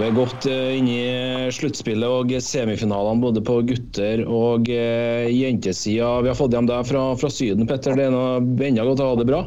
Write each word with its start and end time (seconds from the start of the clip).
Vi 0.00 0.06
er 0.08 0.14
godt 0.16 0.46
eh, 0.48 0.78
inne 0.78 0.92
i 0.96 1.48
sluttspillet 1.52 2.08
og 2.08 2.30
semifinalene 2.40 3.20
både 3.20 3.42
på 3.44 3.58
gutter- 3.68 4.22
og 4.24 4.70
uh, 4.72 5.26
jentesida. 5.28 6.08
Vi 6.24 6.30
har 6.30 6.38
fått 6.38 6.56
hjem 6.56 6.70
deg 6.70 6.88
fra, 6.88 7.02
fra 7.20 7.28
Syden, 7.28 7.68
Petter. 7.68 7.98
Det 7.98 8.06
er 8.06 8.64
enda 8.70 8.86
godt 8.88 9.02
å 9.04 9.10
ha 9.10 9.18
det 9.20 9.26
bra? 9.28 9.42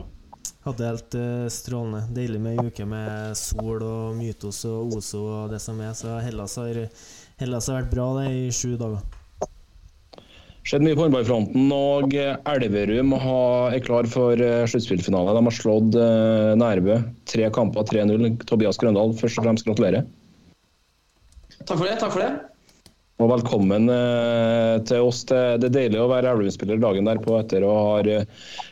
Hadde 0.68 0.92
helt 0.92 1.18
eh, 1.18 1.50
strålende. 1.50 2.04
Deilig 2.14 2.44
med 2.46 2.62
ei 2.62 2.68
uke 2.70 2.86
med 2.86 3.34
sol 3.40 3.82
og 3.82 4.14
Mytos 4.20 4.62
og 4.70 4.94
Ozo 5.00 5.26
og 5.40 5.50
det 5.56 5.64
som 5.64 5.82
er. 5.82 5.98
Så 5.98 6.22
Hellas 6.22 6.60
har, 6.62 6.84
Hellas 7.42 7.74
har 7.74 7.82
vært 7.82 7.94
bra 7.98 8.08
det 8.22 8.30
i 8.38 8.48
sju 8.54 8.78
dager. 8.78 9.02
Skjedd 10.70 10.86
mye 10.86 10.94
på 10.94 11.08
håndballfronten, 11.08 11.70
og 11.74 12.14
eh, 12.14 12.38
Elverum 12.54 13.18
er 13.18 13.82
klar 13.90 14.06
for 14.06 14.38
sluttspillfinale. 14.70 15.34
De 15.34 15.48
har 15.50 15.62
slått 15.66 16.04
Nærbø. 16.62 17.02
Tre 17.34 17.56
kamper, 17.58 17.90
3-0. 17.90 18.36
Tobias 18.46 18.78
Grøndal, 18.78 19.18
først 19.18 19.42
og 19.42 19.50
fremst 19.50 19.66
gratulerer. 19.66 20.06
Takk 21.64 21.78
for 21.80 21.88
det. 21.88 22.00
takk 22.02 22.12
for 22.12 22.24
det. 22.24 22.32
Og 23.22 23.30
velkommen 23.30 23.88
eh, 23.94 24.82
til 24.90 25.06
oss. 25.08 25.22
Det, 25.30 25.40
det 25.62 25.70
er 25.70 25.78
deilig 25.78 26.02
å 26.02 26.10
være 26.12 26.34
Elverum-spiller 26.34 26.82
dagen 26.82 27.08
derpå 27.08 27.38
etter 27.40 27.64
å 27.64 27.72
ha 27.78 27.96
eh, 28.02 28.26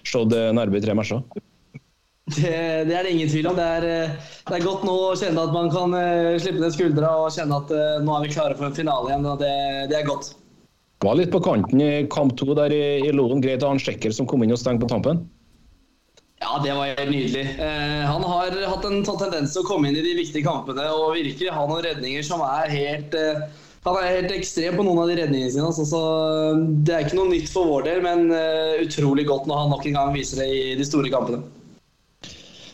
slått 0.08 0.36
eh, 0.36 0.50
Nærbø 0.58 0.80
i 0.80 0.84
tre 0.84 0.96
matcher. 0.98 1.22
Det, 2.32 2.52
det 2.88 2.96
er 2.96 3.06
det 3.06 3.14
ingen 3.14 3.32
tvil 3.32 3.52
om. 3.52 3.58
Det 3.60 3.68
er, 3.78 3.88
det 4.48 4.58
er 4.58 4.66
godt 4.66 4.86
nå 4.88 4.94
å 5.08 5.16
kjenne 5.20 5.46
at 5.46 5.56
man 5.56 5.72
kan 5.74 5.96
slippe 6.40 6.62
ned 6.62 6.76
skuldra 6.76 7.10
og 7.24 7.34
kjenne 7.36 7.58
at 7.64 7.74
nå 8.06 8.14
er 8.16 8.26
vi 8.26 8.32
klare 8.34 8.56
for 8.56 8.70
en 8.70 8.78
finale 8.78 9.12
igjen. 9.12 9.28
og 9.28 9.42
Det, 9.42 9.56
det 9.92 10.00
er 10.00 10.08
godt. 10.08 10.34
Var 11.02 11.18
litt 11.18 11.32
på 11.34 11.42
kanten 11.44 11.82
i 11.82 11.92
kamp 12.14 12.36
to 12.40 12.54
der 12.58 12.74
i, 12.76 12.84
i 13.08 13.14
Loen. 13.16 13.42
Greit 13.44 13.66
å 13.66 13.72
ha 13.72 13.76
en 13.76 13.84
sjekker 13.84 14.14
som 14.16 14.30
kom 14.30 14.46
inn 14.46 14.54
og 14.54 14.62
stengte 14.62 14.86
på 14.86 14.92
tampen. 14.94 15.26
Ja, 16.42 16.58
det 16.64 16.74
var 16.74 16.90
helt 16.90 17.12
nydelig. 17.12 17.44
Eh, 17.62 18.04
han 18.10 18.24
har 18.26 18.56
hatt 18.66 18.86
en 18.90 19.04
sånn 19.06 19.20
tendens 19.22 19.54
til 19.54 19.62
å 19.62 19.68
komme 19.68 19.90
inn 19.90 20.00
i 20.00 20.06
de 20.06 20.16
viktige 20.18 20.48
kampene 20.48 20.88
og 20.90 21.14
virkelig 21.16 21.54
ha 21.54 21.68
noen 21.70 21.86
redninger 21.86 22.26
som 22.26 22.42
er 22.46 22.72
helt 22.74 23.18
eh, 23.18 23.44
Han 23.86 23.98
er 23.98 24.10
helt 24.18 24.34
ekstrem 24.34 24.76
på 24.78 24.86
noen 24.86 25.04
av 25.04 25.10
de 25.10 25.20
redningene 25.22 25.54
sine. 25.54 25.70
Altså, 25.70 25.86
så 25.90 26.02
det 26.86 26.98
er 26.98 27.08
ikke 27.08 27.18
noe 27.18 27.32
nytt 27.32 27.50
for 27.50 27.70
vår 27.70 27.88
del, 27.88 28.04
men 28.06 28.28
uh, 28.30 28.78
utrolig 28.78 29.26
godt 29.26 29.48
når 29.50 29.58
han 29.58 29.74
nok 29.74 29.88
en 29.90 29.98
gang 29.98 30.14
viser 30.14 30.44
det 30.44 30.50
i 30.54 30.76
de 30.78 30.86
store 30.86 31.10
kampene. 31.10 31.42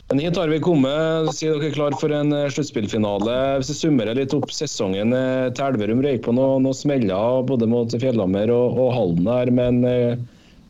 Men 0.09 0.19
hit 0.19 0.37
har 0.39 0.47
vi 0.47 0.59
kommet. 0.63 1.33
Sier 1.35 1.57
dere 1.57 1.67
er 1.67 1.75
klar 1.75 1.95
for 1.99 2.13
en 2.15 2.31
eh, 2.31 2.47
sluttspillfinale. 2.53 3.33
Hvis 3.59 3.73
vi 3.73 3.75
summerer 3.81 4.15
litt 4.15 4.35
opp 4.37 4.53
sesongen 4.55 5.11
eh, 5.11 5.49
til 5.51 5.65
Elverum, 5.65 5.99
røyk 6.03 6.23
på 6.23 6.35
noen 6.35 6.63
noe 6.63 6.77
smeller 6.77 7.43
både 7.47 7.67
mot 7.67 7.91
Fjellhammer 7.91 8.53
og, 8.55 8.79
og 8.79 8.93
Halden 8.95 9.27
her, 9.27 9.51
men 9.59 9.81
eh, 9.87 10.13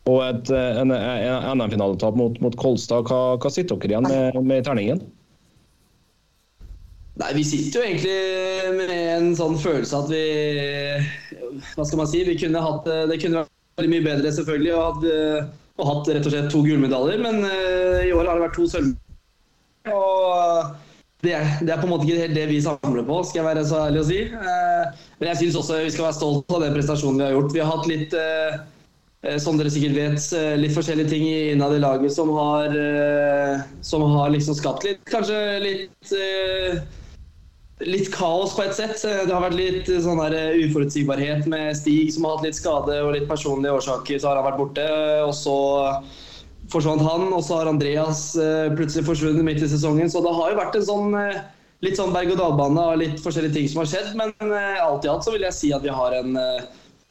og 0.08 0.22
et 0.24 0.50
eh, 0.54 0.80
NM-finaletap 0.84 2.16
mot, 2.18 2.40
mot 2.44 2.56
Kolstad. 2.60 3.08
Hva, 3.08 3.36
hva 3.36 3.52
sitter 3.52 3.76
dere 3.76 3.96
igjen 3.96 4.08
med, 4.08 4.40
med 4.48 4.66
terningen? 4.66 5.02
Nei, 7.18 7.30
Vi 7.34 7.44
sitter 7.44 7.80
jo 7.80 7.86
egentlig 7.86 8.76
med 8.78 8.92
en 8.94 9.32
sånn 9.38 9.56
følelse 9.58 10.02
at 10.04 10.10
vi 10.12 10.24
Hva 11.74 11.86
skal 11.86 11.98
man 12.00 12.10
si? 12.10 12.22
Vi 12.26 12.36
kunne 12.38 12.62
hatt, 12.62 12.86
det 13.10 13.18
kunne 13.22 13.42
vært 13.44 13.90
mye 13.90 14.06
bedre, 14.06 14.30
selvfølgelig, 14.34 14.74
og, 14.74 14.84
hatt, 14.86 15.56
og 15.78 15.90
hatt 15.90 16.12
rett 16.14 16.28
og 16.28 16.34
slett 16.34 16.50
to 16.54 16.62
gullmedaljer. 16.66 17.22
Men 17.22 17.42
uh, 17.42 18.04
i 18.06 18.14
år 18.14 18.26
har 18.26 18.38
det 18.38 18.46
vært 18.46 18.58
to 18.58 18.68
sølv. 18.70 18.94
Og 19.88 20.76
det 21.26 21.34
det 21.66 21.72
er 21.74 21.80
på 21.80 21.88
en 21.88 21.90
måte 21.90 22.06
ikke 22.06 22.22
helt 22.22 22.36
det 22.38 22.46
vi 22.52 22.62
samler 22.62 23.06
på, 23.06 23.20
skal 23.26 23.40
jeg 23.40 23.48
være 23.48 23.66
så 23.66 23.84
ærlig 23.88 24.02
å 24.04 24.08
si. 24.08 24.18
Uh, 24.30 25.06
men 25.18 25.32
jeg 25.32 25.40
syns 25.42 25.58
også 25.58 25.82
vi 25.82 25.94
skal 25.94 26.08
være 26.08 26.18
stolt 26.20 26.54
av 26.54 26.62
den 26.62 26.76
prestasjonen 26.78 27.18
vi 27.18 27.26
har 27.26 27.34
gjort. 27.34 27.54
Vi 27.56 27.62
har 27.64 27.72
hatt 27.74 27.90
litt 27.90 28.14
uh, 28.14 28.60
som 29.42 29.58
dere 29.58 29.70
sikkert 29.74 29.96
vet, 29.96 30.26
litt 30.62 30.76
forskjellige 30.76 31.10
ting 31.10 31.24
innad 31.26 31.74
i 31.74 31.80
laget 31.82 32.12
som 32.14 32.30
har, 32.36 32.76
som 33.82 34.04
har 34.14 34.30
liksom 34.30 34.54
skapt 34.54 34.86
litt 34.86 35.00
Kanskje 35.10 35.40
litt 35.64 36.12
litt 37.86 38.08
kaos 38.14 38.54
på 38.56 38.64
et 38.64 38.74
sett. 38.74 39.02
Det 39.02 39.30
har 39.30 39.44
vært 39.44 39.58
litt 39.58 39.90
sånn 40.02 40.18
der 40.22 40.56
uforutsigbarhet 40.64 41.46
med 41.50 41.76
Stig 41.78 42.10
som 42.14 42.26
har 42.26 42.38
hatt 42.38 42.48
litt 42.48 42.58
skade 42.58 42.96
og 43.04 43.12
litt 43.14 43.28
personlige 43.30 43.76
årsaker. 43.78 44.18
Så 44.18 44.30
har 44.30 44.40
han 44.40 44.48
vært 44.48 44.58
borte, 44.58 44.88
og 45.22 45.34
så 45.36 45.58
forsvant 46.72 47.04
han. 47.06 47.28
Og 47.30 47.44
så 47.46 47.60
har 47.60 47.70
Andreas 47.70 48.24
plutselig 48.74 49.06
forsvunnet 49.06 49.46
midt 49.46 49.62
i 49.62 49.70
sesongen. 49.70 50.10
Så 50.10 50.22
det 50.24 50.34
har 50.34 50.52
jo 50.52 50.58
vært 50.58 50.80
en 50.80 50.88
sånn 50.88 51.14
litt 51.86 51.94
sånn 51.94 52.10
berg-og-dal-bane 52.10 52.88
av 52.90 52.98
litt 52.98 53.22
forskjellige 53.22 53.54
ting 53.54 53.70
som 53.70 53.84
har 53.84 53.92
skjedd. 53.92 54.10
Men 54.18 54.34
alt 54.82 55.06
i 55.06 55.12
alt 55.12 55.26
så 55.26 55.34
vil 55.34 55.46
jeg 55.46 55.58
si 55.60 55.72
at 55.74 55.86
vi 55.86 55.94
har 55.94 56.18
en 56.18 56.34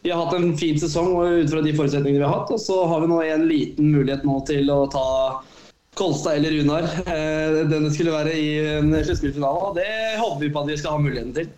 vi 0.04 0.12
har 0.12 0.26
hatt 0.26 0.36
en 0.38 0.58
fin 0.58 0.80
sesong 0.80 1.16
ut 1.26 1.52
fra 1.52 1.62
de 1.66 1.74
forutsetningene 1.76 2.22
vi 2.22 2.26
har 2.28 2.36
hatt. 2.40 2.52
Og 2.54 2.62
så 2.62 2.82
har 2.88 3.02
vi 3.04 3.12
nå 3.12 3.22
en 3.24 3.48
liten 3.50 3.92
mulighet 3.96 4.26
nå 4.28 4.40
til 4.50 4.70
å 4.72 4.84
ta 4.94 5.08
Kolstad 5.98 6.38
eller 6.38 6.54
Runar. 6.54 6.86
Denne 7.72 7.90
skulle 7.94 8.14
være 8.14 8.36
i 8.38 8.52
en 8.78 8.94
sluttspillfinale. 8.94 9.72
og 9.72 9.80
Det 9.80 9.90
håper 10.22 10.46
vi 10.46 10.52
på 10.54 10.64
at 10.64 10.72
vi 10.72 10.78
skal 10.78 10.98
ha 10.98 11.02
muligheten 11.02 11.34
til. 11.36 11.50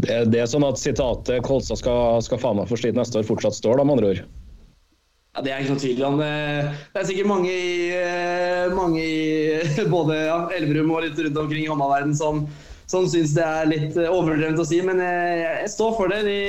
Det, 0.00 0.16
det 0.32 0.40
er 0.42 0.48
sånn 0.50 0.66
at 0.66 0.80
sitatet 0.80 1.44
'Kolstad 1.44 1.78
skal, 1.78 2.18
skal 2.24 2.40
faen 2.42 2.58
meg 2.58 2.66
få 2.66 2.80
slite 2.80 2.98
neste 2.98 3.20
år' 3.20 3.28
fortsatt 3.28 3.54
står, 3.54 3.78
da, 3.78 3.84
med 3.86 3.98
andre 3.98 4.10
ord? 4.14 4.24
Ja, 5.34 5.42
Det 5.42 5.52
er 5.52 5.62
ikke 5.62 5.74
noe 5.74 5.82
tvil 5.84 6.02
om. 6.08 6.18
Det 6.18 7.00
er 7.00 7.06
sikkert 7.06 7.30
mange 7.30 7.52
i, 7.52 7.92
mange 8.74 9.02
i 9.04 9.86
både 9.96 10.18
ja, 10.24 10.38
Elverum 10.56 10.90
og 10.94 11.04
litt 11.06 11.20
rundt 11.20 11.42
omkring 11.44 11.66
i 11.66 11.70
håndballverdenen 11.70 12.18
som, 12.18 12.46
som 12.90 13.06
syns 13.08 13.32
det 13.36 13.44
er 13.44 13.70
litt 13.70 13.96
overdrevent 13.96 14.60
å 14.60 14.66
si, 14.68 14.80
men 14.84 15.00
jeg, 15.00 15.38
jeg 15.44 15.70
står 15.72 15.94
for 15.98 16.12
det. 16.12 16.20
Vi, 16.26 16.40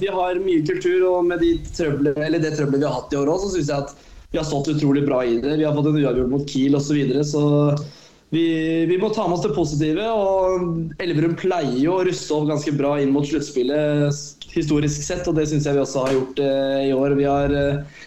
vi, 0.00 0.12
har 0.12 0.40
mye 0.40 0.64
kultur, 0.68 1.08
og 1.10 1.26
med 1.28 1.42
de 1.44 1.56
trøble, 1.68 2.14
det 2.16 2.54
trøbbelet 2.56 2.80
vi 2.80 2.88
har 2.88 2.96
hatt 2.96 3.12
i 3.12 3.20
år 3.20 3.32
òg, 3.32 3.42
så 3.42 3.52
syns 3.52 3.72
jeg 3.72 3.88
at 3.88 3.96
vi 4.32 4.40
har 4.40 4.48
stått 4.48 4.72
utrolig 4.72 5.04
bra 5.04 5.20
i 5.28 5.36
det. 5.42 5.58
Vi 5.60 5.66
har 5.68 5.76
fått 5.76 5.90
en 5.90 5.98
uavgjort 6.00 6.32
mot 6.32 6.46
Kiel 6.48 6.78
osv. 6.78 6.88
Så, 6.88 6.96
videre, 6.96 7.24
så 7.28 7.42
vi, 8.32 8.46
vi, 8.88 8.96
må 8.96 9.10
ta 9.12 9.26
med 9.28 9.36
oss 9.36 9.44
det 9.44 9.52
positive. 9.52 10.06
og 10.08 10.96
Elverum 11.04 11.36
pleier 11.36 11.76
jo 11.76 11.98
å 11.98 12.06
ruste 12.08 12.32
opp 12.38 12.48
ganske 12.48 12.72
bra 12.78 12.94
inn 13.02 13.12
mot 13.12 13.28
sluttspillet 13.28 14.48
historisk 14.52 15.04
sett, 15.04 15.28
og 15.28 15.36
det 15.36 15.46
syns 15.48 15.68
jeg 15.68 15.76
vi 15.76 15.82
også 15.84 16.06
har 16.06 16.14
gjort 16.16 16.40
eh, 16.44 16.78
i 16.88 16.94
år. 16.96 17.16
Vi 17.20 17.28
har, 17.28 17.52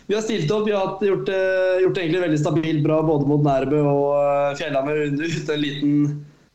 vi 0.09 0.17
har, 0.17 0.25
stilt 0.25 0.50
opp, 0.53 0.66
vi 0.66 0.73
har 0.73 0.97
gjort, 0.97 1.29
gjort 1.29 1.97
det 1.97 2.03
egentlig 2.07 2.25
veldig 2.25 2.41
stabilt 2.41 2.81
bra 2.85 3.03
både 3.06 3.29
mot 3.29 3.46
Nærbø 3.46 3.81
og 3.85 4.57
Fjellhammer 4.57 5.03
uten 5.06 5.53
en 5.53 5.62
liten, 5.62 6.00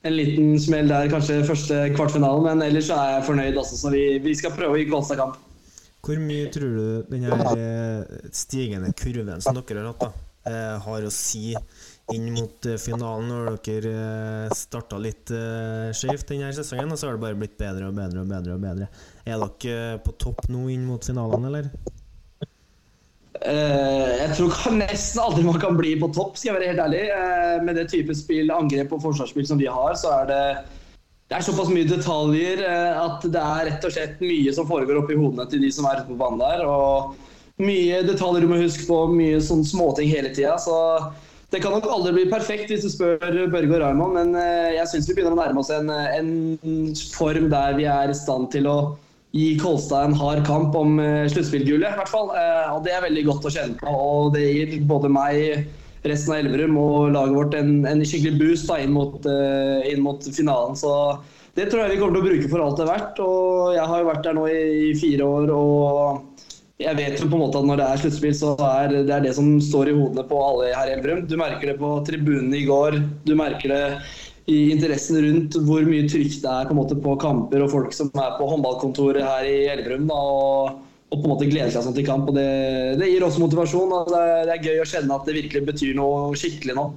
en 0.07 0.17
liten 0.17 0.55
smell 0.61 0.89
der, 0.89 1.11
kanskje 1.13 1.43
første 1.49 1.83
kvartfinalen, 1.97 2.47
men 2.47 2.65
ellers 2.71 2.89
er 2.95 3.17
jeg 3.17 3.27
fornøyd 3.29 3.61
også, 3.61 3.79
så 3.83 3.93
vi, 3.93 4.05
vi 4.25 4.35
skal 4.39 4.55
prøve 4.57 4.77
å 4.77 4.81
gi 4.81 4.89
Kolstad 4.89 5.21
kamp. 5.21 5.39
Hvor 6.01 6.17
mye 6.23 6.49
tror 6.53 6.73
du 6.73 7.11
denne 7.13 8.31
stigende 8.33 8.95
kurven 8.97 9.43
som 9.45 9.59
dere 9.59 9.83
har 9.83 9.91
hatt, 9.91 10.07
da, 10.07 10.55
har 10.87 11.05
å 11.05 11.13
si 11.13 11.53
inn 12.11 12.31
mot 12.33 12.67
finalen, 12.81 13.29
når 13.29 13.61
dere 13.69 14.57
starta 14.57 14.99
litt 14.99 15.29
skjevt 15.95 16.33
denne 16.33 16.49
sesongen, 16.57 16.89
og 16.89 16.99
så 16.99 17.11
har 17.11 17.19
det 17.19 17.25
bare 17.27 17.39
blitt 17.39 17.59
bedre 17.61 17.93
og 17.93 18.01
bedre 18.01 18.25
og 18.25 18.33
bedre? 18.33 18.57
og 18.57 18.65
bedre. 18.65 18.89
Er 19.29 19.45
dere 19.45 20.01
på 20.07 20.17
topp 20.25 20.49
nå 20.49 20.65
inn 20.73 20.89
mot 20.89 21.05
finalene, 21.05 21.53
eller? 21.53 21.99
Jeg 23.41 24.35
tror 24.37 24.75
nesten 24.77 25.23
aldri 25.23 25.47
man 25.47 25.57
kan 25.63 25.79
bli 25.79 25.95
på 26.01 26.11
topp, 26.13 26.35
skal 26.37 26.51
jeg 26.51 26.59
være 26.59 26.73
helt 26.73 26.83
ærlig. 26.85 27.05
Med 27.65 27.79
det 27.81 27.87
type 27.93 28.13
spill, 28.17 28.53
angrep 28.53 28.93
og 28.93 29.01
forsvarsspill 29.07 29.49
som 29.49 29.61
vi 29.61 29.71
har, 29.71 29.97
så 29.97 30.13
er 30.19 30.29
det 30.29 30.45
det 31.31 31.39
er 31.39 31.45
såpass 31.47 31.69
mye 31.71 31.87
detaljer 31.87 32.61
at 32.99 33.23
det 33.23 33.39
er 33.39 33.69
rett 33.69 33.85
og 33.87 33.93
slett 33.95 34.23
mye 34.25 34.51
som 34.51 34.67
foregår 34.67 34.99
oppi 34.99 35.15
hodene 35.15 35.45
til 35.47 35.61
de 35.63 35.69
som 35.71 35.87
er 35.87 36.01
ute 36.01 36.09
på 36.09 36.17
banen 36.19 36.41
der. 36.43 36.65
Og 36.67 37.61
mye 37.63 38.01
detaljer 38.03 38.43
du 38.43 38.51
må 38.51 38.59
huske 38.59 38.89
på, 38.89 39.05
mye 39.15 39.39
sånn 39.45 39.63
småting 39.63 40.11
hele 40.11 40.33
tida. 40.35 40.57
Så 40.59 40.75
det 41.55 41.61
kan 41.63 41.77
nok 41.77 41.87
aldri 41.87 42.17
bli 42.17 42.25
perfekt 42.33 42.73
hvis 42.73 42.83
du 42.83 42.91
spør 42.91 43.23
Børge 43.23 43.77
og 43.77 43.79
Raymond, 43.83 44.19
men 44.19 44.35
jeg 44.75 44.91
syns 44.91 45.07
vi 45.07 45.21
begynner 45.21 45.37
å 45.37 45.39
nærme 45.39 45.63
oss 45.63 45.71
en, 45.75 45.91
en, 45.91 46.35
form 47.15 47.47
der 47.55 47.79
vi 47.79 47.87
er 47.91 48.11
i 48.11 48.19
stand 48.19 48.51
til 48.55 48.67
å 48.67 48.77
gi 49.37 49.51
Kolstad 49.61 50.09
en 50.09 50.17
hard 50.19 50.43
kamp 50.49 50.75
om 50.75 50.97
sluttspillgullet, 51.31 51.93
i 51.93 51.99
hvert 52.01 52.11
fall. 52.11 52.33
Og 52.75 52.81
det 52.87 52.97
er 52.97 53.05
veldig 53.05 53.23
godt 53.29 53.47
å 53.47 53.53
kjenne 53.55 53.79
på, 53.79 53.93
og 53.95 54.33
det 54.35 54.43
gir 54.49 54.73
både 54.91 55.11
meg 55.13 55.69
resten 56.09 56.33
av 56.33 56.41
Elverum 56.41 56.79
og 56.81 57.13
laget 57.15 57.37
vårt 57.37 57.57
en, 57.59 57.73
en 57.89 58.03
skikkelig 58.07 58.39
boost 58.41 58.71
da, 58.71 58.79
inn, 58.81 58.95
mot, 58.97 59.21
uh, 59.27 59.81
inn, 59.89 60.03
mot, 60.05 60.25
finalen. 60.33 60.79
Så 60.79 60.93
det 61.59 61.69
tror 61.69 61.85
jeg 61.85 61.97
vi 61.97 62.01
kommer 62.01 62.17
til 62.17 62.23
å 62.23 62.29
bruke 62.31 62.53
for 62.53 62.65
alt 62.65 62.81
det 62.81 62.87
er 62.87 62.93
verdt. 62.95 63.23
Og 63.25 63.75
jeg 63.77 63.89
har 63.93 64.03
jo 64.03 64.09
vært 64.09 64.25
der 64.27 64.39
nå 64.39 64.47
i, 64.49 64.63
i 64.91 64.95
fire 65.01 65.29
år, 65.29 65.53
og 65.57 66.47
jeg 66.81 66.97
vet 66.97 67.21
jo 67.21 67.29
på 67.29 67.37
en 67.37 67.45
måte 67.45 67.61
at 67.61 67.69
når 67.69 67.83
det 67.83 67.87
er 67.91 68.03
sluttspill, 68.05 68.37
så 68.39 68.55
er 68.65 68.95
det 68.95 69.13
er 69.13 69.27
det 69.27 69.35
som 69.37 69.53
står 69.61 69.91
i 69.91 69.97
hodene 69.99 70.25
på 70.31 70.41
alle 70.41 70.73
her 70.73 70.89
i 70.89 70.97
Elverum. 70.97 71.27
Du 71.29 71.37
merker 71.41 71.73
det 71.73 71.79
på 71.83 71.93
tribunen 72.09 72.55
i 72.57 72.65
går, 72.69 72.97
du 73.29 73.35
merker 73.37 73.75
det 73.75 73.85
i 74.49 74.71
interessen 74.75 75.21
rundt 75.25 75.59
hvor 75.67 75.85
mye 75.89 76.07
trykk 76.09 76.39
det 76.43 76.53
er 76.53 76.71
på, 76.71 76.77
måte, 76.79 76.97
på 76.99 77.17
kamper 77.21 77.65
og 77.65 77.75
folk 77.75 77.93
som 77.97 78.13
er 78.15 78.39
på 78.39 78.49
håndballkontoret 78.51 79.27
her 79.27 79.49
i 79.49 79.59
Elverum. 79.75 80.09
Og, 80.15 80.81
og, 81.11 81.19
på 81.19 81.23
en 81.25 81.35
måte 81.35 81.51
gleder 81.51 81.75
seg 81.75 81.85
sånn 81.87 81.99
til 81.99 82.09
kamp. 82.09 82.31
og 82.31 82.39
Det, 82.39 82.49
det 83.03 83.13
gir 83.13 83.27
også 83.27 83.45
motivasjon. 83.45 83.93
og 83.93 84.11
det 84.15 84.25
er, 84.25 84.43
det 84.49 84.57
er 84.57 84.67
gøy 84.71 84.83
å 84.83 84.91
kjenne 84.95 85.21
at 85.21 85.29
det 85.29 85.39
virkelig 85.43 85.67
betyr 85.73 85.95
noe 85.99 86.33
skikkelig 86.39 86.79
nå. 86.79 86.91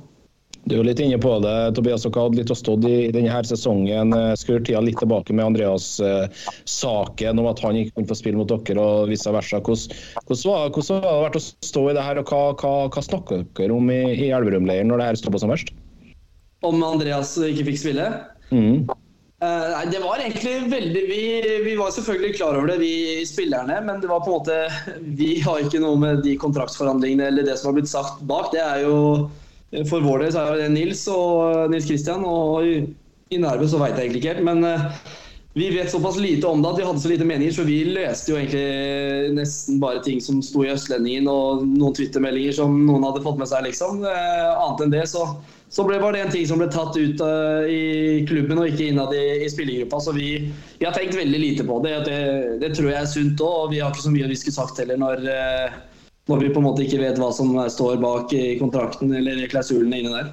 Du 0.64 0.78
er 0.78 0.86
litt 0.88 1.00
inne 1.04 1.18
på 1.20 1.32
det, 1.44 1.76
Tobias. 1.76 2.06
Dere 2.06 2.22
hadde 2.24 2.40
litt 2.40 2.52
å 2.54 2.56
stå 2.56 2.78
i, 2.88 3.12
denne 3.12 3.32
her 3.32 3.44
sesongen. 3.48 4.16
Eh, 4.16 4.32
Skrur 4.40 4.64
tida 4.64 4.80
litt 4.80 4.96
tilbake 5.02 5.36
med 5.36 5.50
Andreas-saken 5.50 7.42
om 7.42 7.50
at 7.52 7.60
han 7.66 7.76
ikke 7.82 7.98
kunne 7.98 8.12
få 8.14 8.20
spille 8.22 8.40
mot 8.40 8.48
dere 8.48 8.80
og 8.80 9.12
vice 9.12 9.34
versa. 9.36 9.60
Hvordan, 9.60 10.00
hvordan, 10.30 10.72
hvordan 10.72 11.04
har 11.04 11.18
det 11.18 11.26
vært 11.26 11.40
å 11.42 11.44
stå 11.68 11.84
i 11.90 11.98
det 12.00 12.08
her, 12.08 12.22
og 12.22 12.32
hva, 12.32 12.44
hva, 12.64 12.74
hva 12.96 13.04
snakker 13.04 13.44
dere 13.60 13.76
om 13.76 13.92
i, 13.92 14.02
i 14.16 14.32
Elverum-leiren 14.32 14.88
når 14.94 15.04
det 15.04 15.10
her 15.12 15.20
står 15.26 15.36
på 15.36 15.44
som 15.44 15.52
verst? 15.52 15.76
Om 16.64 16.84
Andreas 16.88 17.36
ikke 17.44 17.68
fikk 17.72 17.82
spille? 17.82 18.10
Mm. 18.54 18.86
Uh, 19.44 19.66
nei, 19.74 19.84
det 19.92 20.00
var 20.00 20.22
egentlig 20.24 20.70
veldig 20.72 21.02
vi, 21.10 21.24
vi, 21.66 21.74
var 21.76 21.92
selvfølgelig 21.92 22.38
klar 22.38 22.56
over 22.56 22.70
det, 22.72 22.78
vi 22.80 23.26
spillerne. 23.28 23.82
Men 23.84 24.00
det 24.00 24.12
var 24.12 24.24
på 24.24 24.32
en 24.32 24.38
måte 24.38 24.60
Vi 25.20 25.36
har 25.44 25.64
ikke 25.64 25.82
noe 25.84 26.00
med 26.00 26.24
de 26.24 26.38
kontraktsforhandlingene 26.40 27.28
eller 27.32 27.48
det 27.48 27.58
som 27.60 27.72
har 27.72 27.80
blitt 27.80 27.92
sagt 27.92 28.24
bak. 28.30 28.54
Det 28.56 28.64
er 28.64 28.86
jo 28.86 28.96
for 29.90 30.06
vår 30.06 30.22
del 30.22 30.34
så 30.36 30.46
er 30.46 30.62
det 30.62 30.74
Nils 30.76 31.02
og 31.10 31.72
Nils 31.74 31.88
Kristian, 31.90 32.24
og 32.24 32.62
i 32.64 33.40
Nærbø 33.42 33.66
så 33.66 33.80
veit 33.82 33.98
jeg 33.98 34.06
egentlig 34.06 34.22
ikke 34.22 34.36
helt. 34.36 34.48
Men 34.48 34.64
uh, 34.64 35.14
vi 35.56 35.70
vet 35.70 35.92
såpass 35.92 36.18
lite 36.18 36.48
om 36.48 36.62
det 36.62 36.70
at 36.70 36.80
vi 36.80 36.84
hadde 36.84 37.00
så 37.00 37.10
lite 37.10 37.26
meninger, 37.26 37.54
så 37.54 37.64
vi 37.64 37.84
leste 37.86 38.32
jo 38.32 38.38
egentlig 38.40 39.34
nesten 39.38 39.78
bare 39.82 40.02
ting 40.02 40.22
som 40.22 40.40
sto 40.42 40.64
i 40.66 40.72
Østlendingen 40.74 41.30
og 41.30 41.62
noen 41.68 41.94
twittermeldinger 41.94 42.56
som 42.58 42.74
noen 42.88 43.06
hadde 43.06 43.22
fått 43.22 43.38
med 43.38 43.52
seg, 43.52 43.68
liksom. 43.68 44.02
Uh, 44.02 44.50
annet 44.50 44.82
enn 44.82 44.96
det 44.96 45.04
så, 45.12 45.28
så 45.70 45.86
ble, 45.86 46.00
var 46.02 46.18
det 46.18 46.24
en 46.24 46.34
ting 46.34 46.48
som 46.50 46.58
ble 46.58 46.72
tatt 46.74 46.98
ut 46.98 47.22
uh, 47.22 47.70
i 47.70 48.26
klubben 48.26 48.64
og 48.64 48.72
ikke 48.72 48.90
innad 48.90 49.14
i, 49.14 49.46
i 49.46 49.52
spillergruppa. 49.54 50.02
Så 50.02 50.18
vi, 50.18 50.32
vi, 50.80 50.88
har 50.88 50.98
tenkt 50.98 51.20
veldig 51.22 51.46
lite 51.46 51.70
på 51.70 51.78
det. 51.86 52.00
Det, 52.10 52.20
det 52.66 52.74
tror 52.74 52.90
jeg 52.90 53.02
er 53.04 53.14
sunt 53.14 53.46
òg, 53.46 53.68
og 53.68 53.74
vi 53.76 53.84
har 53.86 53.94
ikke 53.94 54.08
så 54.08 54.16
mye 54.16 54.34
vi 54.34 54.40
skulle 54.42 54.58
sagt 54.58 54.82
heller 54.82 55.02
når 55.06 55.28
når 56.32 56.40
vi 56.40 56.54
på 56.56 56.62
en 56.62 56.66
måte 56.70 56.86
ikke 56.86 57.02
vet 57.02 57.18
hva 57.20 57.34
som 57.36 57.50
står 57.68 57.98
bak 58.00 58.32
i 58.32 58.56
kontrakten 58.56 59.12
eller 59.12 59.42
i 59.44 59.48
klausulene 59.52 59.98
inni 60.00 60.14
der. 60.14 60.30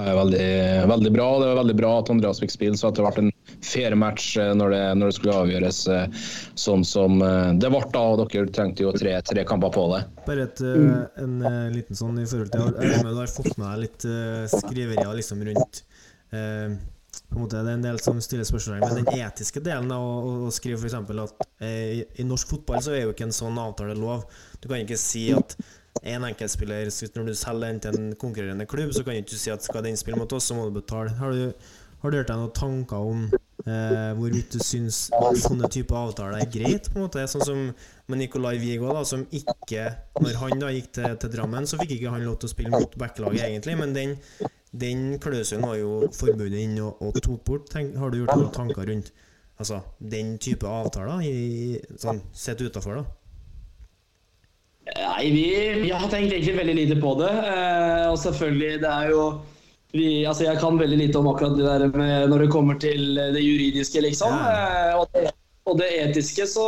Er 0.00 0.14
veldig, 0.16 0.46
veldig, 0.88 1.10
bra. 1.12 1.26
Det 1.40 1.48
var 1.50 1.58
veldig 1.58 1.74
bra 1.76 1.90
at 2.00 2.10
Andreas 2.12 2.40
fikk 2.40 2.54
spille, 2.54 2.78
så 2.80 2.88
at 2.88 2.96
det 2.96 3.04
ble 3.04 3.26
en 3.26 3.32
fair 3.60 3.96
match 3.98 4.38
eh, 4.40 4.52
når 4.56 4.72
det, 4.72 4.80
når 4.96 5.10
det 5.10 5.16
skulle 5.18 5.40
avgjøres 5.42 5.80
eh, 5.92 6.22
sånn 6.64 6.86
som 6.88 7.20
eh, 7.20 7.50
det 7.60 7.68
ble 7.74 7.82
da. 7.92 8.04
og 8.14 8.22
Dere 8.22 8.48
trengte 8.54 8.86
jo 8.86 8.94
tre, 8.96 9.18
tre 9.28 9.44
kamper 9.48 9.74
på 9.74 9.84
det. 9.92 10.00
Bare 10.24 10.48
et, 10.48 10.64
en, 10.64 11.36
en 11.44 11.76
liten 11.76 11.98
sånn 11.98 12.22
i 12.22 12.26
forhold 12.28 12.54
til 12.54 12.88
Jeg 12.88 13.04
har 13.04 13.36
fått 13.36 13.52
med 13.58 13.68
deg 13.68 13.84
litt 13.84 14.08
skriverier 14.56 15.14
liksom 15.20 15.44
rundt 15.50 15.84
på 17.32 17.38
en 17.38 17.42
måte, 17.42 17.56
Det 17.56 17.70
er 17.70 17.76
en 17.76 17.84
del 17.84 18.00
som 18.00 18.20
stiller 18.24 18.44
spørsmål 18.48 18.80
men 18.82 19.04
den 19.04 19.20
etiske 19.20 19.60
delen 19.64 19.92
av 19.92 20.04
å, 20.04 20.32
å 20.46 20.50
skrive 20.52 20.80
f.eks. 20.80 20.96
at 20.96 21.46
eh, 21.64 22.02
i 22.20 22.26
norsk 22.28 22.54
fotball 22.54 22.82
så 22.84 22.94
er 22.96 23.06
jo 23.06 23.14
ikke 23.14 23.28
en 23.28 23.36
sånn 23.36 23.58
avtale 23.60 23.96
lov. 23.96 24.26
Du 24.60 24.68
kan 24.68 24.82
ikke 24.82 25.00
si 25.00 25.28
at 25.36 25.56
en 26.02 26.24
enkeltspiller 26.24 26.88
Når 27.16 27.26
du 27.28 27.34
selger 27.36 27.68
den 27.68 27.80
til 27.80 27.98
en 27.98 28.10
konkurrerende 28.16 28.66
klubb, 28.66 28.92
så 28.92 29.04
kan 29.04 29.14
du 29.14 29.22
ikke 29.22 29.38
si 29.38 29.50
at 29.52 29.64
skal 29.64 29.84
den 29.84 29.96
spille 29.96 30.18
mot 30.18 30.32
oss, 30.32 30.48
så 30.48 30.56
må 30.56 30.66
du 30.66 30.76
betale. 30.80 31.12
Har 31.18 31.32
du, 31.32 31.52
har 32.02 32.10
du 32.10 32.16
hørt 32.16 32.30
deg 32.30 32.40
noen 32.40 32.54
tanker 32.56 33.08
om 33.12 33.26
eh, 33.30 34.12
hvorvidt 34.18 34.56
du 34.56 34.58
syns 34.64 35.04
sånne 35.44 35.68
typer 35.70 35.98
avtaler 36.00 36.40
er 36.40 36.50
greit? 36.50 36.88
på 36.90 36.98
en 36.98 37.06
måte 37.06 37.26
Sånn 37.30 37.46
som 37.46 37.60
med 38.08 38.18
Nicolai 38.18 38.56
Vigo, 38.62 38.88
da, 38.92 39.04
som 39.06 39.22
ikke 39.30 39.86
Når 40.20 40.40
han 40.40 40.64
da 40.64 40.72
gikk 40.74 40.90
til, 40.98 41.14
til 41.22 41.36
Drammen, 41.36 41.68
så 41.68 41.78
fikk 41.80 41.98
ikke 41.98 42.14
han 42.16 42.26
lov 42.26 42.40
til 42.40 42.50
å 42.50 42.54
spille 42.56 42.72
mot 42.74 42.98
backlaget, 42.98 43.46
egentlig, 43.46 43.78
men 43.78 43.96
den 43.96 44.18
den 44.72 45.18
klausulen 45.20 45.66
var 45.68 45.76
jo 45.76 46.08
forbundet 46.16 46.62
inn 46.62 46.78
og, 46.80 47.00
og 47.04 47.18
tok 47.20 47.42
bort. 47.44 47.66
Tenk, 47.74 47.92
har 48.00 48.08
du 48.08 48.22
gjort 48.22 48.38
noen 48.38 48.54
tanker 48.56 48.88
rundt 48.88 49.10
altså, 49.60 49.82
den 49.98 50.38
type 50.40 50.68
avtaler, 50.68 51.26
sånn, 52.00 52.22
sett 52.32 52.62
utafor, 52.64 53.02
da? 53.02 53.21
Nei, 54.92 55.30
vi, 55.32 55.46
vi, 55.80 55.90
har 55.90 56.08
tenkt 56.10 56.32
egentlig 56.32 56.56
veldig 56.56 56.74
lite 56.76 56.96
på 57.00 57.14
det. 57.20 57.30
Eh, 57.30 58.06
og 58.10 58.18
selvfølgelig, 58.20 58.72
det 58.82 58.92
er 58.92 59.12
jo 59.12 59.24
vi, 59.92 60.24
altså 60.24 60.46
Jeg 60.46 60.60
kan 60.60 60.78
veldig 60.80 60.98
lite 60.98 61.20
om 61.20 61.28
akkurat 61.28 61.56
det 61.56 61.68
der 61.68 61.96
med 61.98 62.28
når 62.32 62.46
det 62.46 62.52
kommer 62.52 62.78
til 62.80 63.16
det 63.16 63.44
juridiske, 63.44 64.00
liksom. 64.00 64.32
Eh, 64.32 64.98
og, 65.00 65.08
det, 65.12 65.32
og, 65.68 65.78
det, 65.80 65.88
etiske, 66.00 66.46
så, 66.48 66.66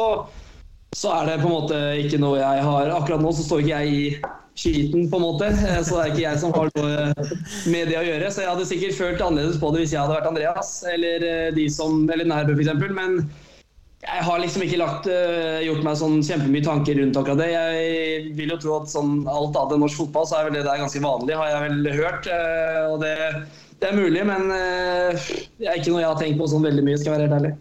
så 0.92 1.12
er 1.18 1.30
det 1.30 1.42
på 1.42 1.48
en 1.48 1.56
måte 1.56 1.82
ikke 2.02 2.20
noe 2.20 2.40
jeg 2.40 2.64
har 2.68 2.92
Akkurat 2.96 3.24
nå 3.24 3.32
så 3.32 3.46
står 3.46 3.64
ikke 3.64 3.78
jeg 3.84 3.94
i 3.94 4.34
skiten, 4.54 5.08
på 5.10 5.18
en 5.18 5.24
måte. 5.24 5.48
Eh, 5.50 5.80
så 5.82 5.96
det 5.96 6.02
er 6.02 6.12
ikke 6.12 6.26
jeg 6.26 6.42
som 6.42 6.54
har 6.56 6.70
noe 6.76 7.30
med 7.72 7.90
det 7.90 7.98
å 8.00 8.04
gjøre. 8.06 8.30
Så 8.30 8.44
jeg 8.44 8.52
hadde 8.52 8.68
sikkert 8.68 8.98
følt 9.00 9.24
annerledes 9.24 9.60
på 9.62 9.72
det 9.74 9.84
hvis 9.84 9.96
jeg 9.96 10.04
hadde 10.04 10.18
vært 10.18 10.30
Andreas 10.30 10.76
eller 10.92 11.28
eh, 11.30 11.50
de 11.56 11.66
som, 11.72 12.04
eller 12.08 12.28
Nærbø 12.28 12.56
f.eks. 12.58 12.86
Men 12.94 13.18
jeg 14.04 14.24
har 14.28 14.40
liksom 14.42 14.64
ikke 14.66 14.80
lagt, 14.80 15.08
uh, 15.10 15.60
gjort 15.64 15.84
meg 15.86 15.98
sånn 16.00 16.16
kjempemye 16.24 16.64
tanker 16.66 16.98
rundt 17.00 17.18
akkurat 17.20 17.40
det. 17.40 17.50
Jeg 17.54 18.32
vil 18.38 18.54
jo 18.54 18.60
tro 18.62 18.78
at 18.78 18.92
sånn 18.92 19.22
alt 19.24 19.56
annet 19.56 19.76
enn 19.76 19.84
norsk 19.86 20.02
fotball, 20.04 20.28
så 20.28 20.38
er 20.38 20.48
vel 20.48 20.58
det 20.58 20.64
der 20.68 20.82
ganske 20.82 21.04
vanlig, 21.04 21.36
har 21.40 21.52
jeg 21.52 21.68
vel 21.68 21.92
hørt. 21.98 22.28
Uh, 22.30 22.80
og 22.94 22.98
det, 23.04 23.14
det, 23.78 23.90
er 23.90 24.00
mulig, 24.00 24.24
men 24.28 24.50
det 24.52 25.68
er 25.68 25.78
ikke 25.80 25.94
noe 25.94 26.04
jeg 26.04 26.10
har 26.12 26.20
tenkt 26.20 26.40
på 26.42 26.50
sånn 26.52 26.66
veldig 26.68 26.84
mye, 26.86 27.00
skal 27.00 27.12
jeg 27.12 27.16
være 27.16 27.28
helt 27.28 27.38
ærlig. 27.40 27.54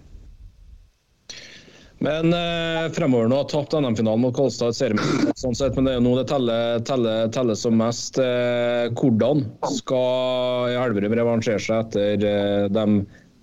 Men 2.03 2.33
eh, 2.33 2.91
fremover 2.91 3.29
nå, 3.31 3.37
tapt 3.47 3.71
NM-finalen 3.79 4.19
mot 4.25 4.35
Kolstad, 4.35 4.75
sånn 4.75 5.55
sett, 5.55 5.77
men 5.77 5.87
det 5.87 5.93
er 5.93 6.01
jo 6.01 6.03
nå 6.03 6.17
det 6.17 6.25
teller, 6.27 6.81
teller, 6.83 7.29
teller 7.31 7.55
som 7.55 7.77
mest. 7.79 8.19
Eh, 8.19 8.89
hvordan 8.99 9.45
skal 9.77 10.75
Elverum 10.81 11.15
revansjere 11.15 11.63
seg 11.63 11.85
etter 11.85 12.25
eh, 12.27 12.67
de 12.75 12.85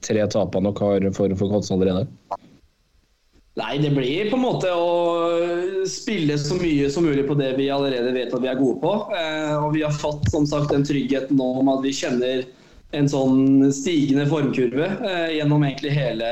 tre 0.05 0.27
tapene 0.35 0.75
dere 0.77 1.09
har 1.09 1.17
for, 1.17 1.33
for 1.41 1.55
Kolstad 1.55 1.79
allerede? 1.79 2.05
Nei, 3.61 3.79
det 3.79 3.91
blir 3.93 4.31
på 4.31 4.39
en 4.39 4.45
måte 4.45 4.71
å 4.73 5.85
spille 5.89 6.39
så 6.41 6.57
mye 6.57 6.89
som 6.93 7.05
mulig 7.05 7.27
på 7.29 7.37
det 7.37 7.51
vi 7.59 7.69
allerede 7.73 8.13
vet 8.15 8.33
at 8.33 8.41
vi 8.43 8.49
er 8.49 8.61
gode 8.61 8.79
på. 8.81 8.93
Eh, 9.17 9.57
og 9.59 9.75
vi 9.75 9.83
har 9.85 9.93
fått 9.93 10.31
som 10.33 10.47
sagt 10.49 10.73
den 10.73 10.87
tryggheten 10.87 11.37
nå 11.37 11.49
om 11.61 11.69
at 11.73 11.83
vi 11.85 11.93
kjenner 11.97 12.47
en 12.97 13.11
sånn 13.11 13.69
stigende 13.75 14.25
formkurve 14.31 14.87
eh, 14.87 15.37
gjennom 15.37 15.67
egentlig 15.67 15.93
hele 15.95 16.31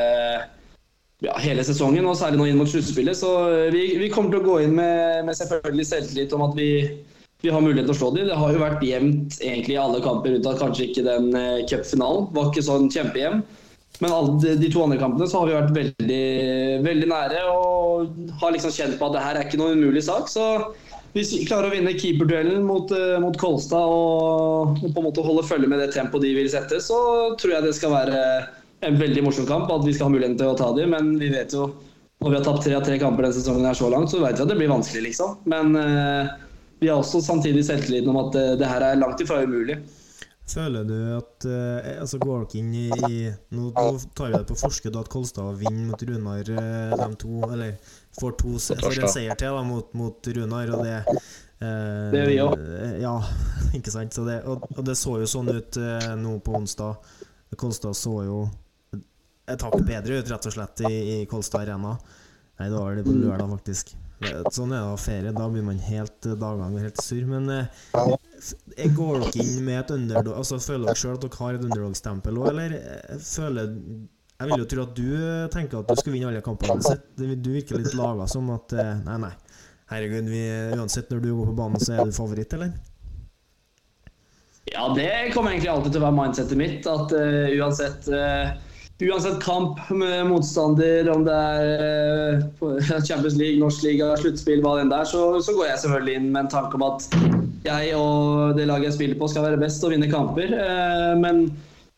ja, 1.27 1.35
hele 1.43 1.67
sesongen, 1.67 2.07
og 2.07 2.17
særlig 2.17 2.41
nå 2.41 2.49
inn 2.49 2.59
mot 2.63 2.71
sluttspillet. 2.71 3.19
Så 3.19 3.35
eh, 3.51 3.69
vi, 3.75 3.85
vi, 4.01 4.11
kommer 4.15 4.33
til 4.33 4.41
å 4.41 4.49
gå 4.49 4.59
inn 4.65 4.79
med, 4.79 5.29
med 5.29 5.37
selvfølgelig 5.37 5.89
selvtillit 5.91 6.35
om 6.39 6.49
at 6.49 6.57
vi, 6.57 6.71
vi, 7.45 7.53
har 7.53 7.61
mulighet 7.61 7.91
til 7.91 7.97
å 7.97 8.01
slå 8.01 8.13
dem. 8.17 8.31
Det 8.31 8.41
har 8.41 8.57
jo 8.57 8.65
vært 8.65 8.89
jevnt 8.89 9.41
egentlig 9.43 9.77
i 9.77 9.83
alle 9.85 10.01
kamper, 10.07 10.39
unntatt 10.39 10.63
kanskje 10.63 10.89
ikke 10.89 11.09
den 11.11 11.33
cupfinalen. 11.69 12.31
Var 12.33 12.53
ikke 12.55 12.69
sånn 12.71 12.89
kjempejevn. 12.95 13.45
Men 13.99 14.15
alle 14.15 14.56
de 14.61 14.69
to 14.71 14.83
andre 14.85 14.99
kampene 15.00 15.27
så 15.27 15.41
har 15.41 15.49
vi 15.49 15.56
vært 15.56 15.75
veldig, 15.75 16.27
veldig 16.84 17.08
nære 17.11 17.41
og 17.51 18.37
har 18.41 18.55
liksom 18.55 18.75
kjent 18.75 18.99
på 18.99 19.08
at 19.08 19.17
det 19.17 19.25
her 19.25 19.39
er 19.39 19.49
ikke 19.49 19.58
noen 19.58 19.81
umulig 19.81 20.05
sak. 20.06 20.31
Så 20.31 20.44
hvis 21.17 21.32
vi 21.34 21.46
klarer 21.49 21.70
å 21.70 21.75
vinne 21.75 21.96
keeperduellen 21.99 22.63
mot, 22.69 22.93
uh, 22.94 23.17
mot 23.22 23.37
Kolstad 23.41 23.91
og, 23.91 24.79
og, 24.79 24.87
på 24.87 25.03
en 25.03 25.08
måte 25.08 25.25
holde 25.25 25.46
følge 25.49 25.70
med 25.70 25.82
det 25.82 25.91
tempoet 25.96 26.27
de 26.27 26.34
vil 26.37 26.51
sette, 26.53 26.79
så 26.84 26.99
tror 27.41 27.56
jeg 27.56 27.67
det 27.67 27.75
skal 27.79 27.94
være 27.96 28.22
en 28.87 28.99
veldig 29.01 29.25
morsom 29.27 29.49
kamp, 29.49 29.70
at 29.75 29.87
vi 29.87 29.96
skal 29.96 30.06
ha 30.06 30.15
muligheten 30.15 30.39
til 30.39 30.53
å 30.53 30.58
ta 30.58 30.70
dem. 30.77 30.94
Men 30.94 31.17
vi 31.19 31.32
vet 31.34 31.56
jo 31.56 31.72
når 32.22 32.32
vi 32.32 32.39
har 32.39 32.46
tapt 32.46 32.65
tre 32.67 32.75
av 32.75 32.84
tre 32.87 32.99
kamper 32.99 33.27
denne 33.27 33.39
sesongen 33.39 33.67
her 33.67 33.79
så 33.79 33.91
langt, 33.91 34.11
så 34.11 34.20
vet 34.22 34.39
vi 34.39 34.44
at 34.44 34.51
det 34.51 34.58
blir 34.58 34.70
vanskelig, 34.70 35.05
liksom. 35.11 35.39
Men 35.51 35.75
uh, 35.79 36.31
vi 36.82 36.91
har 36.91 37.01
også 37.01 37.22
samtidig 37.25 37.65
selvtilliten 37.67 38.11
om 38.13 38.20
at 38.22 38.39
uh, 38.39 38.55
det 38.58 38.70
her 38.70 38.84
er 38.84 39.01
langt 39.01 39.22
ifra 39.22 39.43
umulig. 39.43 39.79
Føler 40.48 40.86
du 40.88 40.96
at 41.17 41.46
uh, 41.48 41.88
altså 42.00 42.20
Går 42.22 42.46
dere 42.46 42.60
inn 42.62 42.70
i, 42.72 42.86
i 42.88 43.19
nå, 43.52 43.69
nå, 43.74 43.88
tar 44.17 44.31
vi 44.31 44.38
det 44.38 44.46
på 44.48 44.56
forskudd 44.58 44.96
at 45.00 45.10
Kolstad 45.12 45.58
vinner 45.60 45.90
mot 45.90 46.05
Runar, 46.08 46.48
de 46.48 47.08
to, 47.20 47.43
eller 47.48 47.76
får 48.19 48.38
to 48.40 48.55
får 48.56 49.02
en 49.02 49.12
seier 49.12 49.36
til 49.38 49.58
da, 49.58 49.67
mot, 49.67 49.93
mot 49.98 50.32
Runar, 50.38 50.72
og 50.76 50.86
det 50.86 51.02
det 51.58 52.20
gjør 52.20 52.28
vi 52.31 52.34
òg. 52.38 52.60
Ja, 53.02 53.17
ikke 53.76 53.90
sant. 53.90 54.14
Det, 54.28 54.36
og, 54.46 54.62
og, 54.76 54.82
det 54.86 54.94
så 54.94 55.17
jo 55.19 55.26
sånn 55.26 55.50
ut 55.50 55.78
nå 56.20 56.36
på 56.46 56.55
onsdag. 56.55 57.08
Kolstad 57.58 57.98
så 57.98 58.12
jo 58.22 58.36
et 59.48 59.64
hakk 59.64 59.81
bedre 59.82 60.20
ut, 60.20 60.31
rett 60.31 60.46
og 60.46 60.55
slett, 60.55 60.84
i, 60.86 60.94
i 61.17 61.17
Kolstad 61.26 61.64
Arena. 61.64 61.96
Nei, 62.58 62.69
det 62.69 62.76
var 62.76 62.94
det 62.94 63.06
på 63.06 63.17
lørdag, 63.17 63.50
faktisk. 63.56 63.96
Sånn 64.50 64.72
er 64.74 64.81
det 64.82 64.86
av 64.90 64.98
ferie. 64.98 65.32
Da 65.34 65.46
blir 65.50 65.62
man 65.62 65.78
helt 65.82 66.26
dagene 66.26 66.82
helt 66.82 67.02
sur. 67.02 67.22
Men 67.31 67.48
eh, 67.55 67.84
går 68.97 69.25
dere 69.25 69.44
inn 69.44 69.65
med 69.67 69.81
et 69.81 69.91
underdog 69.97 70.39
Altså 70.39 70.61
Føler 70.63 70.91
dere 70.91 71.01
sjøl 71.01 71.17
at 71.17 71.25
dere 71.25 71.41
har 71.41 71.56
et 71.58 71.67
underdog-stempel 71.67 72.39
òg, 72.39 72.51
eller 72.53 72.77
eh, 72.79 73.17
føler 73.25 73.73
Jeg 74.39 74.51
vil 74.51 74.63
jo 74.63 74.69
tro 74.73 74.85
at 74.85 74.94
du 74.97 75.08
eh, 75.17 75.49
tenker 75.55 75.81
at 75.81 75.91
du 75.91 75.99
skal 75.99 76.15
vinne 76.15 76.31
alle 76.31 76.44
kampene. 76.47 76.99
Du 77.19 77.51
virker 77.51 77.81
litt 77.81 77.97
laga 77.99 78.29
som 78.31 78.53
at 78.55 78.77
Nei, 78.79 79.19
nei. 79.27 79.35
Herregud, 79.89 80.29
vi, 80.29 80.44
uansett 80.77 81.08
når 81.11 81.25
du 81.25 81.31
går 81.32 81.47
på 81.49 81.56
banen, 81.56 81.81
så 81.81 81.94
er 81.94 82.08
du 82.08 82.13
favoritt, 82.13 82.53
eller? 82.53 82.75
Ja, 84.69 84.94
det 84.97 85.32
kommer 85.32 85.55
egentlig 85.55 85.70
alltid 85.73 85.94
til 85.94 86.03
å 86.03 86.08
være 86.11 86.17
mindsettet 86.19 86.61
mitt. 86.61 86.89
At 86.89 87.15
uh, 87.17 87.47
uansett 87.56 88.11
uh, 88.13 88.56
Uansett 88.99 89.37
kamp 89.39 89.79
med 89.94 90.27
motstander, 90.27 91.06
om 91.13 91.23
det 91.23 91.35
er 91.39 92.41
Champions 93.06 93.37
League, 93.39 93.61
norsk 93.63 93.85
liga, 93.87 94.08
sluttspill, 94.19 94.58
hva 94.65 94.73
det 94.75 94.89
enn 94.89 94.94
er, 94.97 95.06
så, 95.06 95.20
så, 95.39 95.55
går 95.55 95.69
jeg 95.69 95.82
selvfølgelig 95.85 96.17
inn 96.19 96.27
med 96.32 96.41
en 96.41 96.51
tanke 96.51 96.75
om 96.75 96.82
at 96.82 97.06
jeg 97.65 97.94
og 97.98 98.58
det 98.58 98.69
laget 98.69 98.91
jeg 98.91 98.98
spiller 98.98 99.19
på, 99.19 99.29
skal 99.31 99.46
være 99.48 99.60
best 99.60 99.82
og 99.86 99.94
vinne 99.94 100.10
kamper. 100.10 100.53
Eh, 100.55 101.15
men 101.19 101.48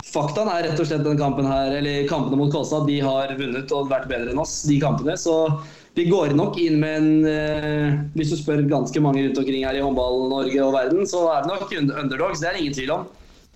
faktaen 0.06 0.48
er 0.48 0.68
rett 0.68 0.80
og 0.80 0.88
slett 0.88 1.04
den 1.04 1.20
kampen 1.20 1.48
her, 1.48 1.74
eller 1.76 2.08
kampene 2.10 2.40
mot 2.40 2.52
Kolstad, 2.52 2.88
de 2.88 3.00
har 3.04 3.34
vunnet 3.38 3.76
og 3.76 3.90
vært 3.90 4.08
bedre 4.10 4.32
enn 4.32 4.40
oss, 4.40 4.62
de 4.68 4.80
kampene. 4.82 5.16
Så 5.20 5.36
vi 5.98 6.06
går 6.08 6.36
nok 6.38 6.58
inn 6.62 6.78
med 6.80 7.00
en 7.00 7.08
eh, 7.26 7.96
Hvis 8.14 8.30
du 8.32 8.38
spør 8.38 8.62
ganske 8.70 9.02
mange 9.02 9.24
rundt 9.24 9.40
omkring 9.42 9.66
her 9.66 9.76
i 9.76 9.82
håndball-Norge 9.84 10.62
og 10.64 10.76
verden, 10.76 11.08
så 11.08 11.26
er 11.34 11.44
det 11.44 11.52
nok 11.52 11.74
underdogs. 12.04 12.40
Det 12.40 12.50
er 12.50 12.56
det 12.56 12.64
ingen 12.64 12.78
tvil 12.78 12.94
om. 12.96 13.08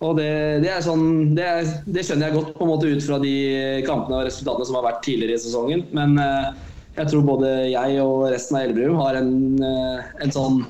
Og 0.04 0.18
det, 0.18 0.28
det, 0.64 0.74
sånn, 0.84 1.06
det, 1.38 1.44
er, 1.46 1.68
det, 1.86 2.02
skjønner 2.04 2.28
jeg 2.28 2.36
godt 2.36 2.56
på 2.58 2.66
en 2.66 2.72
måte 2.72 2.90
ut 2.90 3.04
fra 3.06 3.16
de 3.22 3.34
kampene 3.86 4.18
og 4.18 4.26
resultatene 4.26 4.66
som 4.68 4.76
har 4.80 4.88
vært 4.88 5.04
tidligere 5.06 5.38
i 5.38 5.44
sesongen. 5.46 5.86
Men 5.96 6.18
eh, 6.20 6.50
jeg 6.98 7.10
tror 7.10 7.24
både 7.26 7.54
jeg 7.70 8.02
og 8.02 8.26
resten 8.34 8.58
av 8.58 8.66
Elverum 8.66 8.98
har 9.00 9.16
en, 9.22 9.32
en 9.64 10.34
sånn 10.34 10.60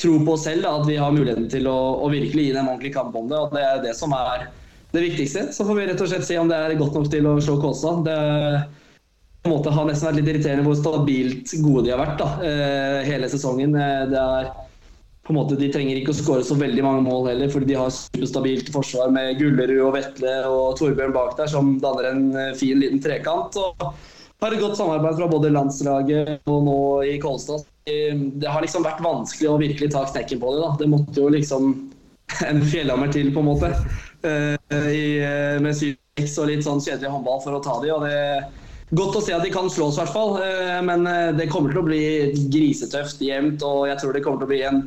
tro 0.00 0.14
på 0.24 0.34
oss 0.34 0.46
selv, 0.46 0.64
da, 0.64 0.76
at 0.78 0.88
vi 0.88 0.96
har 1.00 1.14
muligheten 1.14 1.48
til 1.50 1.68
å, 1.70 1.76
å, 2.02 2.08
virkelig 2.12 2.48
gi 2.48 2.54
dem 2.54 2.64
en 2.64 2.72
ordentlig 2.74 2.94
kamp 2.94 3.16
om 3.18 3.28
det. 3.30 3.38
og 3.38 3.54
Det 3.54 3.64
er 3.64 3.82
det 3.84 3.94
som 3.98 4.14
er 4.16 4.48
det 4.94 5.04
viktigste. 5.04 5.48
Så 5.54 5.66
får 5.68 5.78
vi 5.78 5.88
rett 5.90 6.04
og 6.04 6.10
slett 6.10 6.26
se 6.28 6.38
om 6.40 6.50
det 6.50 6.58
er 6.58 6.78
godt 6.78 6.96
nok 6.98 7.10
til 7.12 7.28
å 7.28 7.38
slå 7.44 7.58
Kåsa. 7.62 7.96
Det 8.06 8.18
på 9.38 9.50
en 9.50 9.54
måte 9.54 9.72
har 9.72 9.86
nesten 9.86 10.08
vært 10.08 10.18
litt 10.18 10.30
irriterende 10.32 10.66
hvor 10.66 10.78
stabilt 10.78 11.52
gode 11.62 11.84
de 11.86 11.92
har 11.94 12.00
vært 12.02 12.18
da, 12.20 12.30
eh, 12.44 13.04
hele 13.06 13.30
sesongen. 13.30 13.76
Det 14.10 14.18
er 14.18 14.50
på 15.28 15.34
en 15.34 15.38
måte, 15.38 15.58
De 15.60 15.68
trenger 15.72 15.98
ikke 16.00 16.14
å 16.14 16.16
skåre 16.16 16.44
så 16.44 16.56
veldig 16.58 16.84
mange 16.84 17.04
mål 17.04 17.28
heller, 17.28 17.50
fordi 17.52 17.68
de 17.70 17.76
har 17.76 17.92
superstabilt 17.92 18.70
forsvar 18.72 19.10
med 19.12 19.36
Gullerud 19.40 19.82
og 19.84 19.92
Vetle 19.98 20.36
og 20.48 20.78
Torbjørn 20.80 21.12
bak 21.12 21.36
der, 21.36 21.50
som 21.52 21.74
danner 21.82 22.10
en 22.12 22.22
eh, 22.32 22.54
fin 22.56 22.80
liten 22.80 23.02
trekant. 23.04 23.56
og 23.60 23.92
har 24.40 24.54
et 24.54 24.62
godt 24.62 24.78
samarbeid 24.78 25.18
fra 25.18 25.28
både 25.30 25.50
landslaget 25.50 26.48
og 26.48 26.64
nå 26.64 26.78
i 27.10 27.18
Kolstad. 27.22 27.66
Det 28.38 28.50
har 28.50 28.64
liksom 28.64 28.84
vært 28.86 29.02
vanskelig 29.04 29.48
å 29.50 29.60
virkelig 29.60 29.90
ta 29.94 30.04
knekken 30.08 30.40
på 30.42 30.54
det. 30.54 30.60
da. 30.64 30.74
Det 30.80 30.90
måtte 30.92 31.22
jo 31.22 31.32
liksom 31.32 31.72
en 32.50 32.62
fjellhammer 32.64 33.12
til, 33.12 33.32
på 33.34 33.42
en 33.42 33.50
måte. 33.50 33.72
Uh, 34.24 34.56
i, 34.90 35.20
uh, 35.22 35.58
med 35.62 35.76
7 35.76 35.94
og 36.18 36.48
litt 36.50 36.64
sånn 36.66 36.80
kjedelig 36.82 37.12
håndball 37.12 37.38
for 37.44 37.54
å 37.54 37.62
ta 37.62 37.76
de, 37.84 37.92
og 37.94 38.08
det 38.08 38.16
Godt 38.96 39.18
å 39.18 39.20
se 39.20 39.34
at 39.36 39.42
de 39.44 39.50
kan 39.52 39.66
slås, 39.68 39.98
i 39.98 40.00
hvert 40.00 40.14
fall. 40.14 40.38
Uh, 40.40 40.78
men 40.86 41.04
det 41.36 41.50
kommer 41.52 41.74
til 41.74 41.82
å 41.82 41.86
bli 41.86 42.00
grisetøft 42.48 43.20
jevnt, 43.20 43.60
og 43.66 43.84
jeg 43.90 44.00
tror 44.00 44.16
det 44.16 44.22
kommer 44.24 44.40
til 44.40 44.48
å 44.48 44.52
bli 44.54 44.62
en 44.64 44.80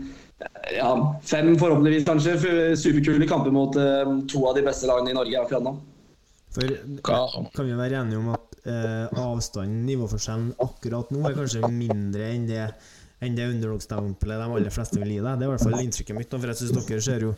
ja, 0.74 0.89
fem, 1.22 1.53
forhåpentligvis 1.62 2.08
kanskje, 2.08 2.34
superkule 2.81 3.27
kamper 3.29 3.53
mot 3.53 3.77
to 4.25 4.41
av 4.50 4.58
de 4.58 4.63
beste 4.65 4.89
lagene 4.89 5.13
i 5.13 5.17
Norge 5.20 5.38
akkurat 5.38 5.67
nå. 5.67 5.75
For 6.51 6.79
kan 7.55 7.67
vi 7.67 7.77
være 7.79 8.01
enige 8.01 8.20
om 8.20 8.31
at 8.36 8.58
eh, 8.67 9.20
avstanden, 9.22 9.86
nivåforskjellen 9.88 10.55
akkurat 10.60 11.13
nå, 11.13 11.24
er 11.27 11.38
kanskje 11.38 11.70
mindre 11.72 12.34
enn 12.34 12.50
det 12.50 12.65
enn 13.22 13.36
det 13.38 13.46
underdog-stempelet 13.51 14.39
de 14.41 14.46
aller 14.50 14.74
fleste 14.74 14.98
vil 14.98 15.12
gi 15.13 15.20
deg. 15.22 15.38
Det 15.38 15.46
er 15.46 15.50
i 15.50 15.51
hvert 15.51 15.62
fall 15.62 15.84
inntrykket 15.84 16.17
mitt. 16.17 16.31
For 16.34 16.50
jeg 16.50 16.58
syns 16.58 16.88
dere 16.89 17.03
ser 17.05 17.25
jo 17.27 17.34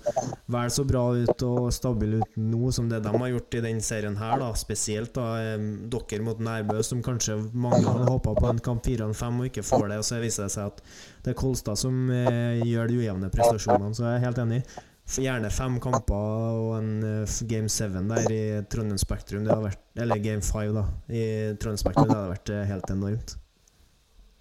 vel 0.55 0.71
så 0.71 0.85
bra 0.87 1.01
ut 1.11 1.43
og 1.43 1.67
stabile 1.75 2.21
ut 2.21 2.37
nå 2.39 2.71
som 2.75 2.87
det 2.91 3.01
de 3.03 3.11
har 3.11 3.31
gjort 3.33 3.57
i 3.59 3.63
den 3.65 3.83
serien 3.83 4.15
her, 4.15 4.37
da. 4.39 4.53
Spesielt 4.55 5.11
da 5.17 5.27
dere 5.43 6.23
mot 6.23 6.39
Nærbø, 6.39 6.79
som 6.87 7.03
kanskje 7.03 7.35
mange 7.51 7.83
hadde 7.83 8.07
håpa 8.07 8.35
på 8.39 8.47
en 8.53 8.63
kamp 8.63 8.87
fire 8.87 9.09
eller 9.09 9.19
fem 9.19 9.43
og 9.43 9.51
ikke 9.51 9.65
får 9.67 9.89
det. 9.91 9.99
Og 9.99 10.07
så 10.07 10.23
viser 10.23 10.47
det 10.47 10.55
seg 10.55 10.71
at 10.71 10.81
det 11.25 11.33
er 11.33 11.39
Kolstad 11.43 11.83
som 11.83 11.99
eh, 12.15 12.63
gjør 12.63 12.87
de 12.87 13.03
ujevne 13.03 13.33
prestasjonene, 13.35 13.91
så 13.97 14.07
jeg 14.07 14.21
er 14.21 14.27
helt 14.29 14.43
enig. 14.45 14.63
Gjerne 15.03 15.49
fem 15.51 15.75
kamper 15.83 16.15
og 16.15 16.69
en 16.77 16.91
uh, 17.03 17.39
Game 17.49 17.69
7 17.69 17.97
der 18.09 18.31
i 18.31 18.43
Trondheim 18.71 18.97
Spektrum, 18.97 19.43
eller 19.45 20.21
Game 20.23 20.41
5 20.41 20.71
da, 20.73 20.85
i 21.11 21.23
Trondheim 21.59 21.81
Spektrum. 21.81 22.07
Det 22.07 22.15
hadde 22.15 22.31
vært 22.31 22.51
uh, 22.53 22.61
helt 22.69 22.93
enormt. 22.93 23.35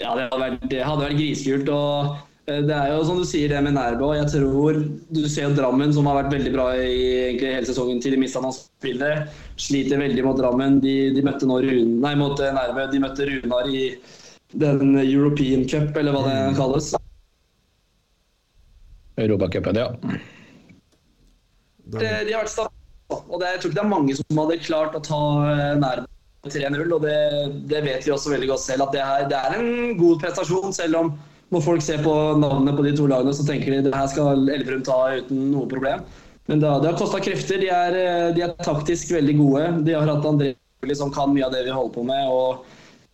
Ja, 0.00 0.14
det 0.16 0.28
hadde 0.30 0.38
vært, 0.40 0.62
det 0.70 0.84
hadde 0.86 1.04
vært 1.04 1.18
grisekult. 1.18 1.68
og 1.74 2.14
eh, 2.46 2.62
det 2.66 2.74
er 2.78 2.94
jo 2.94 3.02
som 3.06 3.20
du 3.20 3.26
sier 3.28 3.52
det 3.52 3.60
med 3.66 3.76
Nærbø. 3.76 4.12
Jeg 4.16 4.30
tror 4.32 4.80
Du 5.12 5.22
ser 5.28 5.54
Drammen, 5.58 5.92
som 5.94 6.08
har 6.08 6.22
vært 6.22 6.32
veldig 6.34 6.54
bra 6.54 6.70
i 6.78 7.04
egentlig 7.28 7.54
hele 7.58 7.68
sesongen 7.68 8.00
til 8.02 8.16
de 8.16 8.22
mista 8.22 8.42
noen 8.42 8.56
spillere. 8.56 9.28
Sliter 9.60 10.00
veldig 10.02 10.26
mot 10.26 10.38
Drammen. 10.38 10.80
De, 10.82 10.96
de 11.14 11.24
møtte 11.26 11.48
nå 11.50 11.60
Rune, 11.62 12.00
nei, 12.02 12.14
mot 12.18 12.38
Nærbø. 12.38 12.88
De 12.94 13.02
møtte 13.02 13.28
Runar 13.28 13.70
i 13.70 13.86
den 14.52 14.98
European 15.04 15.66
Cup, 15.68 15.96
eller 15.96 16.14
hva 16.14 16.26
det 16.26 16.36
mm. 16.38 16.58
kalles. 16.58 16.92
Europacupen, 19.22 19.76
ja. 19.76 19.90
De, 21.92 22.08
de 22.26 22.32
har 22.34 22.44
vært 22.44 22.54
stabile. 22.54 22.78
Og 23.12 23.36
det, 23.40 23.50
jeg 23.50 23.60
tror 23.60 23.70
ikke 23.70 23.78
det 23.78 23.84
er 23.84 23.92
mange 23.92 24.16
som 24.16 24.40
hadde 24.40 24.62
klart 24.64 24.96
å 24.96 25.02
ta 25.04 25.20
nærmere 25.76 26.08
3-0, 26.48 26.80
og 26.96 27.04
det, 27.04 27.18
det, 27.70 27.82
vet 27.84 28.06
vi 28.06 28.14
også 28.14 28.32
veldig 28.32 28.48
godt 28.50 28.64
selv 28.64 28.86
at 28.88 28.96
det, 28.96 29.02
er, 29.04 29.28
det 29.30 29.38
er 29.38 29.58
en 29.58 29.92
god 30.00 30.22
prestasjon. 30.24 30.72
Selv 30.74 30.98
om 30.98 31.12
når 31.52 31.64
folk 31.66 31.84
ser 31.84 32.02
på 32.02 32.14
navnene 32.40 32.74
på 32.74 32.86
de 32.86 32.94
to 32.96 33.06
lagene, 33.10 33.34
så 33.36 33.44
tenker 33.46 33.76
de 33.76 33.84
det 33.86 33.94
her 33.94 34.08
skal 34.10 34.48
Elverum 34.50 34.82
ta 34.86 34.98
uten 35.20 35.50
noe 35.52 35.68
problem. 35.70 36.02
Men 36.50 36.62
det, 36.62 36.70
det 36.82 36.90
har 36.90 36.98
kosta 36.98 37.20
krefter. 37.22 37.60
De 37.62 37.68
er, 37.70 37.98
de 38.34 38.46
er, 38.46 38.54
taktisk 38.64 39.12
veldig 39.14 39.36
gode. 39.38 39.66
De 39.86 39.94
har 39.94 40.08
hatt 40.08 40.26
André 40.26 40.54
som 40.98 41.12
kan 41.14 41.30
mye 41.30 41.46
av 41.46 41.52
det 41.54 41.66
vi 41.68 41.74
holder 41.74 41.94
på 41.94 42.06
med. 42.08 42.30
og 42.32 42.64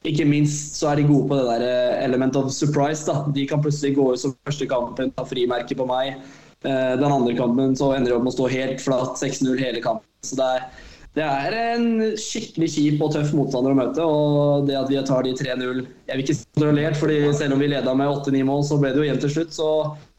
ikke 0.07 0.25
minst 0.31 0.79
så 0.79 0.93
er 0.93 1.01
de 1.01 1.09
gode 1.09 1.27
på 1.29 1.37
det 1.37 1.47
der 1.49 1.65
eh, 1.67 2.05
element 2.05 2.37
of 2.39 2.53
surprise. 2.55 3.05
da. 3.05 3.27
De 3.35 3.45
kan 3.51 3.61
plutselig 3.61 3.97
gå 3.97 4.13
ut 4.13 4.23
som 4.23 4.35
første 4.47 4.69
kampen, 4.71 5.11
ta 5.13 5.27
frimerke 5.27 5.77
på 5.77 5.87
meg. 5.89 6.23
Eh, 6.67 6.95
den 6.99 7.13
andre 7.13 7.37
kampen 7.39 7.77
så 7.79 7.93
ender 7.95 8.11
de 8.11 8.19
opp 8.19 8.27
med 8.27 8.33
å 8.33 8.39
stå 8.39 8.51
helt 8.51 8.83
flatt, 8.83 9.19
6-0 9.21 9.61
hele 9.63 9.83
kampen. 9.85 10.09
Så 10.27 10.39
det 10.39 10.53
er 10.59 10.69
det 11.17 11.25
er 11.25 11.55
en 11.57 11.87
skikkelig 12.21 12.69
kjip 12.75 13.01
og 13.03 13.15
tøff 13.15 13.33
motstander 13.35 13.75
å 13.75 13.79
møte. 13.79 14.05
Og 14.05 14.69
det 14.69 14.77
at 14.79 14.91
vi 14.93 15.01
tar 15.09 15.25
de 15.27 15.33
3-0 15.39 15.81
Jeg 15.81 16.13
vil 16.13 16.23
ikke 16.25 16.37
si 16.37 16.45
kontrollert, 16.55 16.99
fordi 17.01 17.17
selv 17.39 17.57
om 17.57 17.65
vi 17.65 17.73
leda 17.73 17.95
med 17.97 18.13
8-9 18.13 18.45
mål, 18.47 18.63
så 18.69 18.79
ble 18.79 18.93
det 18.95 19.03
jo 19.03 19.09
jevnt 19.09 19.27
til 19.27 19.35
slutt. 19.35 19.57
Så, 19.57 19.71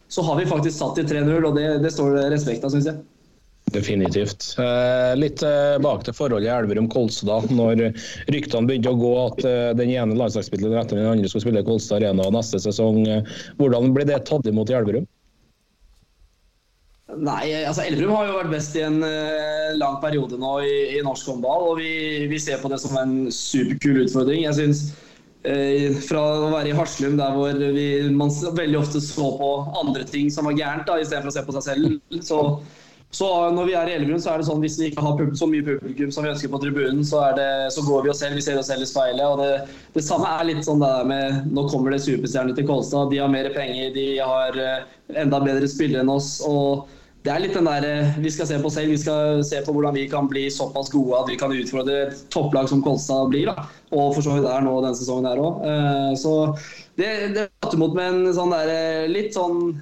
så, 0.09 0.25
har 0.27 0.41
vi 0.41 0.49
faktisk 0.49 0.75
satt 0.75 0.99
de 0.99 1.05
3-0, 1.07 1.31
og 1.45 1.55
det, 1.55 1.69
det, 1.85 1.93
står 1.95 2.17
det 2.17 2.25
respekt 2.33 2.67
av, 2.67 2.73
syns 2.73 2.89
jeg. 2.91 2.99
Definitivt. 3.69 4.47
Eh, 4.59 5.13
litt 5.21 5.43
eh, 5.45 5.77
bak 5.83 6.03
til 6.07 6.17
forholdet 6.17 6.49
i 6.49 6.51
Elverum-Kolstad. 6.55 7.53
Når 7.53 7.85
ryktene 8.33 8.67
begynte 8.67 8.91
å 8.91 8.99
gå 8.99 9.13
at 9.27 9.45
den 9.77 9.93
ene 9.93 10.17
landslagsspilleren 10.19 10.81
etter 10.81 10.99
den 10.99 11.11
andre 11.13 11.29
skulle 11.29 11.45
spille 11.45 11.63
Kolstad 11.67 12.01
Arena 12.01 12.27
neste 12.33 12.59
sesong, 12.65 13.05
hvordan 13.61 13.93
blir 13.95 14.09
det 14.09 14.23
tatt 14.27 14.49
imot 14.49 14.73
i 14.73 14.79
Elverum? 14.81 15.07
Nei, 17.17 17.49
altså 17.65 17.81
Elverum 17.87 18.13
har 18.13 18.27
jo 18.27 18.37
vært 18.37 18.51
best 18.53 18.75
i 18.77 18.83
en 18.85 18.99
uh, 19.01 19.73
lang 19.79 19.97
periode 20.03 20.37
nå 20.37 20.59
i, 20.61 20.73
i 20.93 21.03
norsk 21.05 21.31
håndball. 21.31 21.71
Og 21.71 21.79
vi, 21.81 21.91
vi, 22.29 22.41
ser 22.41 22.61
på 22.61 22.69
det 22.69 22.77
som 22.83 22.93
en 23.01 23.15
superkul 23.33 24.03
utfordring. 24.03 24.43
Jeg 24.45 24.57
synes 24.59 24.83
uh, 25.47 25.97
Fra 26.05 26.25
å 26.45 26.51
være 26.53 26.69
i 26.69 26.75
Haslum, 26.77 27.17
der 27.17 27.33
hvor 27.33 27.57
vi, 27.57 27.87
man 28.13 28.29
veldig 28.29 28.81
ofte 28.83 29.01
så 29.01 29.31
på 29.39 29.55
andre 29.81 30.05
ting 30.05 30.29
som 30.33 30.45
var 30.49 30.59
gærent, 30.59 30.85
da, 30.85 30.99
istedenfor 31.01 31.33
å 31.33 31.39
se 31.39 31.47
på 31.47 31.57
seg 31.57 31.65
selv, 31.71 31.97
så, 32.21 32.43
så 33.09 33.31
når 33.55 33.71
vi 33.71 33.73
er 33.79 33.89
i 33.89 33.95
Elverum, 33.97 34.21
så 34.21 34.35
er 34.35 34.43
det 34.43 34.47
sånn 34.51 34.61
hvis 34.61 34.77
vi 34.77 34.91
ikke 34.91 35.07
har 35.07 35.25
så 35.41 35.49
mye 35.49 35.65
publikum 35.65 36.13
som 36.13 36.27
vi 36.27 36.29
ønsker 36.35 36.53
på 36.53 36.61
tribunen, 36.61 37.01
så, 37.09 37.23
det, 37.39 37.49
så 37.73 37.87
går 37.87 38.05
vi 38.05 38.13
oss 38.13 38.21
selv, 38.21 38.37
vi 38.37 38.45
ser 38.45 38.61
oss 38.61 38.69
selv 38.69 38.85
i 38.85 38.91
speilet. 38.91 39.25
og 39.25 39.41
det, 39.41 39.81
det 39.97 40.05
samme 40.05 40.29
er 40.35 40.51
litt 40.51 40.61
sånn 40.67 40.85
det 40.85 40.93
der 40.93 41.09
med 41.09 41.49
Nå 41.57 41.65
kommer 41.73 41.97
det 41.97 42.03
superstjerner 42.05 42.53
til 42.53 42.69
Kolstad. 42.69 43.09
De 43.09 43.17
har 43.23 43.33
mer 43.33 43.49
penger, 43.57 43.89
de 43.97 44.07
har 44.21 44.61
uh, 44.61 44.95
enda 45.17 45.41
bedre 45.41 45.73
spillere 45.73 46.05
enn 46.05 46.13
oss. 46.19 46.35
og 46.45 46.85
det 47.19 47.31
er 47.33 47.41
litt 47.43 47.55
den 47.57 47.67
der 47.67 47.83
eh, 47.83 48.13
vi 48.23 48.31
skal 48.31 48.47
se 48.47 48.57
på 48.63 48.71
selv. 48.71 48.93
Vi 48.93 49.01
skal 49.01 49.41
se 49.43 49.59
på 49.65 49.73
hvordan 49.75 49.97
vi 49.97 50.05
kan 50.11 50.29
bli 50.31 50.45
såpass 50.53 50.91
gode 50.93 51.17
at 51.19 51.27
vi 51.27 51.35
kan 51.39 51.51
utfordre 51.51 51.97
et 52.05 52.21
topplag 52.31 52.69
som 52.71 52.83
Kolstad 52.85 53.27
blir. 53.33 53.51
Da. 53.51 53.67
Og 53.91 54.13
for 54.15 54.23
så 54.23 54.37
vidt 54.37 54.47
er 54.47 54.63
nå 54.63 54.77
denne 54.79 54.95
sesongen 54.95 55.27
her 55.27 55.41
òg. 55.43 55.65
Eh, 55.67 56.13
så 56.21 56.33
det, 56.99 57.11
det 57.35 57.49
tatt 57.59 57.75
imot 57.75 57.97
med 57.97 58.13
en 58.13 58.35
sånn 58.37 58.55
der 58.55 58.73
eh, 58.75 59.05
litt 59.11 59.35
sånn 59.35 59.77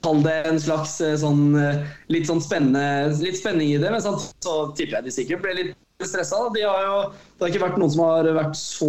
Kall 0.00 0.22
det 0.24 0.38
en 0.48 0.56
slags 0.56 0.94
sånn 1.20 1.50
litt 2.08 2.30
sånn 2.30 2.38
spennende 2.40 3.10
Litt 3.20 3.36
spenning 3.36 3.74
i 3.74 3.76
det, 3.76 3.90
men 3.92 4.00
så, 4.00 4.14
så 4.40 4.54
tipper 4.72 4.96
jeg 4.96 5.04
de 5.04 5.12
sikkert 5.12 5.42
ble 5.44 5.52
litt 5.58 5.74
stressa. 6.08 6.38
De 6.56 6.62
har 6.64 6.80
jo, 6.86 6.96
det 7.36 7.44
har 7.44 7.52
ikke 7.52 7.64
vært 7.66 7.76
noen 7.82 7.92
som 7.92 8.06
har 8.06 8.30
vært 8.32 8.56
så 8.56 8.88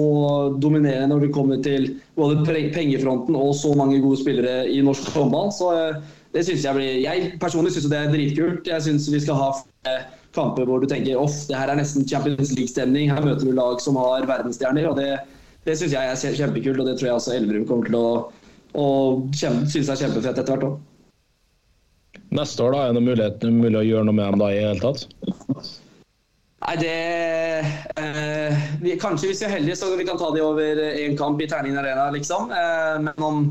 dominerende 0.63 1.11
når 1.11 1.25
det 1.25 1.33
kommer 1.35 1.59
til 1.67 1.89
både 2.15 2.39
pengefronten 2.47 3.35
og 3.35 3.51
så 3.59 3.73
mange 3.75 3.99
gode 3.99 4.21
spillere 4.23 4.63
i 4.71 4.79
norsk 4.87 5.11
håndball. 5.11 5.51
Så 5.51 5.73
det 6.33 6.43
synes 6.47 6.63
jeg 6.65 6.77
blir 6.77 6.99
Jeg 7.03 7.31
personlig 7.41 7.73
syns 7.75 7.89
det 7.91 7.99
er 7.99 8.13
dritkult. 8.13 8.67
Jeg 8.67 8.85
syns 8.85 9.09
vi 9.13 9.21
skal 9.21 9.39
ha 9.39 9.49
kamper 10.33 10.65
hvor 10.65 10.81
du 10.81 10.89
tenker 10.89 11.19
off, 11.19 11.35
det 11.49 11.57
her 11.59 11.69
er 11.69 11.77
nesten 11.77 12.07
Champions 12.09 12.55
League-stemning. 12.57 13.11
Her 13.13 13.21
møter 13.21 13.45
du 13.45 13.53
lag 13.53 13.81
som 13.83 13.99
har 14.01 14.25
verdensstjerner. 14.29 14.87
og 14.89 14.97
Det, 14.97 15.11
det 15.67 15.77
syns 15.77 15.93
jeg 15.93 16.13
er 16.13 16.39
kjempekult, 16.39 16.81
og 16.81 16.89
det 16.89 16.97
tror 16.97 17.11
jeg 17.11 17.19
også 17.19 17.35
Elverum 17.37 17.67
kommer 17.69 17.91
til 17.91 17.99
å 17.99 18.07
å 18.73 18.85
synes 19.37 19.89
er 19.89 20.01
kjempefett 20.01 20.39
etter 20.41 20.55
hvert 20.55 20.67
òg. 20.67 20.77
Neste 22.33 22.65
år, 22.65 22.73
da? 22.73 22.85
Er 22.87 22.95
det 22.97 23.05
mulighet, 23.05 23.43
mulig 23.53 23.77
å 23.77 23.85
gjøre 23.85 24.07
noe 24.09 24.17
med 24.17 24.31
dem 24.33 24.41
da 24.41 24.49
i 24.49 24.57
det 24.57 24.69
hele 24.71 24.81
tatt? 24.81 25.73
Nei, 26.63 26.75
det 26.79 26.93
eh, 27.99 28.63
vi, 28.81 28.95
Kanskje 29.01 29.29
hvis 29.29 29.43
vi 29.43 29.47
er 29.49 29.53
heldige, 29.57 29.77
så 29.77 29.91
vi 29.99 30.07
kan 30.07 30.17
ta 30.17 30.31
de 30.33 30.41
over 30.41 30.81
én 30.95 31.17
kamp 31.19 31.41
i 31.43 31.49
Terningen 31.51 31.81
Arena, 31.81 32.07
liksom. 32.15 32.49
Eh, 32.55 32.95
men 33.03 33.27
om 33.27 33.45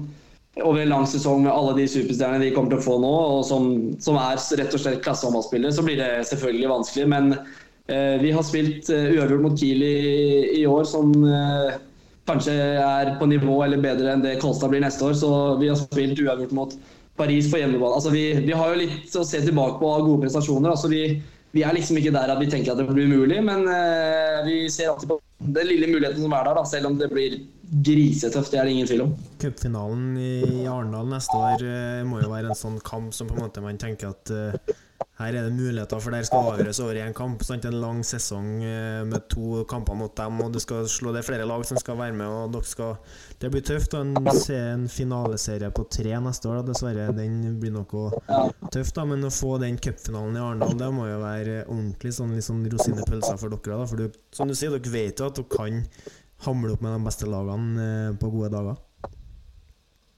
over 0.60 0.80
en 0.80 0.88
lang 0.88 1.06
sesong 1.08 1.46
med 1.46 1.52
alle 1.52 1.72
de 1.78 1.86
superstjernene 1.88 2.44
vi 2.44 2.52
kommer 2.52 2.74
til 2.74 2.82
å 2.82 2.84
få 2.84 2.98
nå, 3.00 3.12
og 3.36 3.44
som, 3.48 3.68
som 4.04 4.18
er 4.20 4.40
rett 4.60 4.74
og 4.76 4.82
slett 4.82 5.00
klassehåndballspillere, 5.04 5.72
så 5.72 5.84
blir 5.86 5.96
det 6.00 6.10
selvfølgelig 6.28 6.72
vanskelig. 6.74 7.06
Men 7.08 7.30
eh, 7.32 8.18
vi 8.20 8.34
har 8.36 8.44
spilt 8.44 8.90
eh, 8.92 9.14
uavgjort 9.16 9.46
mot 9.46 9.56
Kiel 9.58 9.84
i, 9.86 9.96
i, 10.60 10.66
år, 10.68 10.84
som 10.88 11.14
eh, 11.24 11.78
kanskje 12.28 12.56
er 12.84 13.14
på 13.20 13.30
nivå 13.32 13.62
eller 13.64 13.80
bedre 13.80 14.12
enn 14.12 14.24
det 14.24 14.36
Kolstad 14.42 14.74
blir 14.74 14.84
neste 14.84 15.08
år. 15.08 15.16
Så 15.16 15.30
vi 15.62 15.72
har 15.72 15.80
spilt 15.80 16.20
uavgjort 16.20 16.52
mot 16.58 16.76
Paris 17.16 17.48
på 17.48 17.62
hjemmebane. 17.62 17.96
Altså, 17.96 18.12
vi, 18.12 18.26
vi 18.44 18.56
har 18.56 18.74
jo 18.74 18.82
litt 18.84 19.16
å 19.16 19.24
se 19.24 19.40
tilbake 19.40 19.80
på 19.80 19.88
av 19.88 20.04
gode 20.04 20.26
prestasjoner. 20.26 20.74
Altså, 20.74 20.92
vi, 20.92 21.06
vi 21.52 21.64
er 21.66 21.74
liksom 21.76 21.98
ikke 22.00 22.12
der 22.14 22.32
at 22.32 22.40
vi 22.40 22.48
tenker 22.50 22.72
at 22.72 22.80
det 22.80 22.86
blir 22.88 23.08
umulig, 23.10 23.40
men 23.44 23.66
eh, 23.68 24.38
vi 24.46 24.56
ser 24.72 24.92
alltid 24.92 25.10
på 25.10 25.18
den 25.42 25.68
lille 25.68 25.90
muligheten 25.90 26.24
som 26.24 26.32
er 26.36 26.46
der, 26.48 26.56
da, 26.56 26.62
selv 26.68 26.88
om 26.88 26.96
det 27.00 27.10
blir 27.12 27.36
grisetøft. 27.72 28.52
Det 28.52 28.60
er 28.60 28.68
det 28.68 28.76
ingen 28.76 28.88
tvil 28.88 29.04
om. 29.06 29.12
Cupfinalen 29.40 30.16
i 30.20 30.64
Arendal 30.68 31.10
neste 31.12 31.36
år 31.36 31.66
eh, 31.66 32.00
må 32.08 32.22
jo 32.22 32.32
være 32.32 32.52
en 32.52 32.58
sånn 32.58 32.80
kamp 32.84 33.12
som 33.16 33.28
på 33.28 33.36
en 33.36 33.44
måte 33.44 33.64
man 33.64 33.80
tenker 33.80 34.14
at 34.14 34.32
eh, 34.32 34.74
her 35.18 35.36
er 35.36 35.46
det 35.46 35.54
muligheter, 35.54 36.00
for 36.02 36.14
der 36.14 36.24
skal 36.26 36.48
avgjøres 36.52 36.80
over 36.82 36.98
én 37.02 37.14
kamp. 37.16 37.42
Sant? 37.46 37.66
En 37.68 37.78
lang 37.82 38.00
sesong 38.06 38.48
eh, 38.66 39.02
med 39.08 39.28
to 39.30 39.62
kamper 39.70 39.96
mot 39.98 40.14
dem, 40.18 40.40
og 40.42 40.52
du 40.54 40.58
skal 40.62 40.88
slå 40.90 41.12
det 41.14 41.22
er 41.22 41.28
flere 41.28 41.46
lag 41.48 41.64
som 41.68 41.78
skal 41.80 41.98
være 42.00 42.16
med. 42.18 42.26
og 42.26 42.54
dere 42.56 42.68
skal 42.68 42.96
Det 43.42 43.50
blir 43.52 43.64
tøft. 43.66 43.94
Og 43.94 44.06
en, 44.06 44.32
en 44.56 44.88
finaleserie 44.88 45.70
på 45.74 45.86
tre 45.90 46.16
neste 46.26 46.50
år, 46.50 46.60
da. 46.60 46.72
dessverre. 46.72 47.10
Den 47.16 47.58
blir 47.60 47.74
noe 47.74 48.08
tøft, 48.72 48.96
da. 48.96 49.06
Men 49.08 49.28
å 49.28 49.32
få 49.32 49.56
den 49.62 49.78
cupfinalen 49.78 50.38
i 50.38 50.42
Arendal, 50.42 50.78
det 50.78 50.92
må 50.94 51.06
jo 51.10 51.20
være 51.22 51.60
ordentlig 51.66 52.14
sånn, 52.16 52.34
litt 52.36 52.48
sånn 52.48 52.64
rosinepølser 52.72 53.38
for 53.40 53.54
dere. 53.54 53.78
da 53.82 53.90
For 53.90 54.02
du, 54.02 54.22
som 54.34 54.50
du 54.50 54.56
sier, 54.58 54.74
dere 54.74 54.96
vet 54.96 55.20
jo 55.20 55.30
at 55.30 55.38
dere 55.38 55.52
kan 55.52 55.84
hamle 56.46 56.74
opp 56.74 56.82
med 56.82 56.96
de 56.96 57.04
beste 57.06 57.28
lagene 57.30 57.86
eh, 57.86 58.16
på 58.18 58.32
gode 58.32 58.50
dager. 58.54 58.80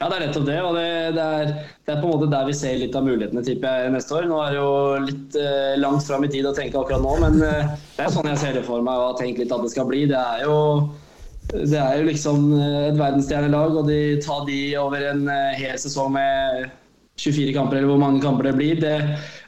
Ja, 0.02 0.08
det 0.10 0.16
er 0.16 0.24
nettopp 0.26 0.46
det. 0.48 0.56
Og 0.60 0.74
det, 0.76 0.88
det, 1.16 1.24
er, 1.24 1.52
det, 1.54 1.92
er, 1.92 2.00
på 2.00 2.08
en 2.08 2.12
måte 2.16 2.30
der 2.32 2.48
vi 2.48 2.56
ser 2.58 2.80
litt 2.80 2.96
av 2.98 3.06
mulighetene 3.06 3.44
jeg, 3.46 3.92
neste 3.94 4.18
år. 4.18 4.28
Nå 4.30 4.40
er 4.42 4.52
det 4.54 4.60
jo 4.60 4.74
litt 5.06 5.38
eh, 5.38 5.74
langt 5.80 6.06
fram 6.08 6.26
i 6.26 6.30
tid 6.32 6.48
å 6.50 6.54
tenke 6.56 6.80
akkurat 6.80 7.04
nå, 7.04 7.14
men 7.22 7.40
eh, 7.46 7.72
det 7.96 8.06
er 8.06 8.14
sånn 8.14 8.30
jeg 8.32 8.42
ser 8.42 8.58
det 8.58 8.66
for 8.66 8.84
meg 8.84 9.00
og 9.00 9.12
har 9.12 9.18
tenkt 9.22 9.42
litt 9.42 9.54
at 9.54 9.64
det 9.64 9.72
skal 9.72 9.88
bli. 9.90 10.04
Det 10.10 10.18
er 10.18 10.44
jo, 10.48 10.58
det 11.54 11.80
er 11.80 12.00
jo 12.00 12.08
liksom 12.10 12.48
eh, 12.58 12.80
et 12.90 12.98
verdensstjernelag, 12.98 13.78
og 13.80 13.90
de 13.92 14.00
tar 14.24 14.42
de 14.50 14.60
over 14.82 15.06
en 15.12 15.28
eh, 15.30 15.60
hel 15.62 15.78
sesong 15.80 16.16
med 16.18 16.66
24 17.16 17.52
kamper, 17.54 17.76
eller 17.78 17.92
hvor 17.92 18.00
mange 18.02 18.22
kamper 18.22 18.48
det 18.48 18.52
blir, 18.58 18.78
det, 18.82 18.94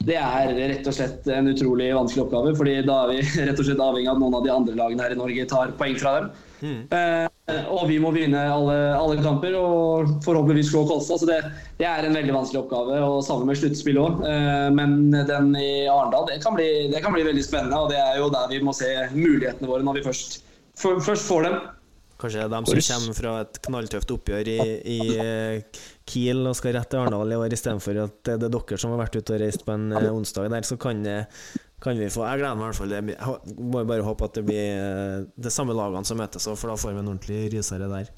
det, 0.07 0.17
er 0.21 0.53
rett 0.71 0.87
og 0.87 0.95
slett 0.95 1.27
en 1.35 1.51
utrolig 1.51 1.89
vanskelig 1.97 2.23
oppgave. 2.27 2.53
fordi 2.59 2.77
da 2.87 2.99
er 3.03 3.15
vi 3.15 3.23
rett 3.49 3.59
og 3.59 3.67
slett 3.67 3.83
avhengig 3.83 4.11
av 4.11 4.15
at 4.15 4.23
noen 4.23 4.37
av 4.39 4.45
de 4.45 4.53
andre 4.55 4.77
lagene 4.79 5.03
her 5.03 5.15
i 5.17 5.19
Norge 5.19 5.49
tar 5.51 5.73
poeng 5.81 5.97
fra 5.99 6.13
dem. 6.21 6.29
Mm. 6.63 6.79
Eh, 6.89 7.65
og 7.69 7.83
vi 7.91 7.99
må 8.01 8.13
vinne 8.15 8.41
alle, 8.49 8.77
alle, 8.97 9.19
kamper 9.21 9.59
og 9.59 10.15
forhåpentligvis 10.25 10.71
slå 10.71 10.85
Kolstad. 10.89 11.21
Så 11.21 11.29
det, 11.29 11.41
det, 11.81 11.89
er 11.91 12.07
en 12.07 12.17
veldig 12.17 12.37
vanskelig 12.39 12.63
oppgave, 12.63 13.01
og 13.03 13.19
sammen 13.27 13.51
med 13.51 13.59
sluttspill 13.59 13.99
òg. 14.01 14.23
Eh, 14.31 14.69
men 14.77 15.11
den 15.13 15.51
i 15.59 15.71
Arendal, 15.91 16.31
det, 16.31 16.39
det, 16.39 17.03
kan 17.03 17.17
bli 17.17 17.27
veldig 17.27 17.45
spennende. 17.45 17.83
Og 17.83 17.91
det 17.91 17.99
er 17.99 18.23
jo 18.23 18.31
der 18.31 18.47
vi 18.55 18.63
må 18.63 18.77
se 18.79 18.93
mulighetene 19.17 19.73
våre 19.73 19.87
når 19.87 20.01
vi 20.01 20.07
først, 20.07 20.39
for, 20.79 21.03
først 21.03 21.27
får 21.27 21.51
dem. 21.51 21.59
Kanskje 22.17 22.41
det 22.41 22.47
er 22.47 22.55
dem 22.55 22.65
som 22.65 22.81
kommer 22.81 23.17
fra 23.19 23.33
et 23.43 23.59
knalltøft 23.67 24.13
oppgjør 24.15 24.49
i, 24.49 24.61
i 24.89 25.01
Kiel 26.07 26.45
og 26.47 26.55
skal 26.59 26.77
rett 26.77 26.91
til 26.93 27.03
Arendal 27.03 27.35
i 27.35 27.39
år, 27.39 27.55
istedenfor 27.55 28.03
at 28.05 28.19
det 28.29 28.37
er 28.37 28.51
dere 28.53 28.79
som 28.79 28.93
har 28.95 29.03
vært 29.03 29.19
ute 29.19 29.35
og 29.35 29.43
reist 29.43 29.65
på 29.67 29.75
en 29.75 29.89
eh, 29.91 30.13
onsdag 30.13 30.51
der, 30.53 30.67
så 30.67 30.79
kan 30.81 31.03
kan 31.83 31.99
vi 31.99 32.09
få 32.11 32.25
Jeg 32.25 32.41
gleder 32.41 32.57
meg 32.57 32.65
i 32.65 32.69
hvert 32.71 32.79
fall. 32.79 32.95
Jeg 32.97 33.57
må 33.61 33.83
bare 33.85 34.07
håpe 34.07 34.25
at 34.27 34.39
det 34.39 34.45
blir 34.47 34.63
eh, 34.65 35.27
de 35.37 35.53
samme 35.53 35.77
lagene 35.77 36.09
som 36.09 36.19
møtes, 36.19 36.49
for 36.49 36.73
da 36.73 36.79
får 36.81 36.95
vi 36.95 37.03
en 37.03 37.11
ordentlig 37.13 37.41
rysere 37.53 37.91
der. 37.91 38.09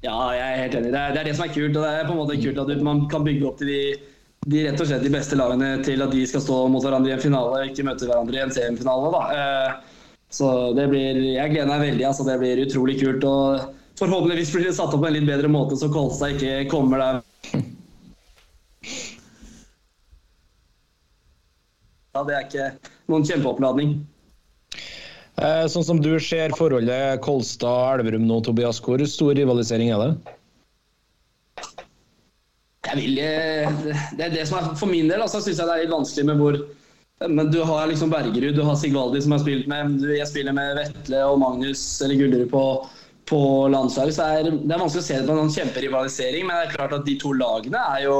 Ja, 0.00 0.16
jeg 0.32 0.46
er 0.46 0.62
helt 0.62 0.78
enig. 0.78 0.92
Det 0.94 1.00
er, 1.00 1.12
det 1.12 1.20
er, 1.20 1.28
det 1.28 1.34
som 1.36 1.44
er 1.44 1.52
kult. 1.52 1.76
og 1.76 1.84
det 1.84 1.90
er 1.92 2.08
på 2.08 2.14
en 2.14 2.22
måte 2.22 2.38
kult 2.40 2.62
at 2.62 2.86
man 2.86 3.04
kan 3.12 3.26
bygge 3.26 3.46
opp 3.50 3.58
til 3.60 3.68
de, 3.68 3.80
de, 4.46 4.62
rett 4.64 4.80
og 4.80 4.88
slett 4.88 5.04
de 5.04 5.12
beste 5.12 5.36
lagene 5.36 5.74
til 5.84 6.00
at 6.00 6.14
de 6.14 6.22
skal 6.30 6.44
stå 6.46 6.60
mot 6.72 6.86
hverandre 6.86 7.12
i 7.12 7.16
en 7.18 7.26
finale, 7.26 7.66
ikke 7.68 7.84
møte 7.84 8.08
hverandre 8.08 8.38
i 8.38 8.44
en 8.46 8.54
semifinale. 8.56 9.12
da. 9.12 9.22
Eh, 9.36 10.06
så 10.30 10.48
det 10.78 10.86
blir, 10.88 11.20
Jeg 11.34 11.52
gleder 11.52 11.68
meg 11.68 11.84
veldig. 11.84 12.06
altså 12.06 12.24
Det 12.24 12.38
blir 12.40 12.64
utrolig 12.64 12.96
kult. 13.02 13.24
og 13.28 13.76
Forhåpentligvis 14.00 14.52
blir 14.54 14.64
det 14.70 14.76
satt 14.78 14.94
opp 14.94 15.02
på 15.02 15.08
en 15.10 15.18
litt 15.18 15.28
bedre 15.28 15.48
måte, 15.52 15.76
så 15.76 15.90
Kolstad 15.92 16.38
ikke 16.38 16.70
kommer 16.72 17.02
der 17.02 17.20
Ja, 22.10 22.22
det 22.26 22.34
er 22.34 22.46
ikke 22.46 22.68
noen 23.12 23.26
kjempeoppladning. 23.28 23.92
Eh, 25.40 25.66
sånn 25.72 25.84
som 25.86 26.00
du 26.02 26.10
ser 26.20 26.52
forholdet 26.56 27.20
Kolstad-Elverum 27.24 28.24
nå, 28.28 28.40
Tobias, 28.44 28.80
hvor 28.84 29.00
stor 29.08 29.36
rivalisering 29.38 29.92
er 29.94 30.02
det? 30.02 30.34
Jeg 32.88 32.98
vil 32.98 33.20
eh, 33.22 33.80
Det 34.16 34.26
er 34.26 34.32
det 34.32 34.46
som 34.48 34.58
er 34.58 34.72
For 34.80 34.90
min 34.90 35.08
del 35.12 35.22
altså, 35.22 35.42
syns 35.44 35.60
jeg 35.60 35.68
det 35.68 35.76
er 35.76 35.84
litt 35.84 35.92
vanskelig 35.94 36.26
med 36.32 36.40
hvor 36.40 36.62
men 37.28 37.50
du 37.52 37.58
har 37.68 37.84
liksom 37.84 38.08
Bergerud, 38.08 38.54
du 38.56 38.62
har 38.64 38.78
Sigvaldi 38.80 39.20
som 39.20 39.34
jeg 39.34 39.36
har 39.36 39.42
spilt 39.42 39.66
med. 39.68 39.98
Jeg 40.08 40.24
spiller 40.30 40.54
med 40.56 40.78
Vetle 40.78 41.18
og 41.28 41.34
Magnus 41.42 41.82
eller 42.00 42.16
Gullerud 42.16 42.48
på, 42.48 42.62
på 43.30 43.42
landslaget. 43.72 44.16
Så 44.16 44.26
er, 44.26 44.50
det 44.50 44.74
er 44.74 44.82
vanskelig 44.82 45.04
å 45.04 45.08
se 45.08 45.20
det 45.20 45.28
på 45.28 45.38
en 45.38 45.54
kjemperivalisering, 45.54 46.48
men 46.48 46.58
det 46.58 46.66
er 46.68 46.74
klart 46.76 46.96
at 46.98 47.06
de 47.06 47.16
to 47.20 47.32
lagene 47.38 47.80
er 47.94 48.08
jo 48.08 48.18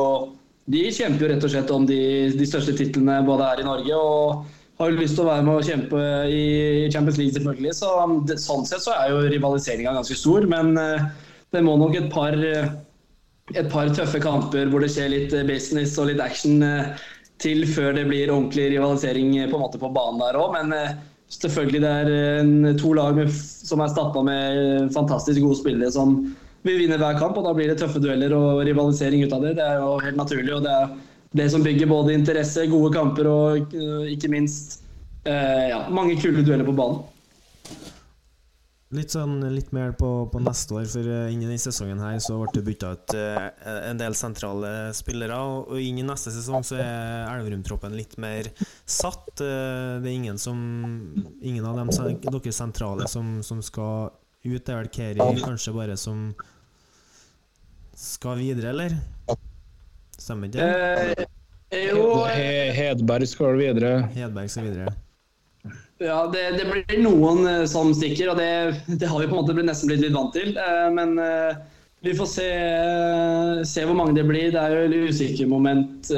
de 0.71 0.87
kjemper 0.95 1.25
jo 1.25 1.29
rett 1.33 1.45
og 1.47 1.53
slett 1.53 1.71
om 1.75 1.87
de, 1.89 2.01
de 2.37 2.47
største 2.47 2.77
titlene 2.79 3.21
både 3.27 3.47
her 3.49 3.63
i 3.63 3.67
Norge 3.67 3.97
og 3.97 4.45
har 4.81 4.93
jo 4.93 5.01
lyst 5.01 5.17
til 5.19 5.27
å 5.27 5.29
være 5.29 5.45
med 5.45 5.59
og 5.59 5.67
kjempe 5.67 6.03
i 6.33 6.45
Champions 6.93 7.19
League, 7.21 7.35
selvfølgelig. 7.37 7.73
Så 7.77 7.91
det, 8.29 8.39
sånn 8.41 8.65
sett 8.69 8.85
så 8.85 8.95
er 8.97 9.11
jo 9.13 9.25
rivaliseringa 9.29 9.93
ganske 9.99 10.17
stor. 10.17 10.47
Men 10.49 10.73
uh, 10.81 11.11
det 11.53 11.61
må 11.67 11.75
nok 11.81 11.99
et 11.99 12.09
par, 12.13 12.37
et 12.41 13.69
par 13.73 13.93
tøffe 13.97 14.23
kamper 14.25 14.71
hvor 14.73 14.85
det 14.85 14.93
skjer 14.95 15.13
litt 15.13 15.37
business 15.49 15.99
og 16.01 16.09
litt 16.09 16.23
action 16.25 16.65
uh, 16.65 16.95
til 17.41 17.67
før 17.69 17.93
det 17.99 18.07
blir 18.09 18.33
ordentlig 18.33 18.71
rivalisering 18.73 19.35
på 19.51 19.59
en 19.59 19.65
måte 19.67 19.81
på 19.81 19.93
banen 19.93 20.23
der 20.23 20.41
òg. 20.41 20.57
Men 20.57 20.73
uh, 20.73 20.97
selvfølgelig 21.31 21.83
det 21.85 21.91
er 21.91 22.13
en, 22.41 22.55
to 22.81 22.93
lag 22.97 23.15
med, 23.17 23.31
som 23.31 23.83
er 23.83 23.93
stappa 23.93 24.23
med 24.27 24.91
fantastisk 24.95 25.45
gode 25.45 25.59
spillere 25.61 25.93
som 25.95 26.17
vil 26.67 26.81
vinne 26.83 26.99
hver 27.01 27.17
kamp, 27.21 27.39
og 27.39 27.47
da 27.47 27.55
blir 27.57 27.71
det 27.71 27.79
tøffe 27.81 28.03
dueller 28.03 28.35
og 28.37 28.65
rivalisering 28.69 29.23
ut 29.25 29.33
av 29.33 29.47
det. 29.47 29.55
Det 29.57 29.65
er 29.65 29.79
jo 29.81 29.95
helt 30.03 30.19
naturlig. 30.19 30.53
og 30.57 30.67
det 30.67 30.75
er 30.75 30.91
det 31.39 31.47
som 31.53 31.63
bygger 31.65 31.89
både 31.89 32.17
interesse, 32.17 32.67
gode 32.69 32.91
kamper 32.95 33.29
og 33.31 33.75
uh, 33.77 34.05
ikke 34.11 34.29
minst 34.33 34.81
eh, 35.25 35.71
ja, 35.71 35.85
mange 35.95 36.19
kule 36.21 36.43
dueller 36.43 36.67
på 36.67 36.75
banen. 36.77 37.05
Litt, 38.91 39.13
sånn, 39.15 39.37
litt 39.55 39.69
mer 39.71 39.93
på, 39.95 40.09
på, 40.33 40.41
neste 40.43 40.75
år, 40.75 40.87
for 40.91 41.07
innen 41.07 41.31
inn 41.31 41.45
i 41.45 41.47
denne 41.47 41.63
sesongen 41.63 42.01
her 42.03 42.17
så 42.19 42.41
ble 42.41 42.49
det 42.57 42.63
bytta 42.67 42.89
ut 42.97 43.13
en 43.15 44.01
del 44.01 44.17
sentrale 44.19 44.73
spillere. 44.99 45.37
Og, 45.39 45.77
inn 45.79 46.01
i 46.03 46.07
neste 46.07 46.33
sesong 46.35 46.67
så 46.67 46.81
er 46.83 47.29
Elverum-troppen 47.37 47.95
litt 47.95 48.17
mer 48.19 48.51
satt. 48.83 49.31
det 49.39 49.47
er 50.03 50.11
ingen, 50.11 50.41
som, 50.43 50.59
ingen 51.39 51.69
av 51.71 51.79
dem 51.79 51.93
dere 52.27 52.55
sentrale 52.57 53.07
som, 53.13 53.39
som 53.47 53.63
skal 53.63 54.11
ut. 54.43 54.65
Det 54.65 54.75
er 54.75 54.81
vel 54.81 54.91
Keri 54.91 55.29
kanskje 55.45 55.77
bare 55.77 55.97
som 56.01 56.33
skal 58.01 58.41
videre, 58.41 58.73
eller? 58.75 58.97
Stemmer 60.19 60.51
ikke 60.51 60.67
det? 60.67 61.29
Eh, 61.71 61.87
jo 61.91 62.25
Hedberg 62.27 63.29
skal 63.29 63.55
videre. 63.61 63.93
Hedberg 64.17 64.51
skal 64.51 64.67
videre. 64.67 64.95
Ja, 66.01 66.21
det, 66.33 66.43
det, 66.57 66.65
blir 66.65 67.03
noen 67.05 67.45
uh, 67.45 67.67
som 67.69 67.93
stikker, 67.93 68.33
og 68.33 68.39
det, 68.41 68.49
det, 68.89 69.05
har 69.05 69.21
vi 69.21 69.29
på 69.29 69.37
en 69.37 69.43
måte 69.43 69.57
nesten 69.61 69.91
blitt 69.91 70.01
litt 70.01 70.17
vant 70.17 70.33
til. 70.33 70.55
Uh, 70.57 70.89
men 70.97 71.13
uh, 71.21 71.53
vi 72.01 72.15
får 72.17 72.31
se, 72.31 72.49
se, 73.69 73.85
hvor 73.85 73.99
mange 73.99 74.17
det 74.17 74.25
blir. 74.25 74.49
Det 74.55 74.63
er 74.63 74.73
jo 74.73 74.87
et 74.89 75.11
usikker 75.13 75.51
moment 75.51 76.09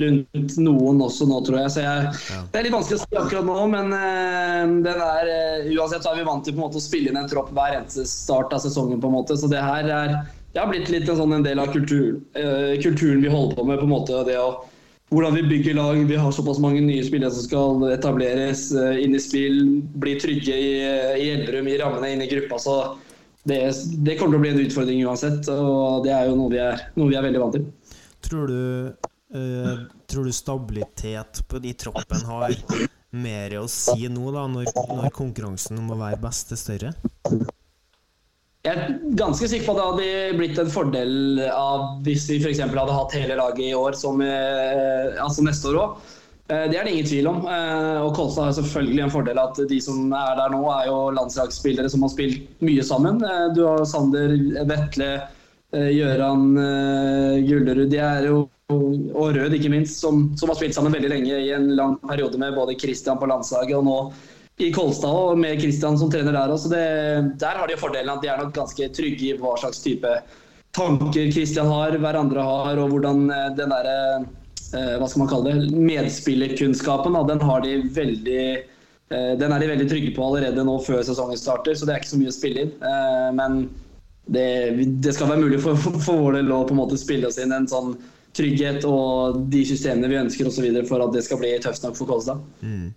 rundt 0.00 0.54
noen 0.62 1.00
også 1.02 1.26
nå, 1.26 1.40
tror 1.42 1.58
jeg. 1.64 1.72
Så 1.74 1.82
jeg. 1.82 2.12
Det 2.52 2.60
er 2.60 2.68
litt 2.68 2.76
vanskelig 2.76 3.00
å 3.00 3.02
si 3.02 3.18
akkurat 3.18 3.48
nå, 3.48 3.56
men 3.72 3.90
den 4.86 5.02
er, 5.02 5.30
uansett 5.74 6.06
så 6.06 6.12
er 6.12 6.20
vi 6.20 6.28
vant 6.28 6.46
til 6.46 6.54
på 6.54 6.62
en 6.62 6.68
måte 6.68 6.78
å 6.78 6.84
spille 6.84 7.10
inn 7.10 7.18
en 7.18 7.26
tropp 7.28 7.50
hver 7.56 7.80
eneste 7.80 8.06
start 8.06 8.54
av 8.54 8.62
sesongen. 8.62 9.02
på 9.02 9.10
en 9.10 9.18
måte, 9.18 9.34
Så 9.34 9.50
det 9.50 9.64
her 9.66 9.90
er 9.90 10.14
det 10.52 10.58
har 10.58 10.70
blitt 10.70 10.90
litt 10.90 11.10
en, 11.10 11.18
sånn, 11.18 11.34
en 11.34 11.46
del 11.46 11.60
av 11.62 11.70
kultur, 11.74 12.20
uh, 12.38 12.74
kulturen 12.82 13.22
vi 13.22 13.30
holder 13.30 13.58
på 13.58 13.66
med. 13.66 13.82
på 13.82 13.86
en 13.86 13.92
måte, 13.92 14.22
det 14.26 14.38
å, 14.38 14.62
Hvordan 15.10 15.34
vi 15.34 15.42
bygger 15.42 15.74
lag. 15.74 15.96
Vi 16.06 16.16
har 16.16 16.32
såpass 16.32 16.60
mange 16.62 16.80
nye 16.84 17.02
spillere 17.02 17.34
som 17.34 17.42
skal 17.42 17.86
etableres 17.90 18.68
uh, 18.76 18.94
inn 19.02 19.16
i 19.18 19.22
spill. 19.22 19.56
Bli 19.98 20.14
trygge 20.22 20.54
i, 20.54 20.72
i 21.18 21.30
Elverum, 21.32 21.66
i 21.66 21.78
rammene, 21.80 22.12
inn 22.14 22.22
i 22.22 22.28
gruppa. 22.30 22.60
så 22.62 22.76
det, 23.42 23.58
det, 24.04 24.18
kommer 24.20 24.36
til 24.36 24.38
å 24.38 24.42
bli 24.44 24.52
en 24.52 24.62
utfordring 24.66 25.02
uansett. 25.08 25.50
og 25.50 26.06
Det 26.06 26.14
er 26.14 26.30
jo 26.30 26.38
noe 26.38 26.52
vi 26.52 26.62
er, 26.62 26.86
noe 26.94 27.10
vi 27.10 27.18
er 27.18 27.26
veldig 27.26 27.42
vant 27.42 27.58
til. 27.58 27.66
Tror 28.22 28.52
du, 28.52 28.60
uh, 29.34 29.84
tror 30.06 30.30
du 30.30 30.36
stabilitet 30.36 31.42
på 31.50 31.62
de 31.64 31.74
troppen 31.74 32.26
har 32.30 32.54
mer 33.10 33.56
å 33.58 33.66
si 33.66 34.06
nå, 34.06 34.30
da, 34.30 34.46
når, 34.46 34.70
når 34.94 35.10
konkurransen 35.16 35.80
om 35.82 35.90
å 35.90 35.98
være 35.98 36.20
best 36.22 36.54
er 36.54 36.60
større? 36.60 36.94
Jeg 38.66 38.76
er 38.76 38.96
ganske 39.16 39.48
sikker 39.48 39.70
på 39.70 39.72
at 39.72 39.78
det 39.80 40.08
hadde 40.12 40.38
blitt 40.38 40.58
en 40.60 40.68
fordel 40.72 41.40
av 41.48 42.02
hvis 42.04 42.26
vi 42.28 42.40
f.eks. 42.42 42.60
hadde 42.60 42.96
hatt 42.96 43.14
hele 43.16 43.38
laget 43.40 43.70
i 43.70 43.76
år, 43.76 43.96
som, 43.96 44.20
altså 44.20 45.46
neste 45.46 45.72
år 45.72 45.78
òg. 45.80 46.00
Eh, 46.50 46.66
det 46.70 46.78
er 46.78 46.86
det 46.86 46.94
ingen 46.94 47.08
tvil 47.08 47.28
om. 47.30 47.42
Eh, 47.46 47.98
og 48.02 48.14
Kolstad 48.16 48.48
har 48.48 48.56
selvfølgelig 48.58 49.04
en 49.04 49.12
fordel 49.12 49.40
at 49.42 49.60
de 49.70 49.80
som 49.82 50.10
er 50.16 50.38
der 50.38 50.54
nå, 50.54 50.62
er 50.74 50.88
jo 50.88 50.96
landslagsspillere 51.14 51.90
som 51.92 52.06
har 52.06 52.12
spilt 52.14 52.64
mye 52.64 52.86
sammen. 52.86 53.20
Du 53.54 53.62
har 53.68 53.84
Sander 53.88 54.34
Vetle, 54.68 55.12
Gjøran 55.70 56.48
Gullerud 57.46 57.92
de 57.92 57.98
er 58.02 58.24
jo, 58.26 58.40
og 58.74 59.36
Rød, 59.36 59.52
ikke 59.54 59.70
minst, 59.70 60.00
som, 60.02 60.24
som, 60.34 60.50
har 60.50 60.58
spilt 60.58 60.74
sammen 60.74 60.96
veldig 60.96 61.12
lenge 61.12 61.36
i 61.44 61.52
en 61.54 61.68
lang 61.78 61.94
periode 62.02 62.40
med 62.42 62.56
både 62.58 62.74
Christian 62.74 63.20
på 63.20 63.28
landslaget 63.30 63.76
og 63.78 63.86
nå 63.86 63.98
i 64.60 64.70
Kolstad 64.74 65.10
og 65.10 65.38
med 65.40 65.60
Kristian 65.62 65.98
som 65.98 66.10
trener 66.12 66.36
der 66.36 66.52
også. 66.52 66.70
der 66.70 67.58
har 67.60 67.66
de 67.68 67.80
fordelen 67.80 68.12
at 68.12 68.22
de 68.22 68.30
er 68.30 68.40
nok 68.40 68.54
ganske 68.54 68.88
trygge 68.96 69.30
i 69.30 69.36
hva 69.40 69.56
slags 69.60 69.82
type 69.84 70.14
tanker 70.76 71.30
Christian 71.30 71.66
har, 71.66 71.96
hverandre 71.98 72.44
har, 72.44 72.78
og 72.78 72.92
hvordan 72.94 73.24
eh, 73.34 73.48
den 73.58 73.72
derre 73.74 73.96
eh, 74.18 74.96
Hva 75.00 75.08
skal 75.08 75.24
man 75.24 75.30
kalle 75.32 75.54
det? 75.54 75.70
Medspillerkunnskapen, 75.74 77.18
den 77.28 77.42
har 77.46 77.64
de 77.64 77.76
veldig 77.96 78.44
eh, 78.54 79.32
den 79.40 79.50
er 79.50 79.62
de 79.62 79.70
veldig 79.72 79.88
trygge 79.90 80.14
på 80.16 80.26
allerede 80.28 80.64
nå 80.66 80.78
før 80.86 81.02
sesongen 81.06 81.40
starter, 81.40 81.74
så 81.74 81.86
det 81.86 81.94
er 81.94 82.02
ikke 82.02 82.12
så 82.12 82.20
mye 82.20 82.30
å 82.30 82.36
spille 82.36 82.66
inn. 82.66 82.72
Men 83.34 83.64
det, 84.30 84.46
det, 85.02 85.14
skal 85.16 85.32
være 85.32 85.42
mulig 85.42 85.58
for, 85.64 85.74
for 85.80 86.22
vår 86.22 86.38
del 86.38 86.54
å 86.54 86.62
på 86.68 86.76
en 86.76 86.82
måte 86.84 86.98
spille 87.00 87.26
oss 87.26 87.40
inn 87.42 87.54
en 87.56 87.66
sånn 87.70 87.96
trygghet 88.36 88.84
og 88.86 89.40
de 89.50 89.64
systemene 89.66 90.06
vi 90.12 90.20
ønsker 90.20 90.46
osv. 90.46 90.68
for 90.86 91.02
at 91.02 91.16
det 91.16 91.24
skal 91.26 91.40
bli 91.40 91.56
tøft 91.62 91.82
nok 91.82 91.96
for 91.98 92.12
Kolstad. 92.12 92.44
Mm. 92.62 92.92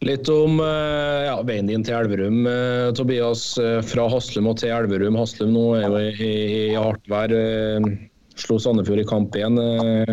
Litt 0.00 0.28
om 0.32 0.60
eh, 0.64 1.26
ja, 1.26 1.34
veien 1.44 1.66
din 1.68 1.82
til 1.84 1.92
Elverum, 1.92 2.46
eh, 2.48 2.86
Tobias. 2.96 3.58
eh, 3.60 3.82
Fra 3.84 4.06
Haslum 4.08 4.48
og 4.48 4.56
til 4.62 4.72
Elverum. 4.72 5.18
Haslum 5.20 5.52
nå 5.52 5.64
er 5.76 5.84
jo 5.84 6.00
i, 6.24 6.30
i 6.70 6.78
hardt 6.78 7.04
vær. 7.12 7.34
Slo 8.40 8.56
Sandefjord 8.56 9.02
i 9.02 9.04
kamp 9.04 9.36
igjen. 9.36 9.60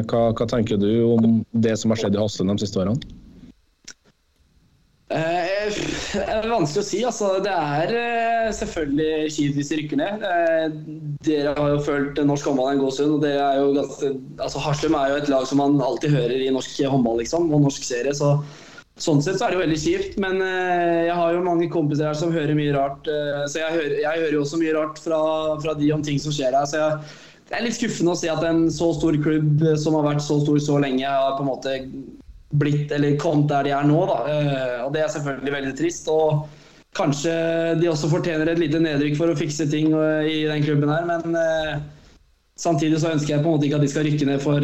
Hva, 0.10 0.26
hva 0.36 0.50
tenker 0.52 0.82
du 0.82 0.90
om 1.14 1.40
det 1.56 1.78
som 1.80 1.94
har 1.94 2.02
skjedd 2.02 2.18
i 2.18 2.20
Haslum 2.20 2.52
de 2.52 2.66
siste 2.66 2.84
årene? 2.84 3.00
Det 5.08 6.20
er 6.20 6.50
vanskelig 6.52 6.84
å 6.84 6.88
si. 6.90 7.00
Altså, 7.08 7.32
det 7.46 7.56
er 7.56 8.52
selvfølgelig 8.60 9.32
kjipt 9.38 9.56
hvis 9.56 9.72
de 9.72 9.80
rykker 9.80 10.04
ned. 10.04 10.30
Dere 11.24 11.56
har 11.56 11.78
jo 11.78 11.82
følt 11.88 12.20
norsk 12.28 12.52
håndball 12.52 12.74
en 12.74 12.84
god 12.84 12.98
stund. 13.00 13.16
og 13.16 13.24
det 13.24 13.38
er 13.40 13.64
jo 13.64 13.72
ganske, 13.80 14.12
altså 14.36 14.68
Haslum 14.68 15.00
er 15.00 15.14
jo 15.14 15.24
et 15.24 15.32
lag 15.32 15.48
som 15.48 15.64
man 15.64 15.80
alltid 15.80 16.12
hører 16.20 16.42
i 16.44 16.52
norsk 16.52 16.84
håndball 16.92 17.24
liksom, 17.24 17.48
og 17.56 17.70
norsk 17.70 17.88
serie. 17.88 18.12
så 18.12 18.36
Sånn 18.98 19.20
sett 19.22 19.38
så 19.38 19.46
er 19.46 19.54
det 19.54 19.58
jo 19.60 19.62
veldig 19.62 19.78
kjipt, 19.78 20.18
men 20.22 20.40
eh, 20.42 21.06
jeg 21.06 21.16
har 21.20 21.36
jo 21.36 21.46
mange 21.46 21.70
kompiser 21.70 22.10
her 22.10 22.18
som 22.18 22.34
hører 22.34 22.58
mye 22.58 22.74
rart. 22.74 23.06
eh, 23.06 23.44
så 23.46 23.62
jeg 23.62 23.76
hører, 23.76 23.96
jeg 24.02 24.22
hører 24.24 24.34
jo 24.34 24.42
også 24.42 24.62
mye 24.62 24.74
rart 24.74 25.02
fra, 25.04 25.20
fra 25.62 25.76
de 25.78 25.92
om 25.94 26.06
ting 26.06 26.18
som 26.22 26.34
skjer 26.34 26.58
her. 26.58 26.66
så 26.66 26.80
jeg, 26.82 27.18
Det 27.48 27.60
er 27.60 27.66
litt 27.68 27.78
skuffende 27.78 28.16
å 28.16 28.18
se 28.18 28.32
at 28.34 28.46
en 28.48 28.64
så 28.74 28.90
stor 28.98 29.18
klubb 29.22 29.62
eh, 29.62 29.78
som 29.78 30.00
har 30.00 30.08
vært 30.08 30.26
så 30.26 30.40
stor 30.42 30.58
så 30.66 30.80
lenge, 30.82 31.06
har 31.06 31.38
på 31.38 31.46
en 31.46 31.52
måte 31.52 31.76
blitt 32.58 32.90
eller 32.96 33.20
kommet 33.22 33.52
der 33.52 33.68
de 33.68 33.76
er 33.76 33.86
nå. 33.86 34.00
Da. 34.10 34.18
Og 34.88 34.96
Det 34.96 35.04
er 35.04 35.14
selvfølgelig 35.14 35.54
veldig 35.54 35.76
trist. 35.78 36.10
og 36.10 36.48
Kanskje 36.98 37.36
de 37.78 37.92
også 37.92 38.10
fortjener 38.10 38.50
et 38.50 38.62
lite 38.64 38.82
nedrykk 38.82 39.20
for 39.20 39.30
å 39.30 39.38
fikse 39.38 39.68
ting 39.70 39.92
i 39.92 40.38
den 40.48 40.64
klubben 40.64 40.90
her, 40.90 41.04
men 41.06 41.36
samtidig 42.58 43.04
så 43.04 43.12
ønsker 43.12 43.36
jeg 43.36 43.44
på 43.44 43.52
en 43.52 43.58
måte 43.60 43.68
ikke 43.68 43.78
at 43.78 43.84
de 43.84 43.92
skal 43.92 44.08
rykke 44.08 44.30
ned 44.32 44.42
for 44.42 44.64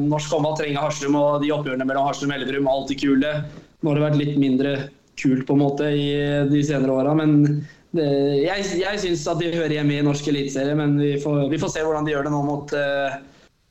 norsk 0.00 0.32
håndball 0.32 0.56
trenger 0.58 0.82
Haslum, 0.82 1.20
og 1.20 1.44
de 1.44 1.52
oppgjørene 1.54 1.86
mellom 1.86 2.08
Haslum 2.08 2.32
og 2.32 2.40
Elverum 2.40 2.66
alt 2.72 2.88
alltid 2.88 3.04
kule. 3.04 3.34
Nå 3.80 3.90
har 3.90 3.98
det 3.98 4.06
vært 4.08 4.20
litt 4.20 4.38
mindre 4.40 4.76
kult 5.18 5.46
på 5.46 5.54
en 5.56 5.62
måte 5.62 5.90
i 5.94 6.08
de 6.50 6.62
senere 6.66 6.94
åra, 6.94 7.14
men 7.18 7.62
det, 7.96 8.06
jeg, 8.42 8.66
jeg 8.82 9.00
syns 9.02 9.24
at 9.30 9.40
de 9.40 9.50
hører 9.54 9.78
hjemme 9.78 9.96
i 9.96 10.04
norsk 10.06 10.28
eliteserie, 10.30 10.76
men 10.78 10.98
vi 11.00 11.14
får, 11.22 11.46
vi 11.50 11.60
får 11.62 11.72
se 11.74 11.86
hvordan 11.86 12.06
de 12.06 12.14
gjør 12.14 12.28
det 12.28 12.34
nå 12.34 12.42
mot, 12.46 12.74
uh, 12.76 13.16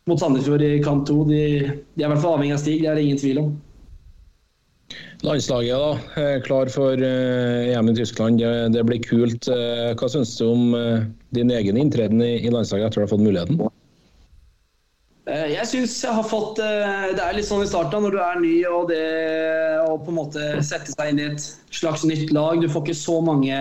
mot 0.10 0.20
Sandefjord 0.20 0.64
i 0.66 0.74
kamp 0.84 1.06
to. 1.08 1.22
De, 1.30 1.44
de 1.70 2.04
er 2.04 2.08
i 2.08 2.12
hvert 2.12 2.24
fall 2.24 2.40
avhengig 2.40 2.58
av 2.58 2.64
Stig, 2.64 2.82
det 2.84 2.92
er 2.92 3.00
det 3.00 3.06
ingen 3.08 3.22
tvil 3.22 3.42
om. 3.44 3.56
Landslaget 5.26 5.82
da, 5.82 6.20
er 6.22 6.44
klar 6.46 6.70
for 6.70 7.02
eh, 7.02 7.72
EM 7.74 7.90
i 7.90 7.96
Tyskland. 7.98 8.38
Det, 8.40 8.52
det 8.76 8.84
blir 8.86 9.02
kult. 9.02 9.48
Eh, 9.50 9.90
Hva 9.98 10.10
syns 10.14 10.36
du 10.38 10.46
om 10.46 10.76
eh, 10.78 11.08
din 11.36 11.52
egen 11.52 11.80
inntreden 11.82 12.22
i, 12.22 12.36
i 12.38 12.54
landslaget 12.54 12.92
etter 12.92 13.02
at 13.02 13.02
du 13.02 13.06
har 13.08 13.12
fått 13.16 13.26
muligheten? 13.26 13.58
Eh, 15.28 15.50
Jeg 15.52 15.68
syns 15.68 15.98
jeg 16.04 16.16
har 16.16 16.28
fått 16.28 16.60
eh, 16.64 17.12
Det 17.18 17.24
er 17.24 17.36
litt 17.36 17.48
sånn 17.50 17.66
i 17.66 17.70
starten 17.70 18.06
når 18.06 18.16
du 18.16 18.20
er 18.24 18.42
ny 18.42 18.56
og 18.72 18.88
det 18.92 19.04
å 19.84 19.98
på 20.00 20.14
en 20.14 20.20
måte 20.22 20.50
sette 20.64 20.94
seg 20.94 21.12
inn 21.12 21.20
i 21.24 21.30
et 21.34 21.48
slags 21.76 22.06
nytt 22.08 22.32
lag. 22.36 22.62
Du 22.64 22.70
får 22.72 22.86
ikke 22.86 23.00
så 23.02 23.18
mange 23.26 23.58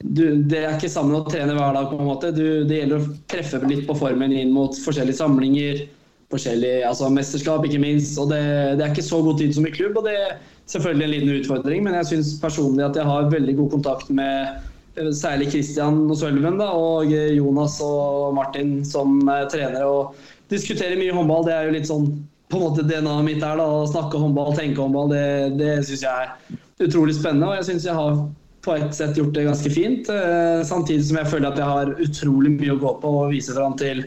du, 0.00 0.22
Det 0.48 0.62
er 0.62 0.76
ikke 0.76 0.92
sammen 0.92 1.18
å 1.18 1.24
trene 1.26 1.56
hver 1.58 1.74
dag, 1.76 1.90
på 1.90 1.98
en 1.98 2.08
måte. 2.08 2.30
Du, 2.36 2.62
det 2.68 2.78
gjelder 2.84 3.02
å 3.02 3.16
treffe 3.30 3.60
litt 3.66 3.82
på 3.88 3.98
formen 3.98 4.32
inn 4.32 4.54
mot 4.54 4.78
forskjellige 4.86 5.18
samlinger. 5.18 5.82
Forskjellige, 6.30 6.86
altså 6.86 7.10
Mesterskap, 7.10 7.66
ikke 7.66 7.82
minst. 7.82 8.14
og 8.22 8.30
det, 8.30 8.40
det 8.78 8.86
er 8.86 8.94
ikke 8.94 9.02
så 9.10 9.18
god 9.26 9.42
tid 9.42 9.56
som 9.56 9.66
i 9.66 9.74
klubb. 9.74 9.98
og 9.98 10.06
det 10.06 10.14
er 10.14 10.36
selvfølgelig 10.70 11.06
en 11.08 11.14
liten 11.16 11.36
utfordring, 11.40 11.82
men 11.82 11.96
jeg 11.98 12.12
syns 12.12 12.36
personlig 12.38 12.86
at 12.86 12.96
jeg 13.00 13.10
har 13.10 13.32
veldig 13.32 13.56
god 13.58 13.72
kontakt 13.74 14.12
med 14.14 14.60
eh, 14.94 15.10
særlig 15.10 15.50
Christian 15.50 16.04
og 16.06 16.14
Sølven 16.20 16.60
da, 16.62 16.70
og 16.70 17.10
Jonas 17.10 17.80
og 17.82 18.36
Martin 18.38 18.78
som 18.86 19.18
trenere. 19.50 19.82
og 19.90 20.14
diskutere 20.50 20.98
mye 20.98 21.14
håndball. 21.14 21.46
Det 21.46 21.54
er 21.56 21.68
jo 21.68 21.76
litt 21.78 21.88
sånn 21.90 22.10
på 22.50 22.58
en 22.58 22.66
måte 22.66 22.82
DNA-et 22.82 23.26
mitt 23.26 23.44
er 23.46 23.60
da, 23.60 23.64
å 23.64 23.86
snakke 23.86 24.18
håndball, 24.18 24.52
tenke 24.58 24.82
håndball. 24.82 25.12
Det, 25.12 25.24
det 25.60 25.72
syns 25.86 26.02
jeg 26.02 26.26
er 26.26 26.86
utrolig 26.88 27.14
spennende, 27.14 27.46
og 27.46 27.60
jeg 27.60 27.68
syns 27.70 27.86
jeg 27.86 27.94
har 27.94 28.20
på 28.60 28.74
et 28.76 28.92
sett 28.92 29.16
gjort 29.16 29.32
det 29.36 29.46
ganske 29.46 29.70
fint. 29.72 30.10
Eh, 30.12 30.60
samtidig 30.68 31.06
som 31.08 31.20
jeg 31.20 31.30
føler 31.32 31.48
at 31.48 31.60
jeg 31.60 31.70
har 31.70 31.94
utrolig 32.04 32.52
mye 32.58 32.74
å 32.74 32.80
gå 32.82 32.92
på 33.00 33.14
og 33.22 33.32
vise 33.32 33.54
fram 33.56 33.76
til, 33.80 34.02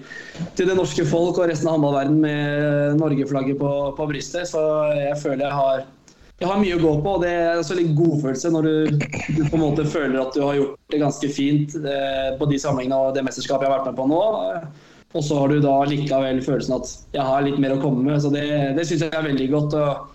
til 0.58 0.70
det 0.70 0.78
norske 0.78 1.08
folk 1.10 1.40
og 1.40 1.50
resten 1.50 1.72
av 1.72 1.78
håndballverdenen 1.80 2.22
med 2.28 3.02
Norge-flagget 3.02 3.58
på, 3.62 3.74
på 3.98 4.10
brystet. 4.12 4.52
Så 4.52 4.62
jeg 5.00 5.18
føler 5.24 5.48
jeg 5.48 5.60
har 5.62 5.86
jeg 6.42 6.50
har 6.50 6.60
mye 6.60 6.76
å 6.76 6.82
gå 6.82 6.92
på, 7.06 7.12
og 7.14 7.22
det 7.24 7.30
er 7.32 7.60
også 7.60 7.76
litt 7.78 7.92
godfølelse 7.96 8.50
når 8.52 8.66
du, 8.68 9.04
du 9.38 9.44
på 9.46 9.56
en 9.56 9.62
måte 9.62 9.86
føler 9.88 10.18
at 10.20 10.34
du 10.36 10.42
har 10.44 10.58
gjort 10.58 10.80
det 10.92 11.00
ganske 11.00 11.30
fint 11.32 11.76
eh, 11.78 12.34
på 12.36 12.48
de 12.50 12.58
samlingene 12.60 12.98
og 13.00 13.14
det 13.16 13.24
mesterskapet 13.24 13.64
jeg 13.64 13.72
har 13.72 13.78
vært 13.78 13.92
med 13.92 14.00
på 14.02 14.08
nå. 14.10 14.24
Og 15.14 15.22
så 15.22 15.38
har 15.38 15.52
du 15.52 15.62
da 15.62 15.76
likevel 15.86 16.42
følelsen 16.42 16.80
at 16.80 16.92
jeg 17.14 17.26
har 17.28 17.46
litt 17.46 17.60
mer 17.62 17.76
å 17.76 17.82
komme 17.82 18.02
med. 18.08 18.22
Så 18.24 18.32
det, 18.34 18.48
det 18.78 18.86
syns 18.90 19.06
jeg 19.06 19.14
er 19.14 19.28
veldig 19.28 19.50
godt. 19.52 19.76
og 19.78 20.14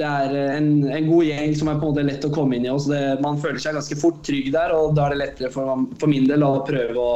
Det 0.00 0.08
er 0.08 0.34
en, 0.56 0.70
en 0.90 1.10
god 1.10 1.28
gjeng 1.28 1.54
som 1.58 1.70
er 1.70 1.78
på 1.78 1.86
en 1.86 1.92
måte 1.94 2.06
lett 2.08 2.26
å 2.26 2.32
komme 2.34 2.58
inn 2.58 2.66
i. 2.66 2.72
Også 2.72 2.90
det, 2.94 3.04
man 3.22 3.38
føler 3.42 3.62
seg 3.62 3.78
ganske 3.78 3.98
fort 4.00 4.18
trygg 4.26 4.50
der, 4.56 4.74
og 4.74 4.96
da 4.98 5.06
er 5.06 5.14
det 5.14 5.22
lettere 5.22 5.52
for, 5.54 5.86
for 6.00 6.10
min 6.10 6.26
del 6.30 6.42
å 6.46 6.56
prøve 6.66 6.98
å, 6.98 7.14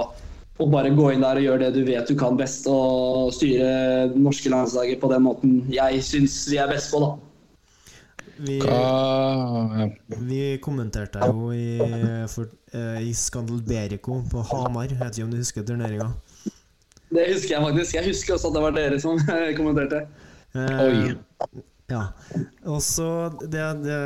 å 0.62 0.70
bare 0.70 0.94
gå 0.94 1.10
inn 1.10 1.26
der 1.26 1.42
og 1.42 1.48
gjøre 1.48 1.66
det 1.66 1.74
du 1.74 1.82
vet 1.88 2.10
du 2.10 2.14
kan 2.18 2.38
best, 2.38 2.70
og 2.70 3.34
styre 3.34 3.74
det 4.14 4.22
norske 4.22 4.54
landslaget 4.54 5.02
på 5.02 5.10
den 5.10 5.26
måten 5.26 5.62
jeg 5.74 6.02
syns 6.06 6.44
vi 6.52 6.62
er 6.62 6.70
best 6.70 6.94
på. 6.94 7.02
da. 7.02 7.14
Vi, 8.34 8.58
vi 10.26 10.58
kommenterte 10.62 11.22
jo 11.30 11.52
i, 11.54 11.78
for, 12.30 12.50
eh, 12.74 13.02
i 13.06 13.12
Skandalberico 13.14 14.22
på 14.30 14.42
Hamar. 14.50 14.88
Jeg 14.90 14.98
vet 14.98 15.18
ikke 15.18 15.26
om 15.28 15.34
du 15.34 15.38
husker 15.38 15.66
turneringa? 15.66 16.08
Det 17.14 17.28
husker 17.30 17.54
jeg 17.54 17.62
faktisk. 17.68 17.94
Jeg 17.98 18.08
husker 18.10 18.34
også 18.34 18.50
at 18.50 18.56
det 18.56 18.64
var 18.64 18.74
dere 18.74 18.98
som 19.02 19.22
kommenterte. 19.58 20.02
Eh, 20.54 20.82
Oi. 20.84 21.62
Ja. 21.92 22.04
Og 22.64 22.80
så 22.82 23.06
det, 23.42 23.60
det, 23.84 23.96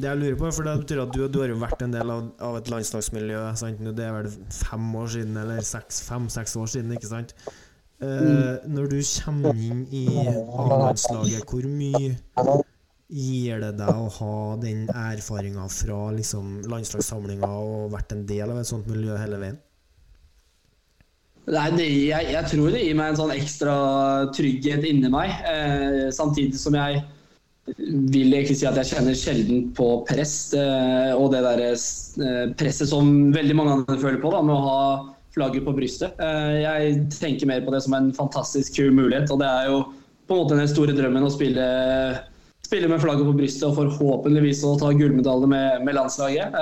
det 0.00 0.06
jeg 0.08 0.18
lurer 0.22 0.38
på, 0.40 0.50
for 0.56 0.66
det 0.66 0.76
betyr 0.82 1.02
at 1.04 1.12
du, 1.14 1.26
du 1.28 1.40
har 1.42 1.52
jo 1.52 1.58
vært 1.60 1.84
en 1.84 1.92
del 1.94 2.12
av, 2.12 2.30
av 2.42 2.56
et 2.60 2.70
landslagsmiljø. 2.72 3.42
Sant? 3.60 3.82
Det 3.96 4.06
er 4.06 4.16
vel 4.16 4.30
fem 4.56 4.88
år 5.02 5.10
siden, 5.16 5.36
eller 5.42 5.60
fem-seks 5.62 6.56
år 6.60 6.72
siden, 6.74 6.94
ikke 6.96 7.10
sant? 7.10 7.36
Eh, 8.00 8.64
når 8.72 8.88
du 8.88 8.98
kommer 9.04 9.52
inn 9.60 9.84
i 9.92 10.06
A-landslaget, 10.16 11.44
hvor 11.44 11.66
mye 11.68 12.14
gir 13.10 13.60
det 13.60 13.74
deg 13.80 13.90
å 13.90 14.06
ha 14.16 14.36
den 14.62 14.86
erfaringa 14.88 15.66
fra 15.74 15.98
liksom, 16.16 16.60
landslagssamlinga 16.70 17.50
og 17.50 17.90
vært 17.92 18.14
en 18.16 18.24
del 18.28 18.54
av 18.54 18.62
et 18.62 18.70
sånt 18.70 18.88
miljø 18.88 19.18
hele 19.20 19.42
veien? 19.42 19.60
Nei, 21.50 21.70
det, 21.74 21.86
jeg, 21.86 22.26
jeg 22.34 22.48
tror 22.50 22.74
det 22.74 22.82
gir 22.84 22.98
meg 22.98 23.12
en 23.12 23.18
sånn 23.18 23.32
ekstra 23.34 23.76
trygghet 24.36 24.84
inni 24.86 25.08
meg. 25.10 25.32
Eh, 25.48 26.10
samtidig 26.14 26.60
som 26.60 26.76
jeg 26.76 27.00
vil 27.78 28.34
egentlig 28.34 28.58
si 28.58 28.66
at 28.68 28.78
jeg 28.80 28.90
kjenner 28.92 29.16
sjelden 29.18 29.64
på 29.76 29.88
press. 30.08 30.52
Eh, 30.56 31.12
og 31.14 31.30
det 31.34 31.42
der 31.46 31.62
eh, 31.70 32.52
presset 32.58 32.90
som 32.90 33.30
veldig 33.34 33.56
mange 33.56 33.78
andre 33.78 33.98
føler 34.00 34.20
på 34.22 34.32
da, 34.34 34.42
med 34.46 34.56
å 34.56 34.66
ha 34.66 34.82
flagget 35.34 35.66
på 35.66 35.74
brystet. 35.76 36.18
Eh, 36.22 36.60
jeg 36.64 37.00
tenker 37.16 37.50
mer 37.50 37.64
på 37.66 37.74
det 37.74 37.82
som 37.86 37.96
en 37.98 38.10
fantastisk 38.16 38.78
kul 38.78 38.94
mulighet. 38.96 39.30
Og 39.30 39.42
det 39.42 39.50
er 39.50 39.70
jo 39.70 39.82
på 40.26 40.36
en 40.36 40.42
måte 40.44 40.58
den 40.58 40.70
store 40.70 40.94
drømmen 40.96 41.26
å 41.26 41.32
spille, 41.32 41.66
spille 42.66 42.90
med 42.90 43.02
flagget 43.02 43.26
på 43.26 43.36
brystet 43.38 43.68
og 43.68 43.78
forhåpentligvis 43.78 44.64
å 44.66 44.76
ta 44.80 44.92
gullmedalje 44.94 45.50
med, 45.50 45.86
med 45.86 45.98
landslaget. 45.98 46.54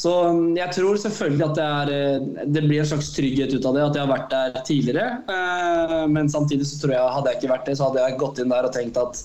Så 0.00 0.12
jeg 0.56 0.72
tror 0.72 0.96
selvfølgelig 0.96 1.44
at 1.44 1.58
det, 1.58 1.64
er, 1.66 1.90
eh, 1.92 2.44
det 2.54 2.62
blir 2.64 2.80
en 2.80 2.88
slags 2.88 3.10
trygghet 3.12 3.52
ut 3.52 3.66
av 3.68 3.74
det, 3.76 3.82
at 3.84 3.98
jeg 3.98 4.06
har 4.06 4.12
vært 4.14 4.30
der 4.32 4.62
tidligere. 4.64 5.08
Eh, 5.28 6.06
Men 6.08 6.30
samtidig 6.32 6.68
så 6.70 6.78
tror 6.80 6.94
jeg 6.94 7.16
hadde 7.16 7.34
jeg 7.34 7.40
ikke 7.40 7.52
vært 7.52 7.68
det, 7.68 7.76
så 7.76 7.90
hadde 7.90 8.06
jeg 8.06 8.20
gått 8.22 8.40
inn 8.40 8.54
der 8.54 8.68
og 8.68 8.72
tenkt 8.76 9.00
at 9.00 9.20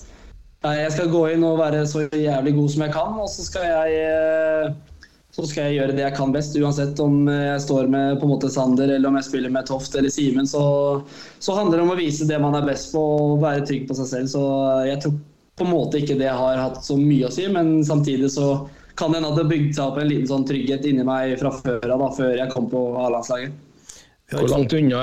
jeg 0.66 0.92
skal 0.96 1.08
gå 1.12 1.22
inn 1.30 1.44
og 1.46 1.60
være 1.60 1.84
så 1.86 2.04
jævlig 2.10 2.52
god 2.56 2.70
som 2.74 2.82
jeg 2.82 2.92
kan, 2.96 3.16
og 3.22 3.28
så 3.30 3.44
skal 3.46 3.64
jeg, 3.68 3.98
eh, 4.02 5.06
så 5.36 5.44
skal 5.46 5.68
jeg 5.68 5.76
gjøre 5.78 5.94
det 5.96 6.02
jeg 6.02 6.16
kan 6.16 6.32
best. 6.34 6.56
Uansett 6.58 7.00
om 7.04 7.28
jeg 7.30 7.60
står 7.62 7.88
med 7.92 8.20
på 8.20 8.26
en 8.26 8.34
måte 8.34 8.50
Sander 8.52 8.90
eller 8.90 9.08
om 9.08 9.16
jeg 9.20 9.28
spiller 9.30 9.52
med 9.54 9.68
Toft 9.70 9.96
eller 9.96 10.12
Simen, 10.12 10.48
så, 10.50 10.64
så 11.38 11.56
handler 11.56 11.78
det 11.78 11.86
om 11.86 11.94
å 11.94 12.00
vise 12.00 12.28
det 12.28 12.40
man 12.42 12.56
er 12.58 12.66
best 12.68 12.92
på 12.92 13.00
og 13.00 13.44
være 13.44 13.64
trygg 13.68 13.86
på 13.88 13.96
seg 14.00 14.10
selv. 14.12 14.32
Så 14.34 14.42
jeg 14.90 15.00
tror 15.04 15.16
på 15.56 15.64
en 15.64 15.72
måte 15.72 16.02
ikke 16.02 16.18
det 16.20 16.32
har 16.32 16.60
hatt 16.60 16.82
så 16.84 16.98
mye 17.00 17.30
å 17.30 17.32
si, 17.32 17.46
men 17.52 17.78
samtidig 17.86 18.28
så 18.34 18.66
kan 18.98 19.14
hende 19.14 19.30
at 19.30 19.38
det 19.40 19.48
bygde 19.50 19.74
seg 19.76 19.84
opp 19.84 20.00
en 20.00 20.10
liten 20.10 20.28
sånn 20.30 20.46
trygghet 20.48 20.86
inni 20.88 21.04
meg 21.06 21.36
fra 21.40 21.52
før 21.54 21.94
av, 21.94 22.04
før 22.16 22.36
jeg 22.38 22.52
kom 22.52 22.68
på 22.72 22.82
A-landslaget. 23.02 23.62
Hvor 24.32 24.48
langt 24.50 24.72
unna 24.74 25.02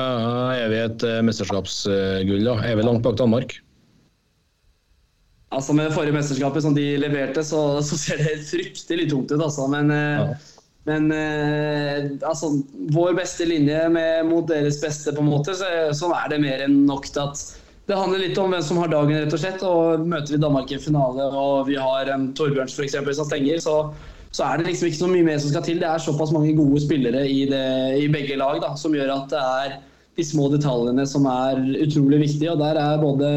er 0.57 0.71
vi 0.71 0.79
et 0.83 1.05
eh, 1.07 1.21
mesterskapsgull? 1.23 2.43
da? 2.43 2.57
Er 2.67 2.79
vi 2.79 2.87
langt 2.87 3.05
bak 3.05 3.15
Danmark? 3.21 3.55
Altså 5.53 5.75
Med 5.77 5.87
det 5.87 5.95
forrige 5.95 6.17
mesterskapet 6.17 6.65
som 6.65 6.73
de 6.75 6.85
leverte, 6.97 7.43
så, 7.45 7.61
så 7.85 7.99
ser 7.99 8.19
det 8.19 8.41
fryktelig 8.49 9.07
tungt 9.11 9.31
ut. 9.31 9.39
altså. 9.39 9.69
Men 9.71 9.93
eh, 9.93 10.23
Ja. 10.23 10.33
Men 10.83 11.11
eh, 11.15 12.09
altså, 12.27 12.49
vår 12.91 13.13
beste 13.15 13.45
linje 13.47 13.85
med, 13.89 14.25
mot 14.27 14.47
deres 14.49 14.81
beste, 14.83 15.13
på 15.15 15.23
en 15.23 15.29
måte, 15.31 15.55
så, 15.55 15.69
så 15.95 16.09
er 16.17 16.33
det 16.33 16.41
mer 16.43 16.65
enn 16.65 16.81
nok 16.89 17.07
til 17.07 17.23
at 17.23 17.43
det 17.83 17.95
handler 17.99 18.21
litt 18.21 18.37
om 18.39 18.53
hvem 18.53 18.63
som 18.63 18.79
har 18.79 18.91
dagen, 18.91 19.17
rett 19.19 19.33
og 19.35 19.41
slett. 19.41 19.63
og 19.67 20.05
Møter 20.07 20.35
vi 20.35 20.41
Danmark 20.41 20.71
i 20.71 20.77
en 20.77 20.83
finale 20.83 21.27
og 21.35 21.67
vi 21.67 21.75
har 21.79 22.11
en 22.13 22.29
Torbjørns 22.37 22.75
for 22.77 22.87
eksempel, 22.87 23.15
som 23.17 23.27
stenger, 23.27 23.59
så, 23.63 23.75
så, 24.31 24.45
er 24.47 24.61
det 24.61 24.69
liksom 24.69 24.87
ikke 24.87 25.01
så 25.01 25.09
mye 25.11 25.27
mer 25.27 25.41
som 25.43 25.51
skal 25.51 25.65
til. 25.67 25.81
Det 25.83 25.89
er 25.89 26.03
såpass 26.03 26.31
mange 26.35 26.55
gode 26.55 26.79
spillere 26.85 27.25
i, 27.27 27.43
det, 27.49 27.65
i 27.99 28.07
begge 28.13 28.39
lag 28.39 28.61
da, 28.63 28.71
som 28.79 28.95
gjør 28.95 29.11
at 29.17 29.33
det 29.33 29.43
er 29.43 29.75
de 30.15 30.25
små 30.25 30.47
detaljene 30.53 31.05
som 31.09 31.27
er 31.27 31.59
utrolig 31.83 32.21
viktige. 32.23 32.53
og 32.53 32.63
Der 32.63 32.79
er 32.79 33.03
både 33.03 33.29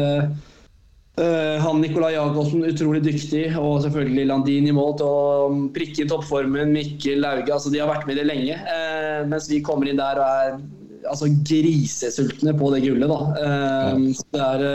øh, 1.19 1.55
han 1.65 1.83
Nikolai 1.83 2.13
Jacobsen 2.15 2.63
utrolig 2.69 3.03
dyktig, 3.03 3.49
og 3.59 3.81
selvfølgelig 3.83 4.29
Landin 4.31 4.71
i 4.71 4.77
mål 4.79 4.95
til 5.01 5.61
prikke 5.75 6.07
toppformen. 6.07 6.71
Mikkel 6.71 7.19
Lauge. 7.25 7.51
altså 7.51 7.73
De 7.73 7.83
har 7.83 7.91
vært 7.91 8.07
med 8.07 8.15
i 8.15 8.21
det 8.21 8.31
lenge. 8.31 8.59
Øh, 8.63 9.27
mens 9.27 9.51
vi 9.51 9.59
kommer 9.65 9.91
inn 9.91 9.99
der 9.99 10.23
og 10.23 10.27
er 10.47 10.59
altså, 11.05 11.29
grisesultne 11.47 12.55
på 12.57 12.73
det 12.73 12.83
gullet. 12.87 13.11
Da. 13.11 13.19
Uh, 13.37 14.25
der, 14.35 14.67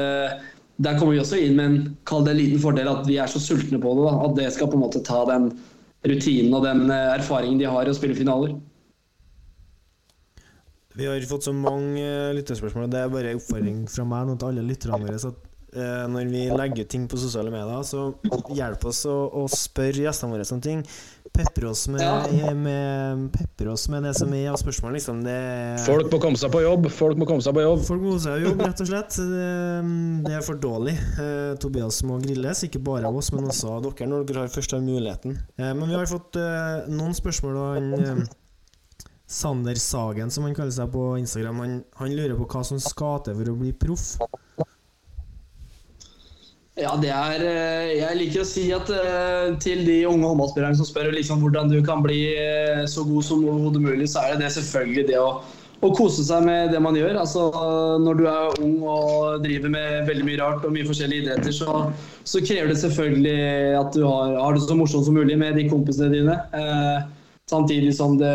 der 0.82 0.98
kommer 0.98 1.16
vi 1.16 1.22
også 1.22 1.40
inn 1.42 1.58
med 1.58 1.68
en 1.68 1.78
kall 2.08 2.26
det 2.26 2.36
en 2.36 2.42
liten 2.42 2.62
fordel 2.62 2.90
at 2.92 3.06
vi 3.08 3.20
er 3.22 3.30
så 3.30 3.42
sultne 3.42 3.80
på 3.82 3.96
det. 3.98 4.08
Da, 4.08 4.18
at 4.28 4.36
det 4.40 4.50
skal 4.56 4.70
på 4.70 4.78
en 4.78 4.84
måte 4.86 5.04
ta 5.06 5.24
den 5.30 5.52
rutinen 6.06 6.54
og 6.58 6.66
den 6.66 6.90
erfaringen 6.90 7.60
de 7.60 7.70
har 7.70 7.86
i 7.86 7.92
å 7.92 7.96
spille 7.96 8.18
finaler. 8.18 8.56
Vi 10.94 11.06
har 11.08 11.24
fått 11.28 11.46
så 11.46 11.54
mange 11.56 12.04
lyttespørsmål, 12.36 12.84
og 12.84 12.92
Det 12.92 13.00
er 13.00 13.12
bare 13.12 13.32
en 13.32 13.40
oppfordring 13.40 13.80
fra 13.88 14.04
meg 14.04 14.28
nå 14.28 14.36
til 14.36 14.50
alle 14.50 14.66
lytterne 14.66 14.98
våre. 15.00 15.20
At, 15.30 15.48
når 16.12 16.28
vi 16.28 16.42
legger 16.52 16.88
ting 16.90 17.06
på 17.08 17.20
sosiale 17.20 17.52
medier, 17.52 17.86
så 17.88 18.10
hjelp 18.52 18.84
oss 18.90 19.06
å, 19.08 19.16
å 19.40 19.46
spørre 19.48 20.04
gjestene 20.04 20.34
våre 20.34 20.44
sånne 20.48 20.66
ting. 20.66 20.82
Pepre 21.32 21.70
oss 21.70 21.86
med, 21.88 22.02
ja. 22.02 22.50
med, 22.54 23.22
pepper 23.32 23.70
oss 23.72 23.86
med 23.88 24.04
det 24.04 24.12
som 24.18 24.32
er 24.36 24.50
av 24.50 24.58
spørsmål. 24.60 24.98
Liksom. 24.98 25.22
Det, 25.24 25.36
folk 25.86 26.10
må 26.12 26.18
komme 26.20 26.40
seg 26.40 26.52
på 26.52 26.60
jobb. 26.60 26.90
Folk 26.92 27.20
må 27.20 27.28
komme 27.28 27.44
seg 27.44 27.56
på 27.56 27.64
jobb. 27.64 27.80
Folk 27.86 28.02
må 28.02 28.10
komme 28.10 28.24
seg 28.24 28.36
på 28.36 28.50
jobb, 28.50 28.60
rett 28.66 28.82
og 28.84 28.90
slett. 28.90 29.16
Det, 29.30 29.46
det 30.26 30.36
er 30.36 30.44
for 30.44 30.60
dårlig. 30.60 30.98
Uh, 31.16 31.54
Tobias 31.62 32.02
må 32.08 32.20
grilles, 32.20 32.66
ikke 32.68 32.82
bare 32.84 33.08
av 33.08 33.16
oss, 33.16 33.32
men 33.32 33.48
også 33.48 33.72
av 33.78 33.88
dere 33.88 34.10
når 34.12 34.28
dere 34.28 34.44
har 34.44 34.52
først 34.52 34.76
har 34.76 34.84
muligheten. 34.84 35.40
men 35.62 35.88
vi 35.88 35.96
har 35.96 36.10
fått 36.10 36.36
noen 36.92 37.16
spørsmål. 37.16 37.58
Og 37.62 37.80
han 37.80 38.28
Sander 39.32 39.74
Sagen, 39.74 40.30
som 40.30 40.44
han 40.44 40.54
kaller 40.54 40.74
seg 40.74 40.92
på 40.92 41.06
Instagram, 41.16 41.64
han, 41.64 41.76
han 41.96 42.12
lurer 42.12 42.36
på 42.36 42.48
hva 42.52 42.60
som 42.68 42.80
skal 42.82 43.22
til 43.24 43.38
for 43.38 43.54
å 43.54 43.58
bli 43.62 43.72
proff. 43.72 44.10
Ja, 46.80 46.94
det 46.96 47.10
er 47.12 47.42
eh, 47.44 47.88
Jeg 47.98 48.16
liker 48.16 48.42
å 48.42 48.48
si 48.48 48.62
at 48.72 48.88
eh, 48.96 49.50
til 49.60 49.82
de 49.84 49.98
unge 50.08 50.24
håndballspillerne 50.24 50.78
som 50.78 50.88
spør 50.88 51.10
liksom 51.12 51.42
hvordan 51.44 51.68
du 51.68 51.82
kan 51.84 52.00
bli 52.00 52.22
eh, 52.32 52.86
så 52.88 53.04
god 53.04 53.26
som 53.26 53.42
overhodet 53.44 53.82
mulig, 53.84 54.06
så 54.08 54.22
er 54.24 54.38
det, 54.40 54.48
selvfølgelig 54.54 55.04
det 55.10 55.18
å, 55.20 55.42
å, 55.82 55.90
kose 55.92 56.24
seg 56.24 56.46
med 56.46 56.72
det 56.72 56.80
man 56.80 56.96
gjør. 56.96 57.18
Altså, 57.20 57.44
når 58.00 58.16
du 58.16 58.24
er 58.24 58.62
ung 58.64 58.78
og 58.88 59.44
driver 59.44 59.74
med 59.74 60.08
veldig 60.08 60.28
mye 60.30 60.40
rart 60.40 60.64
og 60.64 60.72
mye 60.72 60.88
forskjellige 60.88 61.26
idretter, 61.26 61.52
så, 61.52 61.82
så 62.24 62.40
krever 62.40 62.72
det 62.72 62.80
selvfølgelig 62.80 63.36
at 63.82 63.98
du 63.98 64.06
har, 64.08 64.38
har, 64.40 64.56
det 64.56 64.64
så 64.64 64.78
morsomt 64.78 65.10
som 65.10 65.20
mulig 65.20 65.36
med 65.44 65.60
de 65.60 65.68
kompisene 65.68 66.08
dine. 66.14 66.38
Eh, 66.56 67.10
Samtidig 67.50 67.90
som 67.96 68.14
det, 68.16 68.32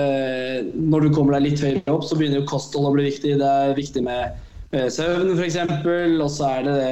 når 0.75 1.07
du 1.07 1.13
kommer 1.15 1.37
deg 1.37 1.45
litt 1.47 1.61
høyere 1.63 1.93
opp, 1.95 2.03
så 2.05 2.17
begynner 2.19 2.43
jo 2.43 2.49
kosthold 2.51 2.89
å 2.89 2.91
bli 2.93 3.07
viktig. 3.07 3.37
Det 3.39 3.47
er 3.63 3.71
viktig 3.73 4.03
med, 4.05 4.35
med 4.75 4.91
søvn 4.93 5.31
f.eks. 5.33 5.55
Og 5.63 6.27
så 6.35 6.49
er, 6.51 6.67
det 6.67 6.75
det, 6.77 6.91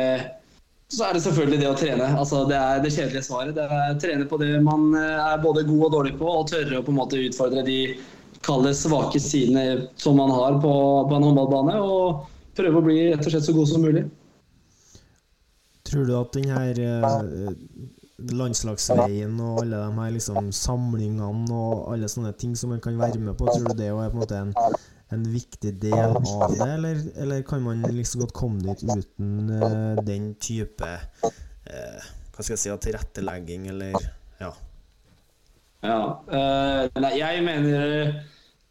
så 0.94 1.08
er 1.08 1.18
det 1.18 1.24
selvfølgelig 1.26 1.62
det 1.62 1.70
å 1.70 1.78
trene. 1.78 2.10
Altså, 2.14 2.44
det 2.50 2.58
er 2.60 2.84
det 2.84 2.92
kjedelige 2.94 3.26
svaret. 3.26 3.56
Det 3.58 3.66
er 3.66 3.98
trene 4.02 4.28
på 4.30 4.38
det 4.42 4.52
man 4.64 4.92
eh, 5.00 5.24
er 5.34 5.42
både 5.42 5.66
god 5.66 5.88
og 5.88 5.96
dårlig 5.98 6.14
på, 6.20 6.30
og 6.30 6.52
tørre 6.52 6.80
å 6.80 6.86
på 6.86 6.94
en 6.94 7.00
måte 7.00 7.22
utfordre 7.22 7.66
de 7.66 7.80
kalde 8.46 8.76
svake 8.78 9.20
sidene 9.22 9.88
som 9.98 10.20
man 10.22 10.30
har 10.30 10.60
på, 10.62 10.76
på 11.10 11.18
en 11.18 11.26
håndballbane. 11.26 11.80
Og 11.82 12.30
prøve 12.56 12.80
å 12.80 12.86
bli 12.86 13.00
rett 13.10 13.26
og 13.26 13.34
slett 13.34 13.50
så 13.50 13.58
god 13.58 13.72
som 13.72 13.86
mulig. 13.86 14.06
Tror 15.86 16.06
du 16.06 16.16
at 16.18 16.38
den 16.38 16.54
her 16.54 16.80
eh, 16.82 17.58
landslagsveien 18.36 19.40
og 19.42 19.64
alle 19.64 19.82
de 19.82 20.00
her 20.00 20.14
liksom 20.16 20.52
samlingene 20.56 21.50
og 21.50 21.90
alle 21.94 22.10
sånne 22.12 22.32
ting 22.40 22.54
som 22.58 22.72
man 22.74 22.82
kan 22.84 22.98
være 23.02 23.22
med 23.22 23.38
på, 23.38 23.50
tror 23.50 23.72
du 23.72 23.82
det 23.82 23.90
er 23.90 23.98
på 23.98 24.14
en 24.14 24.22
måte 24.22 24.40
en, 24.40 24.54
en 25.14 25.26
viktig 25.30 25.74
del 25.82 26.16
av 26.16 26.22
det, 26.24 26.66
eller, 26.66 27.02
eller, 27.22 27.42
kan 27.46 27.62
man 27.62 27.82
liksom 27.94 28.24
godt 28.26 28.34
komme 28.34 28.64
dit 28.66 28.84
uten 28.84 29.50
uh, 29.50 30.04
den 30.06 30.32
type 30.42 30.88
uh, 30.90 32.08
hva 32.36 32.44
skal 32.44 32.56
jeg 32.56 32.64
si, 32.64 32.72
tilrettelegging, 32.88 33.68
eller 33.72 33.94
ja? 34.42 34.54
Ja. 35.86 36.00
Uh, 36.26 36.88
nei, 37.00 37.14
jeg 37.20 37.44
mener 37.46 38.16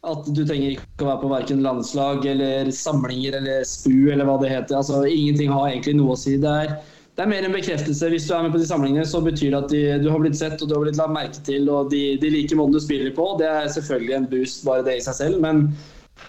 at 0.05 0.27
du 0.27 0.43
trenger 0.45 0.75
ikke 0.75 1.05
å 1.05 1.07
være 1.07 1.21
på 1.23 1.31
verken 1.31 1.63
landslag 1.65 2.27
eller 2.29 2.69
samlinger 2.75 3.39
eller 3.39 3.63
SPU 3.65 4.11
eller 4.13 4.27
hva 4.27 4.35
det 4.43 4.51
heter. 4.51 4.77
Altså, 4.77 5.01
ingenting 5.09 5.49
har 5.49 5.71
egentlig 5.71 5.95
noe 5.97 6.13
å 6.13 6.19
si. 6.19 6.35
Det 6.41 6.51
er 6.51 6.75
det 7.15 7.23
er 7.23 7.29
mer 7.31 7.45
en 7.47 7.53
bekreftelse. 7.55 8.09
Hvis 8.11 8.25
du 8.27 8.33
er 8.35 8.43
med 8.43 8.51
på 8.51 8.59
de 8.59 8.67
samlingene, 8.67 9.05
så 9.07 9.21
betyr 9.23 9.53
det 9.53 9.59
at 9.61 9.69
de, 9.71 9.81
du 10.03 10.09
har 10.11 10.19
blitt 10.19 10.35
sett 10.35 10.59
og 10.59 10.67
du 10.67 10.73
har 10.75 10.83
blitt 10.83 10.97
lagt 10.99 11.15
merke 11.15 11.43
til, 11.47 11.69
og 11.71 11.87
de, 11.93 12.17
de 12.19 12.31
liker 12.33 12.59
måten 12.59 12.75
du 12.75 12.81
spiller 12.83 13.13
på. 13.15 13.29
Det 13.39 13.47
er 13.47 13.69
selvfølgelig 13.71 14.17
en 14.17 14.27
boost, 14.33 14.65
bare 14.67 14.83
det 14.83 14.97
i 14.99 15.05
seg 15.05 15.15
selv. 15.21 15.39
Men 15.45 15.69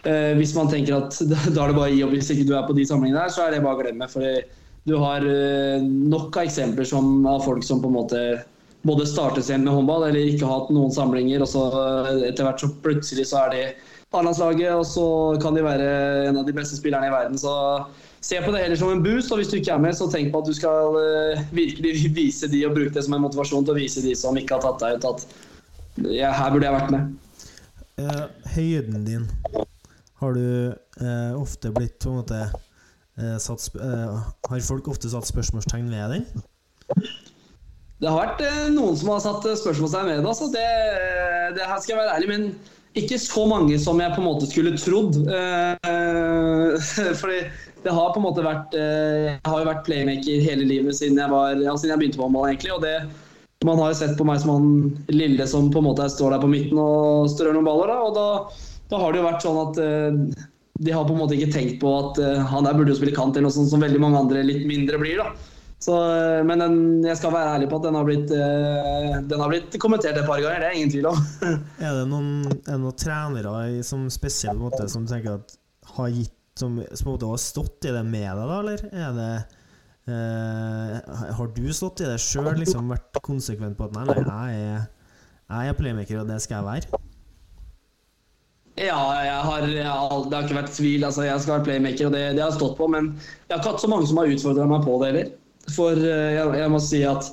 eh, 0.05 0.33
hvis 0.39 0.55
man 0.57 0.71
tenker 0.73 0.99
at 0.99 1.19
da 1.55 1.65
er 1.65 1.73
det 1.73 1.79
bare 1.79 1.89
å 1.89 1.95
gi 1.95 2.05
opp 2.07 2.15
hvis 2.17 2.33
ikke 2.35 2.49
du 2.49 2.55
er 2.59 2.69
på 2.69 2.77
de 2.77 2.87
samlingene 2.89 3.23
der, 3.23 3.35
så 3.35 3.47
er 3.47 3.57
det 3.57 3.65
bare 3.65 3.79
å 3.79 3.83
glemme. 3.85 4.11
For 4.13 4.41
du 4.87 4.97
har 5.03 5.27
eh, 5.27 5.83
nok 5.83 6.37
av 6.37 6.47
eksempler 6.47 6.89
som, 6.89 7.19
av 7.27 7.43
folk 7.47 7.67
som 7.67 7.83
på 7.83 7.91
en 7.91 7.99
måte 7.99 8.23
både 8.87 9.07
starter 9.09 9.43
sent 9.43 9.67
med 9.67 9.75
håndball 9.75 10.05
eller 10.07 10.31
ikke 10.31 10.47
hatt 10.47 10.69
noen 10.71 10.93
samlinger, 10.95 11.43
og 11.43 11.51
så 11.51 11.67
eh, 11.75 12.27
etter 12.31 12.47
hvert 12.47 12.63
så 12.63 12.71
plutselig 12.85 13.29
så 13.31 13.47
er 13.47 13.55
de 13.55 13.63
A-landslaget, 14.15 14.71
og 14.73 14.87
så 14.89 15.07
kan 15.43 15.57
de 15.57 15.65
være 15.67 15.87
en 16.31 16.39
av 16.41 16.47
de 16.47 16.55
beste 16.55 16.79
spillerne 16.79 17.11
i 17.11 17.13
verden. 17.13 17.37
så 17.41 17.53
se 18.27 18.39
på 18.43 18.53
det 18.53 18.63
heller 18.63 18.79
som 18.79 18.91
en 18.91 19.03
boost. 19.03 19.33
Og 19.33 19.41
hvis 19.41 19.51
du 19.51 19.59
ikke 19.59 19.75
er 19.75 19.83
med, 19.83 19.97
så 19.99 20.09
tenk 20.11 20.33
på 20.33 20.41
at 20.43 20.49
du 20.49 20.55
skal 20.57 20.97
uh, 20.97 21.45
virkelig 21.61 22.15
vise 22.17 22.49
de 22.51 22.65
og 22.69 22.75
bruke 22.79 22.95
det 22.95 23.05
som 23.07 23.17
en 23.17 23.25
motivasjon 23.27 23.67
til 23.67 23.75
å 23.75 23.79
vise 23.79 24.05
de 24.05 24.15
som 24.19 24.39
ikke 24.39 24.57
har 24.57 24.65
tatt 24.65 24.83
deg 24.83 24.97
ut, 24.97 25.09
at 25.13 26.09
ja, 26.13 26.33
her 26.37 26.53
burde 26.55 26.69
jeg 26.69 26.77
vært 26.77 26.95
med. 26.95 27.15
Høyden 28.53 29.05
din, 29.07 29.29
har 30.21 30.37
du 30.37 30.49
eh, 30.73 31.33
ofte 31.37 31.73
blitt 31.75 31.99
på 32.03 32.13
en 32.13 32.23
måte 32.23 32.47
satt, 33.41 33.71
Har 33.81 34.61
folk 34.61 34.91
ofte 34.93 35.09
satt 35.09 35.25
spørsmålstegn 35.25 35.87
ved 35.89 36.11
den? 36.13 36.25
Det 37.97 38.11
har 38.11 38.27
vært 38.27 38.43
noen 38.75 38.99
som 39.01 39.09
har 39.15 39.23
satt 39.25 39.47
spørsmålstegn 39.63 40.11
ved 40.11 40.19
det. 40.21 40.29
Altså. 40.29 40.51
Det, 40.53 40.67
det 41.57 41.65
her 41.65 41.81
skal 41.81 41.95
jeg 41.95 42.01
være 42.03 42.17
ærlig, 42.19 42.29
men 42.29 42.45
ikke 43.01 43.17
så 43.21 43.47
mange 43.49 43.79
som 43.81 43.97
jeg 44.05 44.13
på 44.13 44.21
en 44.21 44.29
måte 44.29 44.51
skulle 44.51 44.77
trodd. 44.77 45.17
fordi 47.23 47.41
det 47.87 47.95
har 47.95 48.13
på 48.13 48.19
en 48.19 48.27
måte 48.27 48.43
vært 48.43 48.75
eh, 48.75 49.29
Jeg 49.29 49.47
har 49.47 49.61
jo 49.63 49.69
vært 49.69 49.85
playmaker 49.87 50.43
hele 50.43 50.67
livet 50.67 50.97
siden 50.99 51.21
jeg, 51.21 51.31
var, 51.31 51.55
ja, 51.55 51.75
siden 51.79 51.95
jeg 51.95 52.03
begynte 52.03 52.19
på 52.19 52.27
håndball, 52.27 52.49
egentlig. 52.51 52.73
Og 52.75 52.83
det, 52.83 52.97
man 53.67 53.79
har 53.79 53.93
jo 53.93 53.99
sett 54.01 54.17
på 54.19 54.27
meg 54.27 54.41
som 54.43 54.55
han 54.57 54.71
lille 55.13 55.47
som 55.51 55.69
på 55.71 55.83
en 55.83 55.87
måte 55.87 56.09
står 56.11 56.35
der 56.35 56.43
på 56.43 56.51
midten 56.51 56.81
og 56.83 57.29
strør 57.31 57.55
noen 57.55 57.69
baller. 57.69 57.93
Da, 57.93 57.99
og 58.09 58.17
da, 58.17 58.27
da 58.91 59.01
har 59.03 59.13
det 59.13 59.21
jo 59.21 59.27
vært 59.27 59.45
sånn 59.45 59.59
at 59.65 59.81
uh, 59.83 60.47
de 60.77 60.93
har 60.93 61.05
på 61.09 61.15
en 61.17 61.21
måte 61.23 61.37
ikke 61.37 61.53
tenkt 61.55 61.79
på 61.83 61.91
at 61.99 62.23
uh, 62.23 62.47
han 62.53 62.69
der 62.69 62.79
burde 62.79 62.95
jo 62.95 63.01
spille 63.01 63.17
kant, 63.17 63.37
eller 63.37 63.49
noe 63.49 63.57
sånt 63.57 63.73
som 63.73 63.85
veldig 63.85 64.01
mange 64.03 64.23
andre 64.25 64.45
litt 64.47 64.67
mindre 64.69 65.01
blir. 65.03 65.23
da. 65.23 65.53
Så, 65.83 65.97
uh, 65.97 66.41
men 66.47 66.63
den, 66.63 66.79
jeg 67.07 67.19
skal 67.21 67.35
være 67.35 67.57
ærlig 67.57 67.71
på 67.73 67.81
at 67.81 67.89
den 67.89 67.99
har 67.99 68.09
blitt, 68.09 68.31
den 68.31 69.43
har 69.43 69.53
blitt 69.53 69.77
kommentert 69.83 70.19
et 70.19 70.29
par 70.29 70.41
ganger, 70.45 70.63
det 70.63 70.71
er 70.71 70.79
ingen 70.79 70.95
tvil 70.95 71.11
om. 71.13 71.21
er, 71.85 71.93
det 72.01 72.09
noen, 72.13 72.33
er 72.65 72.81
noen 72.81 72.99
trenere 73.01 73.85
som 73.87 74.09
spesielt 74.13 74.61
måte 74.61 74.89
som 74.93 75.09
tenker 75.09 75.41
at 75.41 75.61
har 75.97 76.11
gitt 76.13 76.33
som, 76.59 76.85
som 76.93 77.13
har 77.21 77.37
stått 77.37 77.85
i 77.85 77.93
det 77.93 78.03
med 78.05 78.31
deg, 78.31 78.49
da, 78.49 78.59
eller 78.61 78.85
er 78.89 79.17
det 79.17 79.33
eh, 80.13 81.17
Har 81.37 81.51
du 81.53 81.67
stått 81.75 82.01
i 82.01 82.09
det 82.09 82.19
sjøl, 82.23 82.55
liksom 82.61 82.89
vært 82.93 83.21
konsekvent 83.25 83.77
på 83.79 83.89
at 83.89 83.97
nei, 83.97 84.07
nei, 84.25 84.47
jeg 84.55 84.71
er, 84.77 84.87
jeg 85.51 85.73
er 85.73 85.79
playmaker, 85.79 86.23
og 86.23 86.31
det 86.31 86.41
skal 86.45 86.63
jeg 86.63 86.69
være? 86.71 87.03
Ja, 88.77 89.01
jeg 89.25 89.41
har, 89.41 89.63
jeg 89.73 89.89
har, 89.89 90.15
det 90.29 90.37
har 90.37 90.45
ikke 90.45 90.59
vært 90.59 90.75
tvil. 90.77 91.05
Altså, 91.07 91.25
jeg 91.25 91.41
skal 91.41 91.55
være 91.55 91.65
playmaker, 91.71 92.11
og 92.11 92.13
det, 92.13 92.23
det 92.37 92.43
har 92.45 92.51
jeg 92.51 92.59
stått 92.59 92.77
på. 92.77 92.89
Men 92.93 93.15
jeg 93.17 93.55
har 93.55 93.63
ikke 93.63 93.73
hatt 93.73 93.85
så 93.87 93.89
mange 93.89 94.09
som 94.11 94.21
har 94.21 94.33
utfordra 94.35 94.69
meg 94.69 94.85
på 94.85 94.99
det 95.01 95.09
heller. 95.11 95.31
For 95.73 95.97
eh, 95.97 96.37
jeg, 96.37 96.51
jeg, 96.61 96.73
må 96.75 96.81
si 96.85 97.01
at 97.09 97.31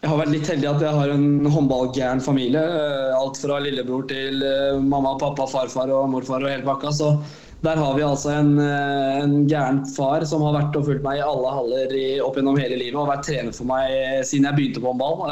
jeg 0.00 0.08
har 0.08 0.16
vært 0.22 0.32
litt 0.32 0.48
heldig 0.48 0.70
at 0.70 0.84
jeg 0.86 0.96
har 0.96 1.12
en 1.12 1.50
håndballgæren 1.52 2.24
familie. 2.24 2.64
Eh, 2.64 3.12
alt 3.18 3.42
fra 3.42 3.60
lillebror 3.60 4.08
til 4.08 4.40
eh, 4.40 4.80
mamma, 4.80 5.18
pappa, 5.20 5.44
farfar 5.52 5.92
og 5.92 6.08
morfar 6.14 6.40
og 6.40 6.48
hele 6.48 6.64
pakka. 6.64 6.94
Så 6.96 7.12
der 7.60 7.76
har 7.76 7.92
vi 7.98 8.06
altså 8.06 8.32
en, 8.38 8.54
en 8.56 9.36
gæren 9.50 9.82
far 9.92 10.24
som 10.24 10.46
har 10.48 10.56
vært 10.56 10.80
og 10.80 10.88
fulgt 10.88 11.04
meg 11.04 11.20
i 11.20 11.26
alle 11.26 11.52
haller 11.58 11.92
i, 11.92 12.06
opp 12.24 12.40
gjennom 12.40 12.56
hele 12.56 12.80
livet 12.80 12.96
og 12.96 13.10
vært 13.12 13.26
trener 13.28 13.52
for 13.52 13.68
meg 13.68 14.24
siden 14.24 14.48
jeg 14.48 14.56
begynte 14.56 14.80
på 14.80 14.94
håndball. 14.94 15.28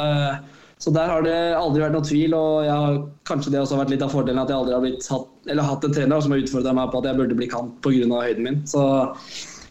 Så 0.79 0.93
der 0.95 1.09
har 1.11 1.25
det 1.25 1.35
aldri 1.59 1.81
vært 1.83 1.97
noe 1.97 2.07
tvil, 2.07 2.33
og 2.37 2.69
har, 2.69 3.01
kanskje 3.27 3.51
det 3.51 3.59
også 3.59 3.75
har 3.75 3.81
vært 3.83 3.95
litt 3.97 4.05
av 4.05 4.13
fordelen 4.13 4.39
at 4.39 4.51
jeg 4.51 4.61
aldri 4.61 4.75
har 4.77 4.85
blitt, 4.85 5.09
hatt, 5.11 5.28
hatt, 5.47 5.83
en 5.87 5.93
trener 5.95 6.21
som 6.21 6.31
har 6.35 6.43
utfordra 6.43 6.73
meg 6.75 6.91
på 6.91 6.99
at 7.01 7.05
jeg 7.09 7.19
burde 7.19 7.37
bli 7.39 7.47
kant 7.51 7.79
pga. 7.85 8.07
høyden 8.09 8.43
min. 8.43 8.59
Så 8.67 8.81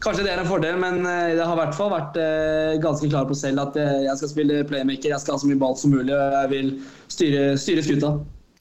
kanskje 0.00 0.24
det 0.24 0.32
er 0.32 0.40
en 0.42 0.48
fordel, 0.48 0.78
men 0.80 1.04
eh, 1.06 1.34
jeg 1.34 1.44
har 1.44 1.54
i 1.56 1.60
hvert 1.62 1.76
fall 1.76 1.92
vært 1.92 2.18
ganske 2.82 3.10
klar 3.10 3.26
på 3.28 3.34
selv 3.36 3.60
at 3.66 3.76
jeg 3.76 4.16
skal 4.20 4.32
spille 4.32 4.64
playmaker, 4.68 5.10
jeg 5.12 5.20
skal 5.20 5.34
ha 5.34 5.42
så 5.42 5.50
mye 5.50 5.60
ball 5.60 5.76
som 5.76 5.90
mulig, 5.94 6.14
og 6.14 6.36
jeg 6.38 6.50
vil 6.54 6.74
styre, 7.08 7.44
styre 7.58 7.82
skuta. 7.86 8.14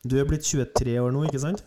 Du 0.07 0.17
er 0.19 0.27
blitt 0.29 0.45
23 0.47 0.99
år 1.01 1.11
nå, 1.13 1.25
ikke 1.29 1.43
sant? 1.43 1.63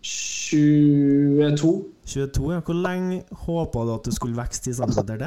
22. 0.00 1.84
22, 2.06 2.52
ja. 2.52 2.60
Hvor 2.64 2.74
lenge 2.74 3.22
håpa 3.44 3.84
du 3.86 3.92
at 3.94 4.06
du 4.08 4.14
skulle 4.14 4.36
vokse 4.38 4.62
10 4.64 4.74
cm 4.80 4.92
til? 5.06 5.26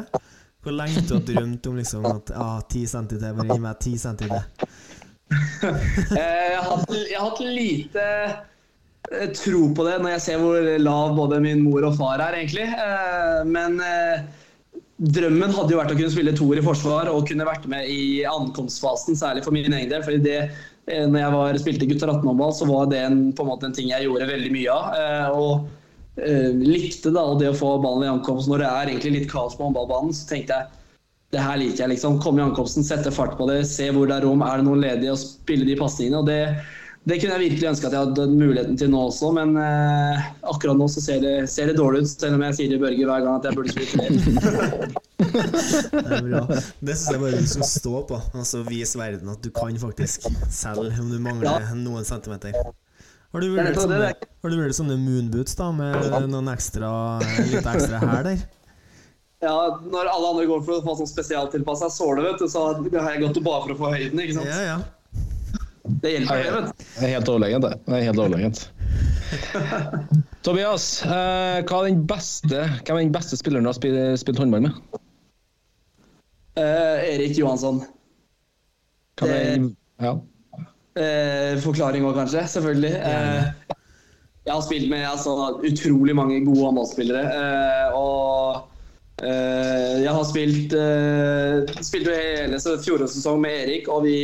Hvor 0.63 0.71
lenge 0.75 0.95
har 0.99 1.07
du 1.09 1.33
drømt 1.33 1.67
om 1.67 1.75
liksom 1.79 2.05
at 2.07 2.31
ah, 2.35 2.59
10 2.71 2.85
cm, 2.87 3.19
bare 3.21 3.47
gi 3.53 3.59
meg 3.63 3.75
10 3.79 3.97
cm? 4.07 4.33
Eh, 5.33 6.51
Jeg 6.51 6.59
har 6.59 6.67
hatt, 6.67 6.91
jeg 6.93 7.17
har 7.17 7.29
hatt 7.29 7.39
lite 7.41 8.01
eh, 8.03 8.33
tro 9.37 9.67
på 9.75 9.85
det 9.87 9.97
når 10.01 10.15
jeg 10.15 10.23
ser 10.25 10.41
hvor 10.41 10.69
lav 10.81 11.13
både 11.17 11.41
min 11.43 11.63
mor 11.65 11.85
og 11.87 11.97
far 11.99 12.21
er, 12.23 12.39
egentlig. 12.39 12.65
Eh, 12.65 13.43
Men 13.49 13.79
eh, 13.83 14.23
drømmen 15.03 15.53
hadde 15.55 15.73
jo 15.73 15.79
vært 15.81 15.93
å 15.93 15.97
kunne 15.97 16.13
spille 16.13 16.35
toer 16.37 16.61
i 16.61 16.65
forsvar 16.65 17.09
og 17.11 17.27
kunne 17.29 17.47
vært 17.47 17.65
med 17.69 17.89
i 17.91 18.23
ankomstfasen, 18.29 19.17
særlig 19.19 19.43
for 19.45 19.55
min 19.55 19.67
egen 19.71 19.91
del. 19.91 20.03
fordi 20.05 20.21
det 20.25 20.37
eh, 20.41 21.05
når 21.07 21.19
jeg 21.19 21.33
var, 21.37 21.61
spilte 21.61 21.89
gutter 21.89 22.13
18-håndball, 22.13 22.53
så 22.57 22.67
var 22.69 22.91
det 22.91 23.01
en, 23.05 23.23
på 23.35 23.45
en 23.45 23.51
måte 23.53 23.69
en 23.69 23.75
ting 23.75 23.89
jeg 23.91 24.07
gjorde 24.07 24.29
veldig 24.29 24.53
mye 24.53 24.77
av. 24.77 24.93
eh, 24.99 25.39
Og 25.39 26.21
eh, 26.21 26.51
likte 26.61 27.13
da 27.13 27.25
det 27.39 27.51
å 27.51 27.57
få 27.57 27.75
ballen 27.83 28.07
i 28.07 28.13
ankomst 28.13 28.49
når 28.51 28.63
det 28.63 28.69
er 28.71 28.93
egentlig 28.93 29.17
litt 29.17 29.31
kaos 29.31 29.57
på 29.57 29.67
håndballbanen. 29.67 30.15
Så 30.15 30.29
tenkte 30.29 30.59
jeg 30.61 30.79
det 31.33 31.41
her 31.41 31.57
liker 31.57 31.83
jeg. 31.85 31.95
liksom. 31.95 32.19
Komme 32.21 32.43
i 32.43 32.45
ankomsten, 32.45 32.85
sette 32.85 33.11
fart 33.11 33.37
på 33.39 33.49
det, 33.49 33.63
se 33.65 33.87
hvor 33.89 34.05
det 34.09 34.19
er 34.19 34.27
rom, 34.27 34.43
er 34.45 34.61
det 34.61 34.67
noen 34.67 34.83
ledige, 34.83 35.15
og 35.15 35.21
spille 35.21 35.65
de 35.65 35.77
pasningene. 35.79 36.21
og 36.21 36.29
det, 36.29 36.41
det 37.03 37.17
kunne 37.19 37.35
jeg 37.35 37.43
virkelig 37.49 37.67
ønske 37.67 37.87
at 37.89 37.95
jeg 37.97 38.05
hadde 38.05 38.25
muligheten 38.31 38.77
til 38.79 38.91
nå 38.93 38.99
også, 39.09 39.33
men 39.35 39.57
eh, 39.59 40.27
akkurat 40.47 40.77
nå 40.79 40.85
så 40.87 41.01
ser 41.03 41.19
det, 41.19 41.33
ser 41.51 41.67
det 41.67 41.75
dårlig 41.75 42.05
ut. 42.05 42.11
Selv 42.13 42.37
om 42.37 42.45
jeg 42.47 42.55
sier 42.55 42.71
til 42.71 42.79
Børge 42.79 43.07
hver 43.09 43.25
gang 43.25 43.41
at 43.41 43.47
jeg 43.49 43.57
burde 43.57 43.73
spille 43.73 43.89
flere. 43.91 44.93
Det 45.23 46.15
er 46.17 46.23
bra. 46.23 46.41
Det 46.47 46.95
syns 46.95 47.11
jeg 47.11 47.21
bare 47.21 47.41
du 47.41 47.49
skal 47.49 47.67
stå 47.67 47.93
på. 48.07 48.21
Altså 48.31 48.63
Vis 48.69 48.95
verden 48.99 49.33
at 49.33 49.43
du 49.43 49.51
kan 49.55 49.75
faktisk, 49.81 50.29
selv 50.51 50.87
om 50.87 51.11
du 51.11 51.19
mangler 51.23 51.73
noen 51.75 52.07
centimeter. 52.07 52.55
Har 53.33 53.41
du 53.41 53.47
Det 53.47 53.51
er 53.51 53.55
vurdert 53.57 53.75
det, 53.75 53.83
sånne, 53.83 53.99
det 53.99 54.57
har 54.61 54.73
du 54.73 54.75
sånne 54.77 54.97
moonboots 55.01 55.55
da, 55.59 55.71
med 55.75 56.27
noen 56.31 56.51
ekstra, 56.53 56.89
litt 57.49 57.65
ekstra 57.65 57.99
her 58.03 58.27
der? 58.29 58.43
Ja, 59.43 59.55
Når 59.83 60.07
alle 60.07 60.33
andre 60.35 60.47
går 60.47 60.61
for 60.63 60.79
å 60.79 60.83
få 60.85 60.99
sånn 61.01 61.09
spesialtilpassa 61.09 61.89
såle, 61.91 62.35
så 62.47 62.67
har 62.77 63.09
jeg 63.11 63.23
gått 63.25 63.43
bare 63.43 63.65
for 63.65 63.73
å 63.75 63.79
få 63.81 63.95
høyden. 63.97 64.21
ikke 64.23 64.37
sant? 64.37 64.53
Ja, 64.53 64.61
ja. 64.69 64.77
Det 65.83 66.11
hjelper, 66.13 66.37
det. 66.37 66.51
vet 66.51 66.65
du. 66.65 66.83
Det 66.95 67.05
er 67.05 67.13
helt 67.13 67.29
overlegent, 67.33 67.65
det. 67.65 67.73
det 67.85 67.95
er 67.97 68.05
helt 68.07 68.21
overlegent. 68.23 68.61
Tobias, 70.45 70.85
eh, 71.03 71.59
hva 71.67 71.79
er 71.81 71.89
den 71.89 72.03
beste, 72.07 72.61
hvem 72.85 72.95
er 72.95 73.01
den 73.03 73.15
beste 73.15 73.39
spilleren 73.39 73.67
du 73.67 73.71
har 73.71 73.75
spilt, 73.75 74.19
spilt 74.21 74.39
håndball 74.39 74.69
med? 74.69 74.99
Eh, 76.55 77.15
Erik 77.15 77.35
Johansson. 77.37 77.81
Kan 79.19 79.29
det, 79.29 79.39
jeg, 79.43 79.71
ja. 80.05 80.13
Eh, 80.93 81.55
forklaring 81.63 82.05
òg, 82.07 82.15
kanskje. 82.21 82.45
Selvfølgelig. 82.53 82.93
Eh, 83.03 83.79
jeg 84.43 84.53
har 84.53 84.63
spilt 84.65 84.89
med 84.91 85.07
altså, 85.07 85.33
utrolig 85.63 86.15
mange 86.15 86.39
gode 86.45 86.67
håndballspillere. 86.67 87.23
Eh, 87.31 87.97
og 87.97 89.23
eh, 89.23 90.03
jeg 90.03 90.15
har 90.15 90.25
spilt 90.27 90.75
eh, 90.75 91.83
Spilte 91.83 92.17
hele 92.17 92.59
fjorårets 92.59 93.15
sesong 93.17 93.39
med 93.43 93.55
Erik, 93.63 93.87
og 93.87 94.03
vi, 94.07 94.17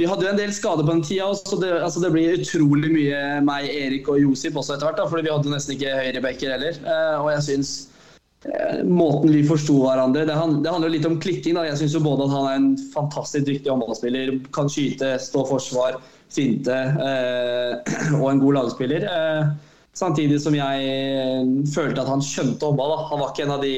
vi 0.00 0.06
hadde 0.08 0.24
jo 0.24 0.30
en 0.32 0.38
del 0.38 0.52
skader 0.56 0.86
på 0.86 0.94
den 0.94 1.02
tida. 1.04 1.28
Så 1.36 1.58
det, 1.60 1.70
altså, 1.76 2.00
det 2.00 2.12
blir 2.14 2.38
utrolig 2.38 2.88
mye 2.94 3.22
meg, 3.44 3.68
Erik 3.68 4.08
og 4.08 4.20
Josip 4.22 4.56
også 4.56 4.78
etter 4.78 4.88
hvert. 4.88 5.02
Fordi 5.12 5.26
vi 5.26 5.32
hadde 5.34 5.52
nesten 5.52 5.74
ikke 5.76 5.96
høyrebacker 5.98 6.54
heller. 6.54 6.78
Eh, 6.80 7.16
og 7.18 7.28
jeg 7.34 7.44
syns 7.50 7.72
eh, 8.48 8.80
måten 8.88 9.34
vi 9.34 9.42
forsto 9.44 9.76
hverandre 9.82 10.24
det, 10.24 10.36
han, 10.38 10.62
det 10.64 10.72
handler 10.72 10.94
litt 10.94 11.08
om 11.08 11.18
klikking. 11.20 11.58
da. 11.58 11.66
Jeg 11.68 11.82
syns 11.82 11.98
både 12.00 12.24
at 12.24 12.32
han 12.32 12.48
er 12.48 12.60
en 12.62 12.70
fantastisk 12.94 13.44
dyktig 13.50 13.68
håndballspiller, 13.68 14.32
kan 14.56 14.72
skyte, 14.72 15.12
stå 15.20 15.44
forsvar, 15.50 16.00
finte 16.32 16.80
eh, 16.80 17.92
og 18.22 18.26
en 18.30 18.40
god 18.46 18.56
lagspiller. 18.62 19.04
Samtidig 20.00 20.40
som 20.40 20.56
jeg 20.56 21.68
følte 21.74 22.00
at 22.00 22.08
han 22.08 22.24
skjønte 22.24 22.64
håndball. 22.64 22.96
Han 23.10 23.20
var 23.20 23.34
ikke 23.34 23.44
en 23.50 23.56
av 23.58 23.68
de 23.68 23.74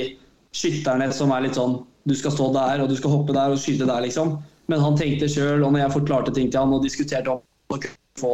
skytterne 0.54 1.10
som 1.16 1.34
er 1.34 1.48
litt 1.48 1.58
sånn 1.58 1.80
Du 2.06 2.14
skal 2.18 2.34
stå 2.34 2.52
der, 2.54 2.80
og 2.82 2.90
du 2.90 2.96
skal 2.98 3.10
hoppe 3.14 3.34
der 3.34 3.54
og 3.54 3.58
skyte 3.62 3.86
der, 3.90 4.02
liksom. 4.06 4.36
Men 4.72 4.80
han 4.80 4.96
tenkte 4.96 5.28
sjøl, 5.28 5.60
og 5.60 5.74
når 5.74 5.84
jeg 5.84 5.96
forklarte 5.98 6.32
ting 6.32 6.48
til 6.48 6.62
han 6.62 6.72
og 6.72 6.84
diskuterte 6.86 7.36
om 7.36 7.76
å 7.76 7.78
få, 8.20 8.32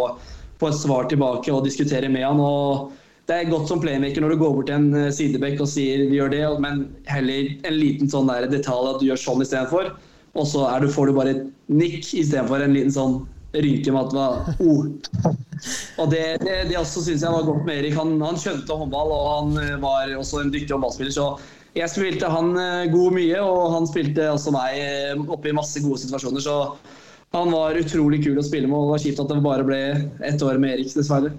få 0.63 0.71
et 0.71 0.79
svar 0.79 1.11
tilbake 1.11 1.51
og 1.51 1.67
diskutere 1.67 2.11
med 2.13 2.27
han 2.27 2.43
og 2.43 2.95
det 3.29 3.37
er 3.37 3.51
godt 3.51 3.69
som 3.69 3.81
playmaker 3.83 4.25
når 4.25 4.33
du 4.33 4.41
går 4.41 4.53
bort 4.57 4.69
til 4.71 4.79
en 4.79 4.95
eh, 4.97 5.11
sidebekk 5.13 5.59
og 5.61 5.69
sier 5.69 6.07
vi 6.09 6.17
gjør 6.17 6.31
det, 6.33 6.45
men 6.65 6.87
heller 7.13 7.51
en 7.69 7.75
liten 7.77 8.09
sånn 8.09 8.31
der 8.31 8.47
detalj 8.49 8.95
at 8.95 9.03
du 9.03 9.05
gjør 9.11 9.21
sånn 9.21 9.45
istedenfor. 9.45 9.91
Og 10.39 10.47
så 10.49 10.63
du, 10.81 10.87
får 10.93 11.11
du 11.11 11.17
bare 11.19 11.35
et 11.35 11.43
nikk 11.69 12.07
istedenfor 12.07 12.65
en 12.65 12.73
liten 12.73 12.95
sånn 12.95 13.19
rynke 13.53 13.93
med 13.93 14.01
at 14.01 14.15
det 14.15 14.19
var 14.23 14.49
oh. 14.65 14.89
Og 15.99 16.11
det, 16.13 16.23
det, 16.41 16.57
det 16.71 16.79
også 16.81 17.03
syns 17.05 17.25
jeg 17.27 17.35
var 17.35 17.45
godt 17.45 17.69
med 17.69 17.83
Erik. 17.83 17.99
Han, 17.99 18.17
han 18.23 18.41
skjønte 18.41 18.81
håndball, 18.81 19.13
og 19.13 19.29
han 19.35 19.63
eh, 19.67 19.77
var 19.83 20.17
også 20.17 20.41
en 20.41 20.55
dyktig 20.55 20.73
håndballspiller. 20.73 21.13
Så 21.13 21.29
jeg 21.79 21.91
spilte 21.93 22.31
han 22.31 22.53
eh, 22.59 22.89
god 22.93 23.15
mye, 23.17 23.43
og 23.43 23.75
han 23.77 23.87
spilte 23.89 24.31
også 24.33 24.53
meg 24.55 24.79
eh, 24.83 25.21
oppe 25.31 25.51
i 25.51 25.57
masse 25.57 25.83
gode 25.85 26.01
situasjoner. 26.03 26.43
Så 26.43 26.57
han 27.37 27.53
var 27.53 27.79
utrolig 27.79 28.23
kul 28.25 28.41
å 28.41 28.47
spille 28.47 28.71
med, 28.71 28.77
og 28.77 28.89
det 28.89 28.95
var 28.95 29.05
kjipt 29.05 29.23
at 29.25 29.31
det 29.33 29.45
bare 29.45 29.67
ble 29.69 29.81
ett 30.27 30.43
år 30.45 30.61
med 30.61 30.77
Erik, 30.77 30.93
dessverre. 30.97 31.33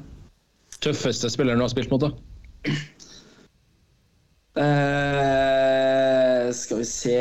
Tøffeste 0.80 1.32
spilleren 1.34 1.60
du 1.60 1.65
har 1.65 1.73
spilt 1.73 1.91
mot, 1.91 2.06
da? 2.06 2.13
Eh, 4.60 6.45
skal 6.56 6.82
vi 6.82 6.88
se 6.88 7.17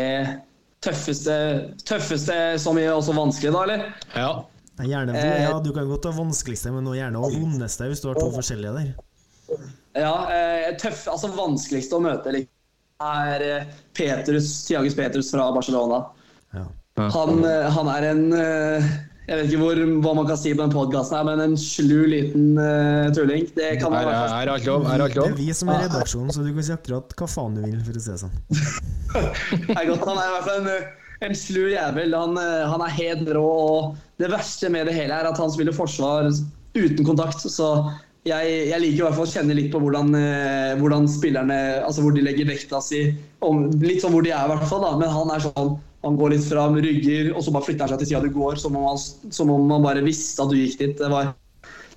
Tøffeste, 0.79 1.35
tøffeste 1.83 2.35
så 2.63 2.73
mye 2.77 2.93
også 2.95 3.15
vanskelig, 3.17 3.51
da, 3.51 3.63
eller? 3.67 3.81
Ja. 4.15 4.31
Gjerne, 4.79 5.17
ja, 5.19 5.57
du 5.59 5.73
kan 5.75 5.89
godt 5.91 6.05
ha 6.07 6.13
vanskeligste, 6.15 6.71
men 6.71 6.85
nå 6.87 6.93
gjerne 6.95 7.19
også 7.19 7.41
vondeste, 7.43 7.89
hvis 7.91 8.03
du 8.05 8.13
har 8.13 8.21
to 8.21 8.29
forskjellige 8.31 8.77
der. 8.77 8.93
Ja, 9.99 10.13
eh, 10.31 10.69
tøff, 10.79 11.03
altså 11.11 11.33
vanskeligste 11.35 11.99
å 11.99 12.05
møte 12.05 12.31
liksom, 12.37 12.58
er 12.99 13.43
eh, 13.47 13.67
Petrus, 13.95 14.65
Tiagus 14.67 14.97
Petrus 14.97 15.31
fra 15.31 15.53
Barcelona. 15.53 16.07
Ja. 16.55 16.65
Han, 17.15 17.45
eh, 17.45 17.69
han 17.71 17.91
er 17.93 18.07
en 18.09 18.25
eh, 18.35 18.89
Jeg 19.29 19.37
vet 19.39 19.53
ikke 19.53 19.61
hvor, 19.61 19.81
hva 20.03 20.15
man 20.19 20.27
kan 20.27 20.39
si 20.41 20.51
på 20.51 20.65
den 20.65 20.73
podkasten, 20.73 21.29
men 21.29 21.43
en 21.45 21.57
slu 21.61 22.09
liten 22.11 22.57
uh, 22.59 23.13
tulling. 23.15 23.45
Det 23.55 23.75
kan 23.79 23.93
man 23.93 24.09
Er, 24.09 24.25
er 24.25 24.51
alt 24.55 24.67
lov? 24.67 24.87
Er 24.89 25.05
alt 25.05 25.15
Det 25.15 25.27
er 25.27 25.37
vi 25.37 25.51
som 25.55 25.71
er 25.71 25.85
redaksjonen, 25.85 26.33
så 26.33 26.43
du 26.43 26.49
kan 26.57 26.65
si 26.67 26.75
akkurat 26.75 27.13
hva 27.21 27.29
faen 27.29 27.59
du 27.59 27.67
vil, 27.67 27.77
for 27.85 28.01
å 28.01 28.03
si 28.03 28.15
det 28.15 28.23
sånn. 28.25 28.39
Det 29.69 29.77
er 29.77 29.91
godt. 29.93 30.07
Han 30.09 30.19
er 30.19 30.31
i 30.31 30.33
hvert 30.33 30.49
fall 30.49 30.65
en, 30.65 30.89
en 31.29 31.39
slu 31.39 31.61
jævel. 31.75 32.17
Han, 32.17 32.41
han 32.73 32.87
er 32.89 32.97
helt 32.97 33.31
rå. 33.37 33.45
og 33.45 34.19
Det 34.19 34.33
verste 34.33 34.73
med 34.73 34.89
det 34.89 34.97
hele 34.97 35.21
er 35.21 35.29
at 35.29 35.39
han 35.39 35.53
spiller 35.53 35.77
forsvar 35.77 36.33
uten 36.75 37.05
kontakt. 37.07 37.45
Så 37.45 37.69
jeg, 38.29 38.55
jeg 38.71 38.83
liker 38.83 39.01
i 39.01 39.05
hvert 39.07 39.17
fall 39.19 39.29
å 39.29 39.33
kjenne 39.33 39.57
litt 39.57 39.71
på 39.73 39.81
hvordan, 39.83 40.15
eh, 40.19 40.77
hvordan 40.81 41.09
spillerne 41.11 41.59
Altså 41.87 42.05
hvor 42.05 42.15
de 42.17 42.25
legger 42.25 42.49
vekta 42.49 42.81
si. 42.85 43.03
Om, 43.45 43.69
litt 43.83 44.05
sånn 44.05 44.15
hvor 44.15 44.25
de 44.27 44.33
er, 44.33 44.45
i 44.47 44.53
hvert 44.53 44.69
fall. 44.71 44.85
da, 44.85 44.95
Men 45.01 45.13
han 45.15 45.35
er 45.35 45.45
sånn 45.49 45.77
han 46.07 46.15
går 46.15 46.31
litt 46.31 46.45
fram, 46.47 46.77
rygger, 46.79 47.33
og 47.35 47.43
så 47.43 47.53
bare 47.55 47.67
flytter 47.67 47.85
han 47.85 47.91
seg 47.91 48.03
til 48.05 48.09
sida 48.13 48.21
du 48.23 48.31
går, 48.31 48.59
som 48.63 48.77
om, 48.79 48.85
han, 48.87 49.01
som 49.35 49.51
om 49.51 49.65
han 49.75 49.83
bare 49.83 50.05
visste 50.07 50.45
at 50.45 50.53
du 50.53 50.59
gikk 50.61 50.77
dit. 50.79 50.95
Det 51.01 51.11
var, 51.11 51.33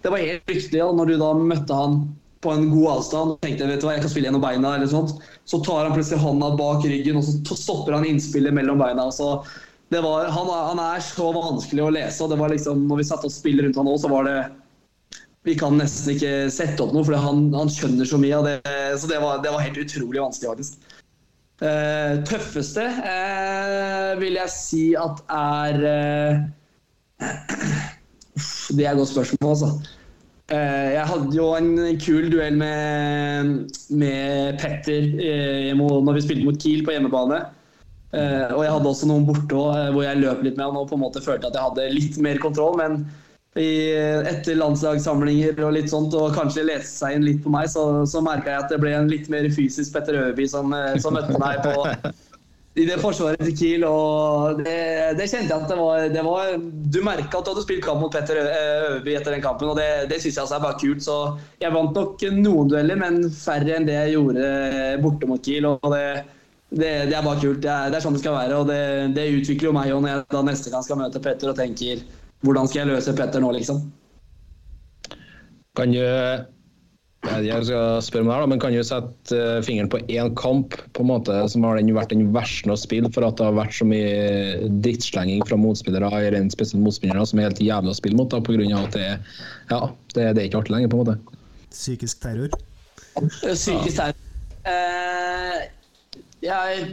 det 0.02 0.10
var 0.10 0.24
helt 0.24 0.48
fryktelig. 0.50 0.82
Og 0.88 0.98
når 0.98 1.12
du 1.12 1.16
da 1.22 1.30
møtte 1.38 1.78
han 1.78 2.00
på 2.42 2.54
en 2.56 2.72
god 2.72 2.88
avstand 2.96 3.36
og 3.36 3.44
tenkte 3.46 3.68
vet 3.70 3.84
du 3.84 3.86
hva, 3.86 3.94
jeg 3.94 4.04
kan 4.04 4.12
spille 4.12 4.32
gjennom 4.32 4.42
beina, 4.42 4.74
eller 4.74 4.90
sånt, 4.90 5.14
så 5.46 5.62
tar 5.62 5.86
han 5.86 5.94
plutselig 5.94 6.24
hånda 6.24 6.56
bak 6.58 6.88
ryggen 6.90 7.20
og 7.20 7.28
så 7.28 7.58
stopper 7.60 8.00
han 8.00 8.08
innspillet 8.10 8.56
mellom 8.58 8.82
beina. 8.82 9.06
Så 9.14 9.36
det 9.94 10.02
var, 10.02 10.32
han, 10.34 10.50
han 10.50 10.82
er 10.82 11.04
så 11.06 11.30
vanskelig 11.36 11.86
å 11.86 11.94
lese. 11.94 12.24
og 12.24 12.34
det 12.34 12.40
var 12.42 12.54
liksom, 12.54 12.88
når 12.90 13.04
vi 13.04 13.08
satt 13.12 13.28
og 13.28 13.34
spill 13.34 13.62
rundt 13.62 13.78
han 13.78 13.92
òg, 13.92 14.00
så 14.02 14.10
var 14.10 14.26
det 14.26 14.38
Vi 15.48 15.56
kan 15.58 15.74
nesten 15.80 16.14
ikke 16.14 16.34
sette 16.54 16.84
opp 16.84 16.92
noe, 16.94 17.06
for 17.08 17.18
han, 17.18 17.48
han 17.56 17.70
skjønner 17.72 18.06
så 18.06 18.20
mye. 18.22 18.38
av 18.38 18.46
det, 18.46 18.58
Så 19.02 19.10
det 19.10 19.22
var, 19.24 19.42
det 19.42 19.54
var 19.54 19.64
helt 19.66 19.80
utrolig 19.82 20.22
vanskelig, 20.22 20.52
faktisk. 20.54 20.98
Uh, 21.62 22.18
tøffeste 22.26 22.82
uh, 22.82 24.18
vil 24.18 24.34
jeg 24.40 24.50
si 24.50 24.86
at 24.98 25.20
er 25.30 25.76
uh, 25.86 26.40
Det 28.74 28.82
er 28.82 28.96
et 28.96 28.98
godt 28.98 29.12
spørsmål, 29.14 29.50
altså. 29.52 29.98
Jeg 30.52 31.06
hadde 31.08 31.36
jo 31.38 31.46
en 31.56 31.70
kul 32.02 32.26
duell 32.28 32.58
med, 32.60 33.70
med 33.96 34.58
Petter 34.60 35.06
når 35.80 36.18
vi 36.18 36.24
spilte 36.26 36.44
mot 36.44 36.58
Kiel 36.60 36.82
på 36.84 36.92
hjemmebane. 36.92 37.38
Og 38.12 38.60
jeg 38.66 38.74
hadde 38.74 38.90
også 38.90 39.08
noen 39.08 39.24
borte 39.30 39.56
hvor 39.56 40.04
jeg 40.04 40.20
løp 40.20 40.44
litt 40.44 40.58
med 40.58 40.66
han 40.66 40.82
og 40.82 40.90
på 40.90 40.98
en 40.98 41.04
måte 41.06 41.24
følte 41.24 41.48
at 41.48 41.56
jeg 41.56 41.70
hadde 41.70 41.88
litt 41.96 42.20
mer 42.26 42.42
kontroll. 42.44 42.76
Men 42.82 43.00
i, 43.60 43.92
etter 44.32 44.56
landslagssamlinger 44.56 45.60
og 45.66 45.74
litt 45.76 45.92
sånt, 45.92 46.14
og 46.16 46.36
kanskje 46.38 46.64
lese 46.70 46.88
seg 46.88 47.18
inn 47.18 47.28
litt 47.28 47.42
på 47.44 47.52
meg, 47.52 47.68
så, 47.72 48.06
så 48.08 48.24
merka 48.24 48.54
jeg 48.54 48.64
at 48.64 48.72
det 48.72 48.80
ble 48.80 48.96
en 48.96 49.12
litt 49.12 49.28
mer 49.32 49.50
fysisk 49.52 49.96
Petter 49.96 50.20
Øverby 50.22 50.48
som, 50.48 50.72
eh, 50.76 50.96
som 51.04 51.18
møtte 51.18 51.40
meg 51.42 51.60
på 51.66 51.76
i 52.80 52.86
det 52.88 53.02
forsvaret 53.02 53.42
til 53.44 53.56
Kiel. 53.60 53.84
og 53.84 54.62
Det, 54.64 54.76
det 55.20 55.28
kjente 55.28 55.52
jeg 55.52 55.58
at 55.58 55.68
det 55.68 55.76
var, 55.76 56.06
det 56.14 56.22
var 56.24 56.54
Du 56.94 57.02
merka 57.04 57.42
at 57.42 57.44
du 57.44 57.52
hadde 57.52 57.66
spilt 57.66 57.84
kamp 57.84 58.00
mot 58.00 58.14
Petter 58.14 58.40
Ø- 58.40 58.52
Øverby 58.88 59.18
etter 59.18 59.36
den 59.36 59.44
kampen, 59.44 59.68
og 59.74 59.76
det, 59.80 59.90
det 60.08 60.22
syns 60.22 60.38
jeg 60.38 60.46
altså 60.46 60.56
er 60.56 60.64
bare 60.64 60.80
kult. 60.80 61.04
Så 61.04 61.18
jeg 61.60 61.76
vant 61.76 61.98
nok 61.98 62.24
noen 62.38 62.72
dueller, 62.72 63.00
men 63.04 63.26
færre 63.36 63.76
enn 63.76 63.90
det 63.90 63.98
jeg 63.98 64.16
gjorde 64.16 64.54
borte 65.04 65.28
mot 65.28 65.44
Kiel. 65.44 65.68
og 65.74 65.92
det 65.92 66.06
det, 66.72 67.10
det 67.12 67.16
er 67.18 67.24
bare 67.26 67.40
kult. 67.42 67.60
Det 67.60 67.68
er, 67.68 67.90
det 67.92 67.98
er 67.98 68.04
sånn 68.06 68.16
det 68.16 68.22
skal 68.22 68.38
være. 68.38 68.60
Og 68.62 68.70
det, 68.70 68.82
det 69.18 69.26
utvikler 69.42 69.68
jo 69.68 69.76
meg 69.76 69.90
òg 69.92 70.06
når 70.06 70.14
jeg 70.14 70.26
da 70.32 70.44
neste 70.48 70.72
gang 70.72 70.86
skal 70.88 71.02
møte 71.02 71.20
Petter 71.20 71.52
og 71.52 71.58
tenker 71.60 72.06
hvordan 72.46 72.70
skal 72.70 72.84
jeg 72.84 72.92
løse 72.94 73.14
Petter 73.18 73.44
nå, 73.44 73.52
liksom. 73.58 73.84
Kan 75.78 75.94
du 75.94 76.02
jeg 77.22 77.66
skal 77.68 78.00
spørre 78.02 78.26
meg 78.26 78.34
her 78.34 78.48
men 78.50 78.62
kan 78.62 78.74
du 78.74 78.80
sette 78.82 79.38
eh, 79.38 79.60
fingeren 79.62 79.92
på 79.94 80.00
én 80.10 80.32
kamp 80.40 80.74
på 80.98 81.04
en 81.04 81.10
måte 81.12 81.36
som 81.54 81.68
har 81.68 81.78
den, 81.78 81.92
vært 81.94 82.10
den 82.16 82.32
verste 82.34 82.72
å 82.74 82.78
spille 82.80 83.12
for 83.14 83.28
at 83.28 83.38
det 83.38 83.46
har 83.46 83.60
vært 83.60 83.76
så 83.78 83.86
mye 83.86 84.72
drittslenging 84.82 85.44
fra 85.46 85.60
motspillere 85.62 86.10
eller 86.10 86.40
en 86.40 86.50
spesiell 86.50 86.82
motspillere 86.82 87.28
som 87.30 87.38
er 87.38 87.52
helt 87.52 87.62
jævlig 87.62 87.94
å 87.94 88.00
spille 88.00 88.18
mot, 88.18 88.34
da, 88.34 88.42
av 88.42 88.88
at 88.88 88.98
det, 88.98 89.12
ja, 89.70 89.80
det, 90.16 90.26
det 90.34 90.42
er 90.42 90.50
ikke 90.50 90.64
artig 90.64 90.74
lenger, 90.74 90.90
på 90.90 90.98
en 90.98 91.06
måte? 91.06 91.38
Psykisk 91.70 92.26
terror. 92.26 92.58
Psykisk 93.46 94.02
terror. 94.02 94.18
Eh, 94.72 95.62
jeg 96.42 96.90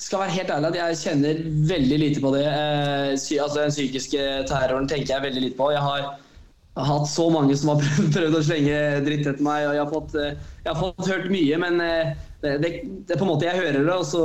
skal 0.00 0.22
være 0.22 0.36
helt 0.38 0.50
ærlig 0.54 0.70
at 0.70 0.78
jeg 0.78 0.98
kjenner 1.02 1.44
veldig 1.68 2.00
lite 2.00 2.24
på 2.24 2.32
det. 2.34 2.46
Eh, 2.48 3.12
altså 3.12 3.60
Den 3.60 3.74
psykiske 3.74 4.26
terroren 4.48 4.88
tenker 4.88 5.14
jeg 5.14 5.26
veldig 5.26 5.44
lite 5.44 5.58
på. 5.58 5.70
Jeg 5.74 5.84
har 5.84 6.06
hatt 6.80 7.08
så 7.10 7.26
mange 7.32 7.56
som 7.58 7.74
har 7.74 7.80
prøvd, 7.84 8.08
prøvd 8.16 8.38
å 8.38 8.42
slenge 8.46 8.78
dritt 9.06 9.28
etter 9.28 9.44
meg, 9.44 9.66
og 9.68 9.76
jeg 9.76 9.84
har 9.84 9.92
fått, 9.92 10.16
eh, 10.16 10.52
jeg 10.64 10.72
har 10.72 10.80
fått 10.80 11.10
hørt 11.12 11.26
mye, 11.32 11.58
men 11.60 11.82
eh, 11.84 12.14
det, 12.40 12.54
det, 12.62 12.70
det, 13.10 13.18
på 13.18 13.26
en 13.26 13.32
måte 13.34 13.44
jeg 13.44 13.60
hører 13.60 13.82
det, 13.82 13.96
og 13.96 14.06
så 14.08 14.22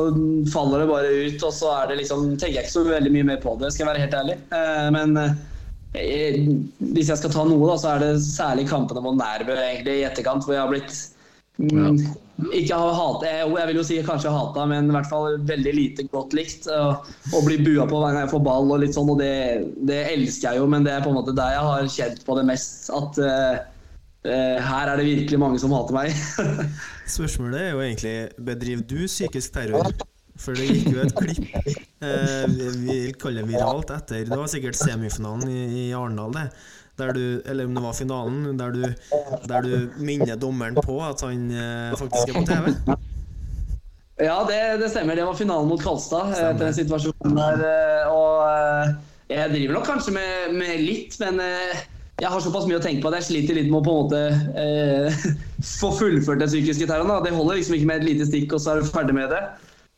faller 0.53 0.85
det 0.85 0.91
bare 0.93 1.09
ut, 1.25 1.43
og 1.43 1.57
så 1.57 1.73
er 1.81 1.91
det 1.91 1.99
liksom, 2.03 2.29
tenker 2.37 2.61
jeg 2.61 2.69
ikke 2.69 2.77
så 2.77 2.85
veldig 2.87 3.11
mye 3.17 3.27
mer 3.33 3.41
på 3.43 3.57
det, 3.59 3.73
skal 3.75 3.83
jeg 3.83 3.91
være 3.91 4.05
helt 4.05 4.15
ærlig. 4.21 4.37
Men 4.95 5.19
hvis 6.95 7.11
jeg 7.11 7.19
skal 7.19 7.33
ta 7.33 7.43
noe, 7.47 7.67
da, 7.67 7.75
så 7.81 7.91
er 7.91 8.05
det 8.05 8.13
særlig 8.23 8.69
kampene 8.71 9.03
mot 9.03 9.19
Nærbø 9.19 9.57
egentlig 9.59 9.97
i 9.99 10.07
etterkant, 10.07 10.47
hvor 10.47 10.55
jeg 10.55 10.63
har 10.63 10.71
blitt 10.71 10.95
Mm, 11.57 11.99
ikke 12.35 12.75
har 12.75 12.95
hata, 12.97 13.29
jeg 13.31 13.67
vil 13.69 13.77
jo 13.79 13.83
si 13.87 13.97
kanskje 14.03 14.31
hata, 14.33 14.65
men 14.67 14.89
i 14.89 14.95
hvert 14.95 15.07
fall 15.07 15.37
veldig 15.47 15.73
lite 15.75 16.05
godt 16.11 16.35
likt. 16.35 16.67
Å 16.67 17.43
bli 17.45 17.61
bua 17.63 17.85
på 17.87 18.01
hver 18.01 18.11
gang 18.11 18.25
jeg 18.25 18.33
får 18.33 18.43
ball 18.47 18.73
og 18.75 18.81
litt 18.83 18.97
sånn, 18.97 19.11
og 19.13 19.21
det, 19.21 19.35
det, 19.87 20.01
elsker 20.11 20.49
jeg 20.49 20.59
jo, 20.59 20.65
men 20.71 20.83
det 20.87 20.95
er 20.95 21.05
på 21.05 21.13
en 21.13 21.19
måte 21.21 21.35
der 21.37 21.55
jeg 21.55 21.69
har 21.69 21.87
kjent 21.95 22.25
på 22.27 22.35
det 22.39 22.45
mest. 22.51 22.89
At 22.95 23.21
uh, 23.23 23.61
uh, 24.27 24.57
her 24.67 24.91
er 24.91 24.99
det 24.99 25.07
virkelig 25.07 25.41
mange 25.45 25.61
som 25.63 25.75
hater 25.75 25.95
meg. 25.95 26.11
Spørsmålet 27.15 27.61
er 27.61 27.71
jo 27.71 27.85
egentlig 27.85 28.17
bedriver 28.51 28.83
du 28.83 28.99
psykisk 29.07 29.55
terror? 29.55 29.95
For 30.35 30.57
det 30.59 30.65
gikk 30.67 30.89
jo 30.91 30.99
et 30.99 31.13
klipp, 31.15 31.45
eh, 32.03 32.41
vi 32.81 32.95
kaller 33.15 33.45
det 33.45 33.53
viralt, 33.53 33.93
etter 33.95 34.25
Det 34.27 34.35
var 34.35 34.49
sikkert 34.51 34.75
semifinalen 34.75 35.47
i, 35.47 35.61
i 35.85 35.93
Arendal, 35.95 36.35
det 36.35 36.49
der 36.99 37.11
du, 37.15 37.23
eller 37.45 37.67
om 37.67 37.75
det 37.75 37.83
var 37.83 37.95
finalen, 37.97 38.59
der 38.59 38.75
du, 38.75 38.83
der 39.49 39.65
du 39.65 39.89
minner 39.97 40.35
dommeren 40.39 40.77
på 40.79 40.99
at 41.03 41.21
han 41.25 41.49
eh, 41.51 41.97
faktisk 41.99 42.31
er 42.31 42.37
på 42.39 42.45
TV? 42.47 42.95
Ja, 44.23 44.37
det, 44.47 44.59
det, 44.79 44.89
stemmer. 44.93 45.15
Det 45.15 45.25
var 45.27 45.35
finalen 45.35 45.67
mot 45.67 45.83
Kalstad 45.83 46.31
eh, 46.31 46.45
etter 46.53 46.69
den 46.69 46.77
situasjonen 46.77 47.35
der. 47.35 47.65
Eh, 47.67 48.13
og 48.13 49.33
jeg 49.33 49.51
driver 49.51 49.79
nok 49.79 49.89
kanskje 49.89 50.15
med, 50.15 50.55
med 50.55 50.85
litt, 50.85 51.19
men 51.19 51.41
jeg 52.21 52.31
har 52.31 52.39
såpass 52.39 52.63
mye 52.69 52.77
å 52.79 52.83
tenke 52.83 53.03
på 53.03 53.09
at 53.11 53.17
jeg 53.19 53.27
sliter 53.27 53.57
litt 53.57 53.67
med 53.67 53.81
å 53.81 53.83
på 53.83 53.91
en 53.91 54.05
måte 54.05 54.19
eh, 54.61 55.25
få 55.81 55.91
fullført 55.99 56.39
det 56.39 56.47
psykiske 56.47 56.87
terroren. 56.87 57.25
Det 57.25 57.35
holder 57.35 57.59
liksom 57.59 57.75
ikke 57.75 57.89
med 57.89 58.03
et 58.03 58.09
lite 58.13 58.27
stikk, 58.29 58.55
og 58.55 58.63
så 58.63 58.71
er 58.71 58.79
du 58.79 58.87
ferdig 58.87 59.17
med 59.17 59.33
det. 59.35 59.41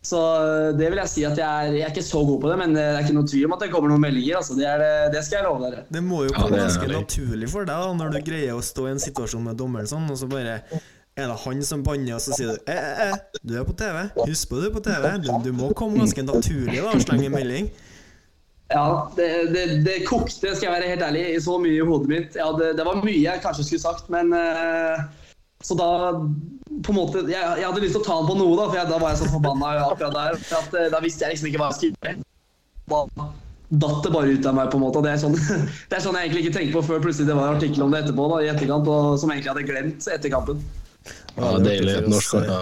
Så 0.08 0.20
eh, 0.40 0.70
det 0.80 0.92
vil 0.92 1.02
jeg 1.02 1.12
si 1.12 1.24
at 1.28 1.40
jeg 1.40 1.48
er, 1.48 1.74
jeg 1.76 1.86
er 1.88 1.96
ikke 1.96 2.06
så 2.08 2.24
god 2.28 2.38
på 2.44 2.52
det, 2.52 2.58
men 2.62 2.76
det 2.78 2.84
er 2.90 3.00
ikke 3.04 3.16
noe 3.18 3.28
tvil 3.28 3.48
om 3.50 3.56
at 3.58 3.66
det 3.66 3.72
kommer 3.74 3.92
noen 3.92 4.06
meldinger. 4.06 4.40
Altså. 4.40 4.56
Det, 4.60 4.68
er, 4.68 5.10
det, 5.14 5.24
skal 5.28 5.42
jeg 5.42 5.48
love 5.50 5.66
dere. 5.66 5.88
Det 5.92 6.04
må 6.06 6.22
jo 6.28 6.36
komme 6.38 6.62
ja, 6.62 6.68
ganske 6.68 6.92
naturlig 6.94 7.50
for 7.52 7.68
deg 7.68 7.88
da, 7.88 7.96
når 8.02 8.14
du 8.16 8.22
greier 8.30 8.56
å 8.56 8.64
stå 8.64 8.88
i 8.88 8.94
en 8.96 9.04
situasjon 9.04 9.50
med 9.50 9.60
dommeren 9.60 9.90
sånn, 9.90 10.08
og 10.14 10.20
så 10.20 10.30
bare 10.32 10.62
er 11.18 11.32
det 11.32 11.38
han 11.44 11.64
som 11.66 11.84
banner, 11.84 12.16
og 12.16 12.22
så 12.22 12.36
sier 12.38 12.54
du 12.54 12.70
eh, 12.70 12.78
eh, 12.78 13.12
eh, 13.12 13.42
du 13.42 13.56
er 13.58 13.66
på 13.66 13.74
TV. 13.78 14.04
Husk 14.22 14.52
på 14.52 14.62
du 14.62 14.68
er 14.68 14.74
på 14.76 14.84
TV. 14.86 15.08
Du, 15.24 15.32
du 15.48 15.52
må 15.56 15.72
komme 15.78 15.98
ganske 16.04 16.24
naturlig 16.26 16.78
da 16.78 16.94
og 16.94 17.04
slenge 17.04 17.32
en 17.32 17.38
melding. 17.38 17.70
Ja, 18.68 19.08
det, 19.16 19.28
det, 19.56 19.64
det, 19.86 20.02
kokte, 20.06 20.52
skal 20.52 20.68
jeg 20.68 20.74
være 20.76 20.92
helt 20.92 21.06
ærlig, 21.08 21.24
i 21.32 21.40
så 21.42 21.56
mye 21.64 21.80
i 21.80 21.86
hodet 21.88 22.12
mitt. 22.12 22.36
Ja, 22.36 22.52
det, 22.60 22.74
det 22.78 22.86
var 22.86 23.00
mye 23.00 23.22
jeg 23.24 23.42
kanskje 23.44 23.64
skulle 23.66 23.86
sagt, 23.86 24.10
men 24.12 24.34
uh, 24.36 25.08
Så 25.64 25.78
da 25.80 25.88
på 26.84 26.94
en 26.94 26.98
måte, 27.00 27.26
jeg, 27.26 27.42
jeg, 27.42 27.66
hadde 27.66 27.84
lyst 27.84 27.96
til 27.98 28.04
å 28.04 28.06
ta 28.06 28.20
den 28.20 28.30
på 28.30 28.38
noe, 28.38 28.54
da, 28.60 28.70
for 28.70 28.80
jeg, 28.80 28.90
da 28.92 29.02
var 29.02 29.14
jeg 29.14 29.22
så 29.24 29.34
forbanna 29.34 29.74
akkurat 29.88 30.16
der. 30.16 30.40
For 30.46 30.62
at, 30.62 30.78
eh, 30.78 30.90
da 30.94 31.04
visste 31.04 31.26
jeg 31.26 31.36
liksom 31.36 31.52
ikke 31.52 31.62
hva 31.64 31.70
jeg 31.72 31.80
skulle 31.80 32.12
gjøre. 32.12 32.26
Da 32.88 33.28
datt 33.70 34.04
det 34.04 34.12
bare 34.14 34.32
ut 34.32 34.46
av 34.46 34.56
meg. 34.56 34.70
på 34.72 34.80
en 34.80 34.86
måte. 34.86 35.02
Det 35.04 35.14
er, 35.14 35.22
sånn, 35.22 35.38
det 35.90 35.98
er 35.98 36.04
sånn 36.04 36.18
jeg 36.18 36.30
egentlig 36.30 36.46
ikke 36.46 36.58
tenkte 36.60 36.76
på 36.78 36.84
før 36.90 37.02
plutselig 37.04 37.30
det 37.30 37.38
var 37.38 37.50
en 37.50 37.58
artikkel 37.60 37.86
om 37.86 37.94
det 37.94 38.04
etterpå. 38.06 38.28
da, 38.34 38.42
i 38.44 38.52
etterkant, 38.54 38.92
og 38.92 39.18
Som 39.20 39.32
jeg 39.32 39.42
egentlig 39.42 39.54
hadde 39.54 39.72
glemt 39.72 40.12
etter 40.18 40.34
kampen. 40.34 40.62
Ja, 41.38 41.56
deilig. 41.64 41.98
Norsk, 42.08 42.38
ja. 42.48 42.62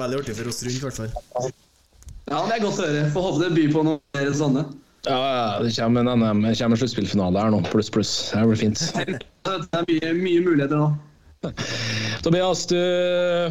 Veldig 0.00 0.22
artig 0.22 0.36
for 0.38 0.52
oss 0.52 0.62
rundt, 0.64 0.78
i 0.78 0.84
hvert 0.86 1.00
fall. 1.02 1.50
Ja, 2.30 2.44
det 2.46 2.56
er 2.56 2.62
godt 2.62 2.78
å 2.78 2.86
høre. 2.86 3.04
Får 3.12 3.26
håpe 3.26 3.42
det 3.42 3.50
byr 3.58 3.74
på 3.74 3.84
noe 3.86 4.00
mer 4.16 4.32
sånne. 4.38 4.64
Ja, 5.08 5.20
det 5.64 5.72
kommer 5.74 6.04
en, 6.04 6.20
NM, 6.20 6.42
det 6.44 6.56
kommer 6.60 6.76
en 6.76 6.80
sluttspillfinale 6.82 7.40
her 7.40 7.52
nå, 7.54 7.62
pluss, 7.72 7.88
pluss. 7.92 8.12
Det 8.34 8.42
blir 8.48 8.60
fint. 8.60 8.82
Det 8.94 9.56
er 9.56 9.86
mye, 9.88 10.12
mye 10.16 10.42
muligheter 10.44 10.76
nå. 10.76 10.90
Tobias, 12.22 12.66
du 12.66 12.76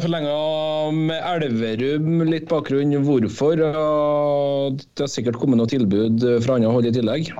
forlenga 0.02 0.90
med 0.94 1.24
Elverum. 1.26 2.20
Litt 2.28 2.46
bakgrunn 2.50 2.94
hvorfor. 3.02 3.58
Det 3.58 5.02
har 5.02 5.10
sikkert 5.10 5.40
kommet 5.42 5.58
noe 5.58 5.70
tilbud 5.70 6.22
fra 6.44 6.58
andre 6.58 6.70
hold 6.70 6.86
i 6.86 6.92
tillegg? 6.94 7.32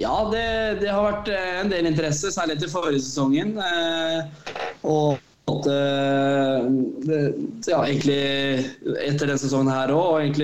Ja, 0.00 0.14
det, 0.32 0.46
det, 0.80 0.88
har 0.88 1.04
vært 1.04 1.28
eh, 1.32 1.50
en 1.60 1.72
del 1.72 1.88
interesse, 1.88 2.32
særlig 2.32 2.56
etter 2.56 2.72
forrige 2.72 3.02
sesongen. 3.04 3.54
Eh, 3.60 4.52
og 4.88 5.68
eh, 5.68 6.68
ja, 7.68 7.80
egentlig 7.80 8.20
etter 9.04 9.26
denne 9.26 9.40
sesongen 9.40 9.72
her 9.72 9.92
òg. 9.92 10.40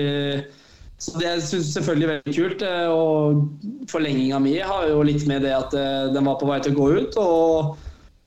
Så 1.01 1.15
det 1.17 1.31
syns 1.47 1.71
selvfølgelig 1.73 2.07
er 2.07 2.13
veldig 2.13 2.35
kult. 2.37 2.67
Og 2.93 3.89
forlenginga 3.89 4.37
mi 4.41 4.53
har 4.61 4.85
jo 4.91 5.01
litt 5.05 5.25
med 5.29 5.45
det 5.45 5.55
at 5.57 5.73
den 6.13 6.29
var 6.29 6.37
på 6.37 6.49
vei 6.49 6.61
til 6.61 6.77
å 6.77 6.79
gå 6.83 6.91
ut. 7.01 7.19
og 7.21 7.82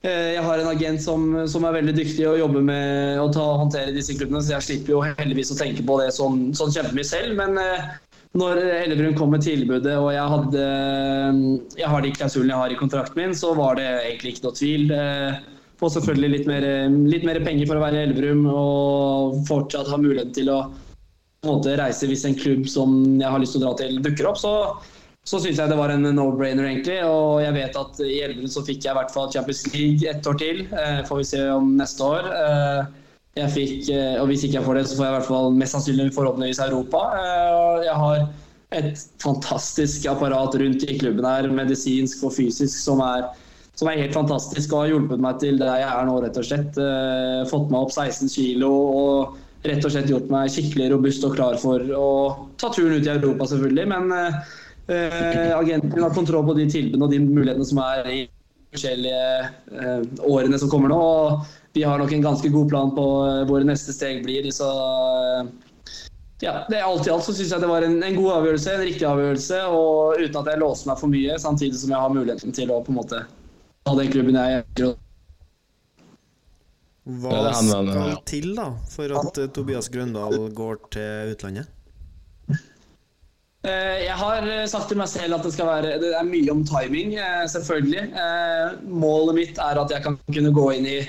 jeg 0.07 0.43
har 0.45 0.61
en 0.61 0.71
agent 0.71 1.03
som, 1.03 1.25
som, 1.51 1.65
er 1.67 1.79
veldig 1.81 1.95
dyktig 1.97 2.27
og 2.29 2.39
jobber 2.41 2.65
med 2.69 3.21
å 3.23 3.27
ta, 3.35 3.45
håndtere 3.63 3.95
disse 3.95 4.17
klubbene, 4.17 4.43
så 4.45 4.57
jeg 4.57 4.67
slipper 4.67 4.95
jo 4.95 5.03
heldigvis 5.07 5.53
å 5.55 5.59
tenke 5.59 5.85
på 5.87 5.99
det 6.01 6.13
sånn, 6.17 6.51
sånn 6.57 6.73
kjempemye 6.75 7.07
selv. 7.07 7.35
Men 7.39 7.59
eh, 7.61 7.91
når 8.37 8.61
Ellebrun 8.63 9.17
kom 9.19 9.35
med 9.35 9.45
tilbudet 9.47 9.97
og 9.99 10.11
jeg, 10.15 10.31
hadde, 10.33 10.65
eh, 10.71 11.43
jeg 11.83 11.93
har 11.93 12.05
de 12.05 12.15
klausulene 12.17 12.55
jeg 12.55 12.63
har 12.63 12.75
i 12.75 12.81
kontrakten 12.81 13.23
min, 13.23 13.37
så 13.37 13.53
var 13.59 13.81
det 13.81 13.87
egentlig 14.07 14.37
ikke 14.37 14.49
noe 14.49 14.59
tvil. 14.61 14.97
Får 15.77 15.93
selvfølgelig 15.99 16.33
litt 16.33 16.49
mer, 16.49 16.67
litt 17.13 17.25
mer, 17.29 17.43
penger 17.45 17.69
for 17.69 17.79
å 17.79 17.85
være 17.85 18.01
i 18.01 18.05
Elverum 18.09 18.47
og 18.49 19.41
fortsatt 19.49 19.91
ha 19.93 20.01
muligheten 20.01 20.37
til 20.39 20.53
å 20.55 20.61
måte, 21.47 21.77
reise 21.79 22.09
hvis 22.09 22.25
en 22.29 22.37
klubb 22.39 22.65
som 22.71 22.95
jeg 23.21 23.29
har 23.29 23.43
lyst 23.43 23.57
til 23.57 23.63
å 23.63 23.69
dra 23.69 23.75
til, 23.81 23.99
dukker 24.05 24.31
opp. 24.31 24.41
Så 24.41 24.53
så 25.27 25.41
syns 25.43 25.59
jeg 25.59 25.71
det 25.73 25.79
var 25.79 25.91
en 25.91 26.07
no-brainer, 26.15 26.69
egentlig. 26.69 27.01
Og 27.03 27.41
jeg 27.43 27.55
vet 27.57 27.79
at 27.81 27.99
i 28.05 28.21
Elverum 28.23 28.51
så 28.51 28.63
fikk 28.67 28.85
jeg 28.87 28.95
i 28.95 28.99
hvert 29.01 29.11
fall 29.15 29.33
Champions 29.35 29.65
League 29.73 30.07
ett 30.07 30.27
år 30.31 30.39
til. 30.39 30.61
Eh, 30.71 31.01
får 31.09 31.19
vi 31.19 31.29
se 31.33 31.41
om 31.51 31.73
neste 31.81 32.07
år. 32.07 32.29
Eh, 32.31 32.83
jeg 33.41 33.55
fikk, 33.57 33.89
eh, 33.91 34.13
og 34.21 34.29
hvis 34.31 34.45
ikke 34.47 34.61
jeg 34.61 34.67
får 34.69 34.79
det, 34.79 34.85
så 34.87 34.99
får 34.99 35.05
jeg 35.05 35.13
i 35.13 35.17
hvert 35.17 35.31
fall 35.33 35.57
mest 35.59 35.75
sannsynlig 35.75 36.13
forhåpentligvis 36.15 36.61
Europa. 36.69 37.01
Jeg 37.83 37.97
har 38.03 38.23
et 38.77 39.03
fantastisk 39.23 40.07
apparat 40.13 40.55
rundt 40.63 40.87
i 40.87 40.99
klubben 41.01 41.27
her, 41.27 41.49
medisinsk 41.51 42.23
og 42.27 42.33
fysisk, 42.37 42.79
som 42.79 43.03
er, 43.03 43.27
som 43.75 43.91
er 43.91 43.99
helt 43.99 44.15
fantastisk 44.15 44.73
og 44.73 44.85
har 44.85 44.93
hjulpet 44.93 45.25
meg 45.25 45.41
til 45.43 45.59
der 45.59 45.81
jeg 45.81 45.89
er 45.91 46.07
nå, 46.07 46.21
rett 46.23 46.39
og 46.39 46.47
slett. 46.47 46.79
Fått 47.51 47.67
meg 47.73 47.83
opp 47.83 47.93
16 47.93 48.31
kilo 48.31 48.71
og 48.71 49.67
rett 49.67 49.83
og 49.83 49.91
slett 49.91 50.11
gjort 50.13 50.31
meg 50.31 50.55
skikkelig 50.55 50.93
robust 50.95 51.27
og 51.27 51.35
klar 51.35 51.59
for 51.59 51.83
å 51.99 52.09
ta 52.63 52.71
turen 52.71 53.01
ut 53.01 53.11
i 53.11 53.13
Europa, 53.17 53.51
selvfølgelig. 53.51 53.89
men 53.91 54.15
eh, 54.89 55.49
Eh, 55.49 55.59
agenten 55.59 56.03
har 56.03 56.15
kontroll 56.15 56.47
på 56.47 56.55
de 56.55 56.67
tilbudene 56.71 57.07
og 57.07 57.11
de 57.11 57.21
mulighetene 57.23 57.67
som 57.67 57.81
er 57.83 58.11
i 58.13 58.19
forskjellige 58.75 59.23
eh, 59.83 60.03
årene 60.27 60.59
som 60.59 60.71
kommer 60.71 60.93
nå. 60.93 60.99
og 60.99 61.47
Vi 61.77 61.85
har 61.85 61.99
nok 61.99 62.13
en 62.13 62.25
ganske 62.25 62.51
god 62.53 62.69
plan 62.71 62.93
på 62.97 63.07
eh, 63.27 63.45
hvor 63.49 63.65
neste 63.67 63.95
steg 63.97 64.23
blir. 64.25 64.51
så 64.55 64.69
eh, 64.71 65.49
ja, 66.45 66.67
det 66.69 66.83
Alt 66.85 67.07
i 67.09 67.11
alt 67.11 67.25
så 67.25 67.33
syns 67.33 67.55
jeg 67.55 67.65
det 67.65 67.71
var 67.71 67.83
en, 67.87 67.97
en, 68.03 68.19
god 68.19 68.33
avgjørelse, 68.41 68.75
en 68.75 68.85
riktig 68.85 69.09
avgjørelse. 69.09 69.63
og 69.73 70.21
Uten 70.21 70.41
at 70.43 70.53
jeg 70.53 70.63
låser 70.63 70.93
meg 70.93 71.01
for 71.01 71.13
mye, 71.13 71.41
samtidig 71.41 71.81
som 71.81 71.95
jeg 71.95 72.05
har 72.05 72.15
muligheten 72.15 72.57
til 72.57 72.73
å 72.73 72.83
på 72.85 72.93
en 72.93 73.01
måte 73.01 73.25
ta 73.87 73.97
den 73.97 74.13
klubben 74.13 74.39
jeg 74.39 74.63
ønsker. 74.63 74.95
Hva 77.23 77.53
skal 77.55 78.17
til 78.27 78.53
da 78.59 78.73
for 78.91 79.13
at 79.15 79.39
Tobias 79.55 79.89
Grøndal 79.95 80.49
går 80.59 80.81
til 80.91 81.37
utlandet? 81.37 81.76
Eh, 83.65 84.03
jeg 84.05 84.17
har 84.21 84.45
eh, 84.47 84.67
sagt 84.71 84.91
til 84.93 85.01
meg 85.01 85.09
selv 85.11 85.39
at 85.39 85.47
det 85.47 85.65
være 85.65 85.97
Det 86.03 86.13
er 86.15 86.29
mye 86.29 86.53
om 86.53 86.63
timing, 86.67 87.17
eh, 87.19 87.47
selvfølgelig. 87.51 88.05
Målet 88.87 89.39
mitt 89.41 89.63
er 89.63 89.81
at 89.81 89.95
jeg 89.95 90.05
kan 90.05 90.19
kunne 90.29 90.53
gå 90.55 90.67
inn 90.77 90.91
i 90.91 91.01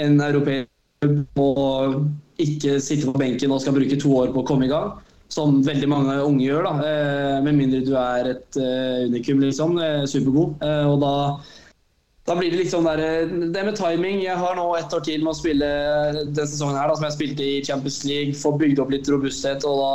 en 0.00 0.20
europeisk 0.20 0.70
klubb 1.02 1.42
og 1.42 1.98
ikke 2.40 2.78
sitte 2.84 3.08
på 3.08 3.18
benken 3.18 3.52
og 3.52 3.60
skal 3.64 3.76
bruke 3.76 3.98
to 4.00 4.14
år 4.16 4.32
på 4.32 4.44
å 4.44 4.48
komme 4.48 4.68
i 4.68 4.72
gang. 4.72 4.94
Som 5.32 5.58
veldig 5.66 5.88
mange 5.90 6.14
unge 6.22 6.44
gjør, 6.44 6.68
da. 6.68 6.90
Med 7.42 7.56
mindre 7.58 7.80
du 7.82 7.96
er 7.98 8.28
et 8.30 8.58
unikum, 9.08 9.40
liksom. 9.42 9.74
Supergod. 10.06 10.60
Og 10.62 11.00
da 11.02 11.14
da 12.26 12.34
blir 12.34 12.50
det 12.50 12.58
liksom 12.58 12.86
der, 12.86 13.00
det 13.54 13.64
med 13.66 13.76
timing. 13.78 14.20
Jeg 14.24 14.38
har 14.38 14.56
nå 14.58 14.64
ett 14.76 14.94
år 14.94 15.02
til 15.06 15.22
med 15.22 15.30
å 15.30 15.38
spille 15.38 15.66
den 16.34 16.48
sesongen 16.48 16.78
her, 16.78 16.90
da, 16.90 16.96
som 16.98 17.06
jeg 17.06 17.14
spilte 17.14 17.44
i 17.46 17.60
Champions 17.66 18.00
League. 18.06 18.38
Få 18.38 18.54
bygd 18.58 18.82
opp 18.82 18.90
litt 18.94 19.10
robusthet, 19.10 19.66
og 19.66 19.82
da, 19.82 19.92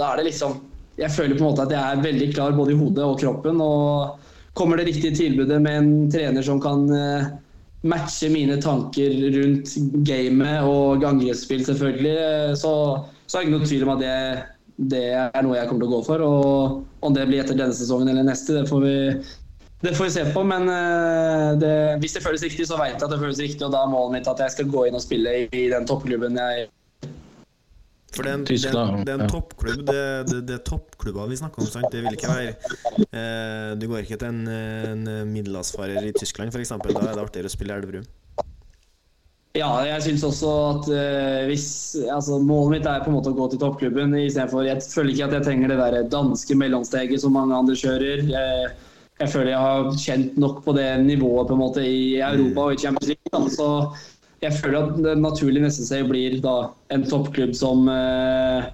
da 0.00 0.08
er 0.12 0.22
det 0.22 0.30
liksom 0.32 0.58
Jeg 0.96 1.12
føler 1.12 1.36
på 1.36 1.44
en 1.44 1.50
måte 1.50 1.66
at 1.66 1.74
jeg 1.74 1.80
er 1.80 2.04
veldig 2.04 2.28
klar 2.32 2.54
både 2.56 2.72
i 2.72 2.78
hodet 2.78 3.04
og 3.04 3.18
kroppen. 3.20 3.60
Og 3.60 4.56
kommer 4.56 4.80
det 4.80 4.88
riktige 4.88 5.16
tilbudet 5.16 5.60
med 5.62 5.78
en 5.80 5.90
trener 6.12 6.44
som 6.44 6.60
kan 6.62 6.86
eh, 6.96 7.28
matche 7.86 8.30
mine 8.32 8.56
tanker 8.62 9.14
rundt 9.36 9.74
gamet 10.08 10.64
og 10.64 11.04
angrepsspill, 11.04 11.64
selvfølgelig, 11.66 12.14
eh, 12.16 12.52
så, 12.58 12.74
så 13.26 13.38
er 13.38 13.42
det 13.42 13.48
ikke 13.48 13.56
noe 13.58 13.70
tvil 13.70 13.86
om 13.86 13.94
at 13.96 14.04
det, 14.04 14.14
det 14.92 15.08
er 15.18 15.42
noe 15.44 15.58
jeg 15.58 15.68
kommer 15.68 15.84
til 15.84 15.90
å 15.90 15.96
gå 15.96 16.04
for. 16.08 16.24
Og 16.24 17.04
om 17.06 17.16
det 17.16 17.26
blir 17.28 17.44
etter 17.44 17.58
denne 17.58 17.76
sesongen 17.76 18.12
eller 18.12 18.26
neste, 18.26 18.56
det 18.56 18.70
får 18.70 18.86
vi 18.86 18.96
det 19.84 19.92
får 19.92 20.06
vi 20.06 20.12
se 20.14 20.22
på, 20.32 20.40
men 20.48 20.70
eh, 20.72 21.50
det, 21.60 21.74
hvis 22.00 22.16
det 22.16 22.24
føles 22.24 22.42
riktig, 22.46 22.64
så 22.66 22.78
vet 22.80 22.96
jeg 22.96 23.04
at 23.04 23.12
det 23.12 23.20
føles 23.20 23.42
riktig. 23.44 23.60
Og 23.66 23.74
da 23.74 23.84
er 23.84 23.92
målet 23.92 24.16
mitt 24.16 24.30
at 24.32 24.40
jeg 24.40 24.54
skal 24.54 24.72
gå 24.72 24.86
inn 24.88 24.96
og 24.96 25.04
spille 25.04 25.34
i, 25.42 25.46
i 25.52 25.66
den 25.72 25.84
toppklubben 25.88 26.40
jeg 26.40 26.70
For 28.16 28.26
det 28.26 28.32
er 28.32 28.38
en, 28.38 28.44
det 28.48 28.54
er, 28.54 28.60
Tyskland, 28.64 29.00
det 29.04 29.12
er 29.14 29.20
en 29.20 29.26
ja. 29.26 29.32
toppklubb. 29.32 29.82
Det, 29.86 30.04
det, 30.30 30.42
det 30.48 30.58
er 30.58 30.62
toppklubber 30.64 31.32
vi 31.32 31.40
snakker 31.42 31.64
om. 31.64 31.70
sant? 31.70 31.90
Det 31.92 32.04
vil 32.04 32.16
ikke 32.16 32.32
være 32.32 32.54
eh, 33.12 33.72
Du 33.76 33.88
går 33.90 34.04
ikke 34.04 34.20
til 34.22 34.30
en, 34.32 34.46
en 34.48 35.10
middelhavsfarer 35.32 36.08
i 36.08 36.14
Tyskland, 36.16 36.54
f.eks. 36.54 36.72
Da 36.76 36.94
er 36.94 37.12
det 37.12 37.26
artigere 37.26 37.52
å 37.52 37.56
spille 37.58 37.76
i 37.76 37.82
Elverum. 37.82 38.08
Ja, 39.56 39.70
jeg 39.86 40.02
syns 40.04 40.24
også 40.26 40.50
at 40.68 40.88
eh, 40.92 41.44
hvis 41.48 41.68
altså, 42.12 42.40
Målet 42.44 42.74
mitt 42.74 42.88
er 42.90 43.04
på 43.04 43.10
en 43.10 43.16
måte 43.16 43.32
å 43.32 43.36
gå 43.36 43.46
til 43.52 43.60
toppklubben 43.62 44.12
istedenfor 44.18 44.66
Jeg 44.66 44.84
føler 44.84 45.14
ikke 45.14 45.28
at 45.30 45.36
jeg 45.38 45.46
trenger 45.46 45.72
det 45.72 45.78
der 45.80 46.10
danske 46.12 46.56
mellomsteget 46.58 47.22
som 47.22 47.36
mange 47.36 47.56
andre 47.56 47.76
kjører. 47.78 48.24
Jeg, 48.28 48.74
jeg 49.22 49.32
føler 49.32 49.54
jeg 49.54 49.62
har 49.64 49.88
kjent 50.02 50.36
nok 50.40 50.60
på 50.66 50.74
det 50.76 50.90
nivået 51.06 51.48
på 51.48 51.56
en 51.56 51.62
måte 51.62 51.86
i 51.86 52.18
Europa 52.20 52.66
og 52.66 52.76
i 52.76 52.82
Champions 52.84 53.08
League. 53.12 53.32
Da. 53.32 53.40
Så 53.54 53.68
jeg 54.46 54.58
føler 54.62 54.80
at 54.80 54.98
det 55.04 55.14
naturlig 55.20 55.62
neste 55.64 55.86
steg 55.86 56.08
blir 56.10 56.38
da 56.44 56.56
en 56.94 57.06
toppklubb 57.06 57.54
som 57.56 57.86
eh, 57.92 58.66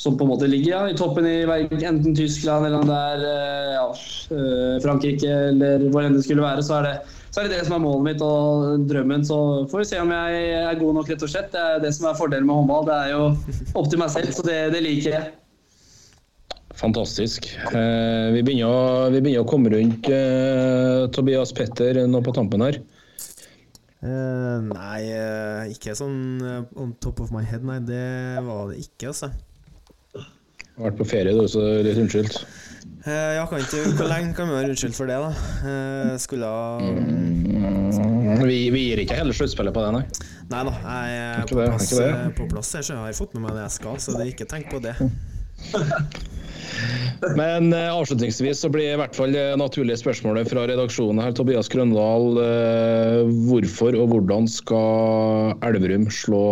som 0.00 0.16
på 0.18 0.24
en 0.24 0.32
måte 0.32 0.46
ligger 0.50 0.72
ja, 0.72 0.80
i 0.90 0.96
toppen 0.98 1.26
i 1.26 1.44
verden, 1.46 1.84
enten 1.86 2.16
Tyskland 2.18 2.66
eller 2.66 2.82
om 2.82 2.88
det 2.88 2.96
er 2.98 3.26
eh, 3.28 3.74
ja, 3.76 3.84
eh, 4.34 4.72
Frankrike 4.82 5.36
eller 5.52 5.86
hvor 5.92 6.02
enn 6.02 6.16
det 6.16 6.24
skulle 6.26 6.42
være, 6.42 6.64
så 6.66 6.80
er, 6.80 6.88
det, 6.88 7.20
så 7.30 7.40
er 7.40 7.46
det 7.46 7.60
det 7.60 7.68
som 7.68 7.76
er 7.76 7.84
målet 7.84 8.08
mitt 8.08 8.24
og 8.26 8.88
drømmen. 8.90 9.22
Så 9.28 9.38
får 9.70 9.84
vi 9.84 9.86
se 9.92 10.02
om 10.02 10.10
jeg 10.10 10.50
er 10.58 10.80
god 10.80 10.98
nok, 10.98 11.12
rett 11.12 11.22
og 11.22 11.30
slett. 11.30 11.52
Det 11.54 11.62
er 11.62 11.80
det 11.84 11.94
som 11.94 12.10
er 12.10 12.18
fordelen 12.18 12.50
med 12.50 12.58
håndball. 12.58 12.88
Det 12.90 12.98
er 12.98 13.14
jo 13.14 13.22
opp 13.78 13.88
til 13.92 14.02
meg 14.02 14.10
selv, 14.16 14.34
så 14.34 14.46
det, 14.48 14.58
det 14.74 14.82
liker 14.82 15.14
jeg. 15.14 15.32
Fantastisk. 16.74 17.46
Eh, 17.70 18.34
vi, 18.34 18.42
begynner 18.42 18.66
å, 18.66 18.82
vi 19.14 19.22
begynner 19.22 19.44
å 19.44 19.48
komme 19.48 19.70
rundt 19.70 20.10
eh, 20.10 21.06
Tobias 21.14 21.54
Petter 21.54 22.02
nå 22.10 22.22
på 22.26 22.34
tampen 22.34 22.66
her. 22.66 22.82
Eh, 24.04 24.58
nei, 24.68 25.00
eh, 25.16 25.70
ikke 25.72 25.94
sånn 25.96 26.18
eh, 26.44 26.80
on 26.80 26.92
top 27.00 27.22
of 27.24 27.30
my 27.32 27.40
head, 27.46 27.64
nei. 27.64 27.78
Det 27.88 28.04
var 28.44 28.68
det 28.68 28.82
ikke, 28.82 29.14
altså. 29.14 29.30
Har 30.74 30.90
vært 30.90 30.98
på 30.98 31.06
ferie, 31.08 31.32
du, 31.32 31.46
så 31.48 31.62
litt 31.86 32.00
unnskyldt. 32.02 32.42
Uh, 33.04 33.36
ja, 33.36 33.44
kan 33.48 33.60
ikke, 33.62 33.82
hvor 33.96 34.08
lenge 34.10 34.34
kan 34.36 34.48
vi 34.48 34.56
være 34.56 34.72
unnskyldt 34.74 34.96
for 34.96 35.08
det, 35.08 35.16
da? 35.20 35.30
Uh, 35.64 36.14
skulle 36.20 36.48
ha 36.48 36.80
Vi, 38.44 38.58
vi 38.74 38.82
gir 38.88 39.00
ikke 39.04 39.16
hele 39.20 39.36
sluttspillet 39.36 39.76
på 39.76 39.84
det, 39.84 39.90
nei. 39.94 40.04
Nei 40.52 40.62
da, 40.68 40.74
jeg 40.84 41.18
er 41.24 41.48
på 41.48 41.60
det, 41.60 41.68
plass, 41.72 41.92
på 42.36 42.48
plass 42.50 42.74
jeg 42.76 42.98
har 42.98 43.16
fått 43.16 43.36
med 43.36 43.46
meg 43.46 43.56
det 43.56 43.66
jeg 43.68 43.76
skal, 43.78 44.00
så 44.02 44.16
det 44.16 44.24
er 44.26 44.32
ikke 44.34 44.48
tenk 44.50 44.72
på 44.72 44.82
det. 44.84 44.96
Men 47.38 47.72
eh, 47.72 47.88
avslutningsvis 47.92 48.60
så 48.64 48.70
blir 48.72 48.92
i 48.92 48.98
hvert 49.00 49.16
fall 49.16 49.32
det 49.34 49.46
naturlige 49.60 50.00
spørsmålet 50.00 50.50
fra 50.50 50.66
redaksjonen 50.68 51.22
her, 51.22 51.34
Tobias 51.36 51.70
Grøndal. 51.72 52.38
Eh, 52.42 53.32
hvorfor 53.48 53.96
og 53.98 54.12
hvordan 54.12 54.48
skal 54.50 55.56
Elverum 55.64 56.10
slå 56.12 56.44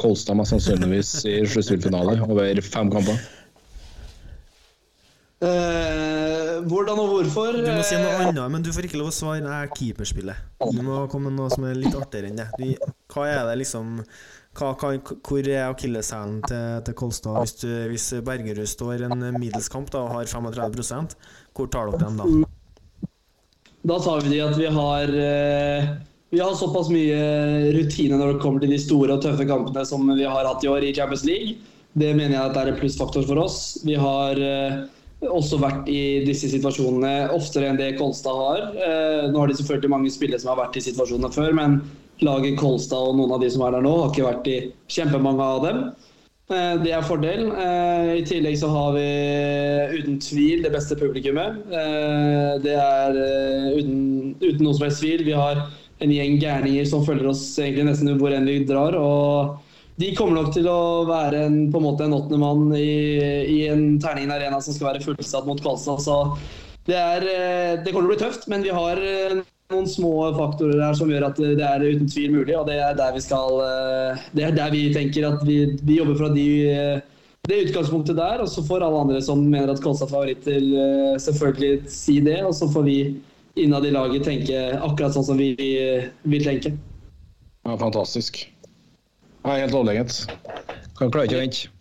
Kolstad 0.00 0.38
mest 0.38 0.54
sannsynligvis 0.54 1.12
i 1.28 1.42
sluttspillfinale 1.44 2.20
over 2.28 2.62
fem 2.64 2.92
kamper? 2.92 3.18
Eh, 5.40 6.60
hvordan 6.68 6.98
og 7.00 7.14
hvorfor? 7.14 7.56
Du 7.56 7.70
må 7.72 7.84
si 7.86 7.96
noe 7.96 8.12
Eh, 8.12 8.26
annet, 8.28 8.50
men 8.52 8.64
du 8.64 8.68
får 8.76 8.88
ikke 8.88 8.98
lov 9.00 9.08
å 9.08 9.14
svare. 9.14 9.40
Nei, 9.44 9.62
er 9.64 9.70
keeperspillet. 9.72 10.36
Du 10.60 10.82
må 10.84 11.06
komme 11.12 11.30
med 11.30 11.40
noe 11.40 11.52
som 11.52 11.64
er 11.64 11.78
litt 11.80 11.96
artigere 11.96 12.28
enn 12.28 12.42
det. 12.42 12.76
Hva 13.12 13.24
er 13.28 13.48
det 13.48 13.56
liksom 13.62 14.02
hva, 14.60 14.74
hva, 14.76 15.16
Hvor 15.26 15.48
er 15.48 15.66
akilleshælen 15.70 16.40
til, 16.46 16.82
til 16.86 16.96
Kolstad? 17.00 17.40
Hvis, 17.40 17.56
du, 17.62 17.68
hvis 17.90 18.08
Bergerud 18.26 18.68
står 18.68 19.06
en 19.08 19.26
middelskamp 19.40 19.90
da, 19.92 20.04
og 20.04 20.18
har 20.18 20.30
35% 20.30 21.16
hvor 21.56 21.70
tar 21.72 21.90
dere 21.90 22.04
dem 22.04 22.20
da? 22.20 22.28
Da 23.90 23.96
tar 24.04 24.22
vi 24.24 24.34
de 24.34 24.44
at 24.44 24.56
vi 24.60 24.68
har 24.68 25.12
eh, 25.16 25.90
Vi 26.30 26.40
har 26.40 26.54
såpass 26.54 26.92
mye 26.92 27.72
rutine 27.74 28.20
når 28.20 28.34
det 28.34 28.42
kommer 28.44 28.62
til 28.62 28.72
de 28.74 28.78
store 28.80 29.16
og 29.16 29.24
tøffe 29.24 29.48
kampene 29.48 29.84
som 29.88 30.04
vi 30.12 30.28
har 30.28 30.46
hatt 30.46 30.64
i 30.64 30.70
år 30.70 30.86
i 30.86 30.94
Champions 30.94 31.24
League. 31.26 31.56
Det 31.98 32.12
mener 32.14 32.36
jeg 32.36 32.52
at 32.52 32.58
er 32.60 32.70
en 32.70 32.78
plussfaktor 32.78 33.24
for 33.26 33.40
oss. 33.42 33.80
Vi 33.82 33.96
har 33.98 34.38
eh, 34.38 34.76
også 35.26 35.58
vært 35.60 35.88
i 35.90 36.22
disse 36.24 36.48
situasjonene 36.52 37.32
oftere 37.34 37.72
enn 37.72 37.80
det 37.80 37.96
Kolstad 37.98 38.36
har. 38.36 38.68
Eh, 38.76 39.24
Nå 39.32 39.42
har 39.42 39.50
de 39.50 39.58
selvfølgelig 39.58 39.90
mange 39.96 40.12
spillere 40.14 40.38
som 40.42 40.52
har 40.54 40.62
vært 40.62 40.78
i 40.78 40.84
situasjonene 40.86 41.32
før, 41.34 41.50
men 41.56 41.80
laget 42.24 42.58
Kolstad 42.60 43.10
og 43.10 43.18
noen 43.18 43.34
av 43.36 43.42
de 43.42 43.50
som 43.52 43.64
er 43.66 43.76
der 43.76 43.84
nå, 43.84 43.92
har 44.02 44.12
ikke 44.12 44.28
vært 44.28 44.48
i 44.50 44.58
kjempemange 44.92 45.50
av 45.56 45.62
dem. 45.66 45.82
Eh, 46.50 46.76
Det 46.82 46.92
er 46.92 47.06
fordel. 47.06 47.46
Eh, 47.52 48.18
I 48.18 48.24
tillegg 48.26 48.58
så 48.58 48.70
har 48.72 48.92
vi 48.96 49.06
uten 49.98 50.18
tvil 50.18 50.64
det 50.64 50.72
beste 50.74 50.96
publikummet. 50.98 51.60
Eh, 51.70 52.58
Det 52.62 52.74
er 52.74 53.20
uten, 53.78 54.34
uten 54.40 54.64
noe 54.64 54.74
som 54.74 54.86
helst 54.88 55.02
tvil. 55.02 55.24
Vi 55.24 55.32
har 55.32 55.66
en 56.00 56.10
gjeng 56.10 56.38
gærninger 56.40 56.86
som 56.86 57.04
følger 57.04 57.28
oss 57.30 57.58
egentlig 57.58 57.84
nesten 57.90 58.18
hvor 58.18 58.32
enn 58.32 58.46
vi 58.48 58.64
drar. 58.64 58.96
og 58.96 59.58
de 60.00 60.14
kommer 60.16 60.32
nok 60.32 60.54
til 60.54 60.64
å 60.64 61.04
være 61.04 61.44
en, 61.44 61.70
på 61.70 61.76
en 61.76 61.84
måte 61.84 62.04
en 62.06 62.14
åttende 62.16 62.38
mann 62.40 62.70
i, 62.72 63.20
i 63.44 63.68
en 63.68 63.98
Terningen 64.00 64.32
arena 64.32 64.56
som 64.64 64.72
skal 64.72 64.94
være 64.94 65.02
fullsatt 65.04 65.44
mot 65.44 65.60
Kolstad. 65.60 66.00
Så 66.00 66.38
det, 66.88 66.96
er, 66.96 67.20
det 67.84 67.92
kommer 67.92 68.08
til 68.08 68.14
å 68.14 68.14
bli 68.14 68.22
tøft, 68.24 68.48
men 68.48 68.64
vi 68.64 68.72
har 68.72 68.96
noen 69.70 69.88
små 69.88 70.12
faktorer 70.36 70.82
her 70.82 70.96
som 70.98 71.10
gjør 71.10 71.28
at 71.30 71.38
det 71.40 71.64
er 71.66 71.84
uten 71.86 72.10
tvil 72.10 72.34
mulig. 72.34 72.56
Og 72.58 72.66
det 72.68 72.76
er 72.82 72.98
der 72.98 73.14
vi 73.16 73.22
skal 73.24 73.62
eh, 73.64 74.26
Det 74.36 74.46
er 74.46 74.58
der 74.58 74.74
vi 74.74 74.84
tenker 74.94 75.28
at 75.30 75.42
vi, 75.46 75.62
vi 75.86 75.98
jobber 76.00 76.18
fra 76.18 76.30
de, 76.34 76.46
eh, 76.70 77.24
det 77.48 77.62
utgangspunktet 77.68 78.18
der. 78.18 78.42
Og 78.44 78.50
så 78.50 78.64
får 78.66 78.84
alle 78.86 79.02
andre 79.06 79.22
som 79.24 79.42
mener 79.46 79.72
at 79.72 79.82
Kolstad 79.84 80.10
er 80.10 80.14
favoritt 80.14 80.48
eh, 80.50 81.16
selvfølgelig 81.22 81.90
si 81.92 82.20
det. 82.26 82.40
Og 82.46 82.54
så 82.58 82.70
får 82.70 82.86
vi 82.88 82.98
innad 83.60 83.86
i 83.86 83.94
laget 83.94 84.26
tenke 84.26 84.62
akkurat 84.78 85.16
sånn 85.16 85.26
som 85.32 85.40
vi 85.40 85.52
vil 85.58 86.46
tenke. 86.46 86.74
Ja, 87.66 87.76
fantastisk. 87.76 88.44
Ja, 89.44 89.56
helt 89.56 89.74
overlegent. 89.74 90.24
Kan 90.98 91.12
klare 91.12 91.28
ikke 91.28 91.40
å 91.40 91.44
vente. 91.44 91.79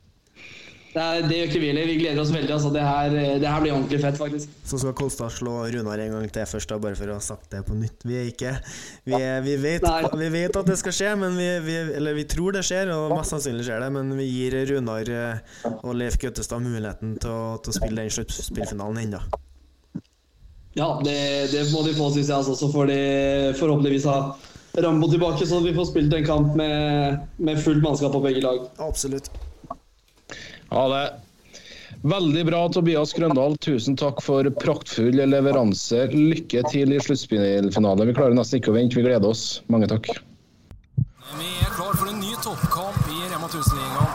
Det, 0.90 1.02
er, 1.02 1.26
det 1.30 1.36
gjør 1.38 1.50
ikke 1.52 1.60
vi 1.62 1.68
heller. 1.70 1.86
Vi 1.86 1.98
gleder 2.00 2.22
oss 2.24 2.32
veldig. 2.34 2.50
Altså. 2.56 2.70
Det, 2.74 2.82
her, 2.82 3.16
det 3.42 3.46
her 3.46 3.62
blir 3.62 3.76
ordentlig 3.76 4.00
fett, 4.02 4.18
faktisk. 4.18 4.54
Så 4.66 4.80
skal 4.82 4.96
Kolstad 4.98 5.34
slå 5.36 5.54
Runar 5.70 6.02
en 6.02 6.16
gang 6.16 6.32
til 6.34 6.48
først, 6.50 6.72
da, 6.72 6.80
bare 6.82 6.98
for 6.98 7.12
å 7.14 7.18
ha 7.20 7.24
sagt 7.24 7.52
det 7.54 7.62
på 7.68 7.78
nytt. 7.78 8.06
Vi 8.10 8.18
er 8.18 8.30
ikke 8.32 8.56
Vi, 9.06 9.14
er, 9.20 9.44
vi, 9.46 9.54
vet, 9.62 9.86
vi 10.18 10.30
vet 10.34 10.58
at 10.58 10.72
det 10.72 10.78
skal 10.82 10.96
skje, 10.98 11.12
men 11.22 11.38
vi, 11.38 11.50
vi, 11.68 11.76
eller 12.00 12.18
vi 12.18 12.26
tror 12.30 12.58
det 12.58 12.64
skjer, 12.66 12.90
og 12.96 13.14
mest 13.14 13.36
sannsynlig 13.36 13.68
skjer 13.68 13.86
det, 13.86 13.92
men 13.94 14.16
vi 14.18 14.26
gir 14.26 14.58
Runar 14.72 15.12
eh, 15.14 15.60
og 15.84 15.94
Leif 16.00 16.18
Gautestad 16.22 16.64
muligheten 16.64 17.20
til 17.22 17.34
å, 17.34 17.44
til 17.62 17.74
å 17.74 17.78
spille 17.78 18.02
den 18.02 18.16
sluttspillfinalen 18.18 19.04
ennå. 19.06 19.22
Ja, 20.78 20.90
det, 21.06 21.20
det 21.54 21.68
må 21.74 21.84
de 21.86 21.94
få, 21.98 22.10
syns 22.16 22.30
jeg. 22.30 22.38
Altså. 22.38 22.56
Så 22.58 22.72
får 22.74 22.90
de 22.90 23.00
forhåpentligvis 23.60 24.10
ha 24.10 24.18
Rambo 24.80 25.10
tilbake, 25.12 25.46
så 25.46 25.62
vi 25.66 25.74
får 25.76 25.92
spilt 25.92 26.14
en 26.18 26.26
kamp 26.26 26.58
med, 26.58 27.22
med 27.38 27.62
fullt 27.62 27.84
mannskap 27.86 28.14
på 28.16 28.24
begge 28.26 28.42
lag. 28.46 28.66
Absolutt. 28.86 29.30
Ja, 30.70 30.86
det 30.94 31.04
Veldig 32.02 32.46
bra, 32.48 32.62
Tobias 32.72 33.12
Grøndal. 33.14 33.58
Tusen 33.60 33.98
takk 34.00 34.22
for 34.24 34.48
praktfull 34.62 35.18
leveranse. 35.20 36.06
Lykke 36.14 36.62
til 36.72 36.94
i 36.96 37.00
sluttspillfinalen. 37.04 38.08
Vi 38.08 38.16
klarer 38.16 38.38
nesten 38.38 38.62
ikke 38.62 38.72
å 38.72 38.78
vente. 38.78 38.96
Vi 38.96 39.04
gleder 39.04 39.28
oss. 39.28 39.60
Mange 39.68 39.90
takk. 39.92 40.08
Vi 41.36 41.50
er 41.60 41.74
klar 41.76 41.98
for 42.00 42.08
en 42.08 42.22
ny 42.22 42.32
toppkamp 42.46 43.04
i 43.12 43.20
Rema 43.34 43.52
1000-ligaen 43.52 44.09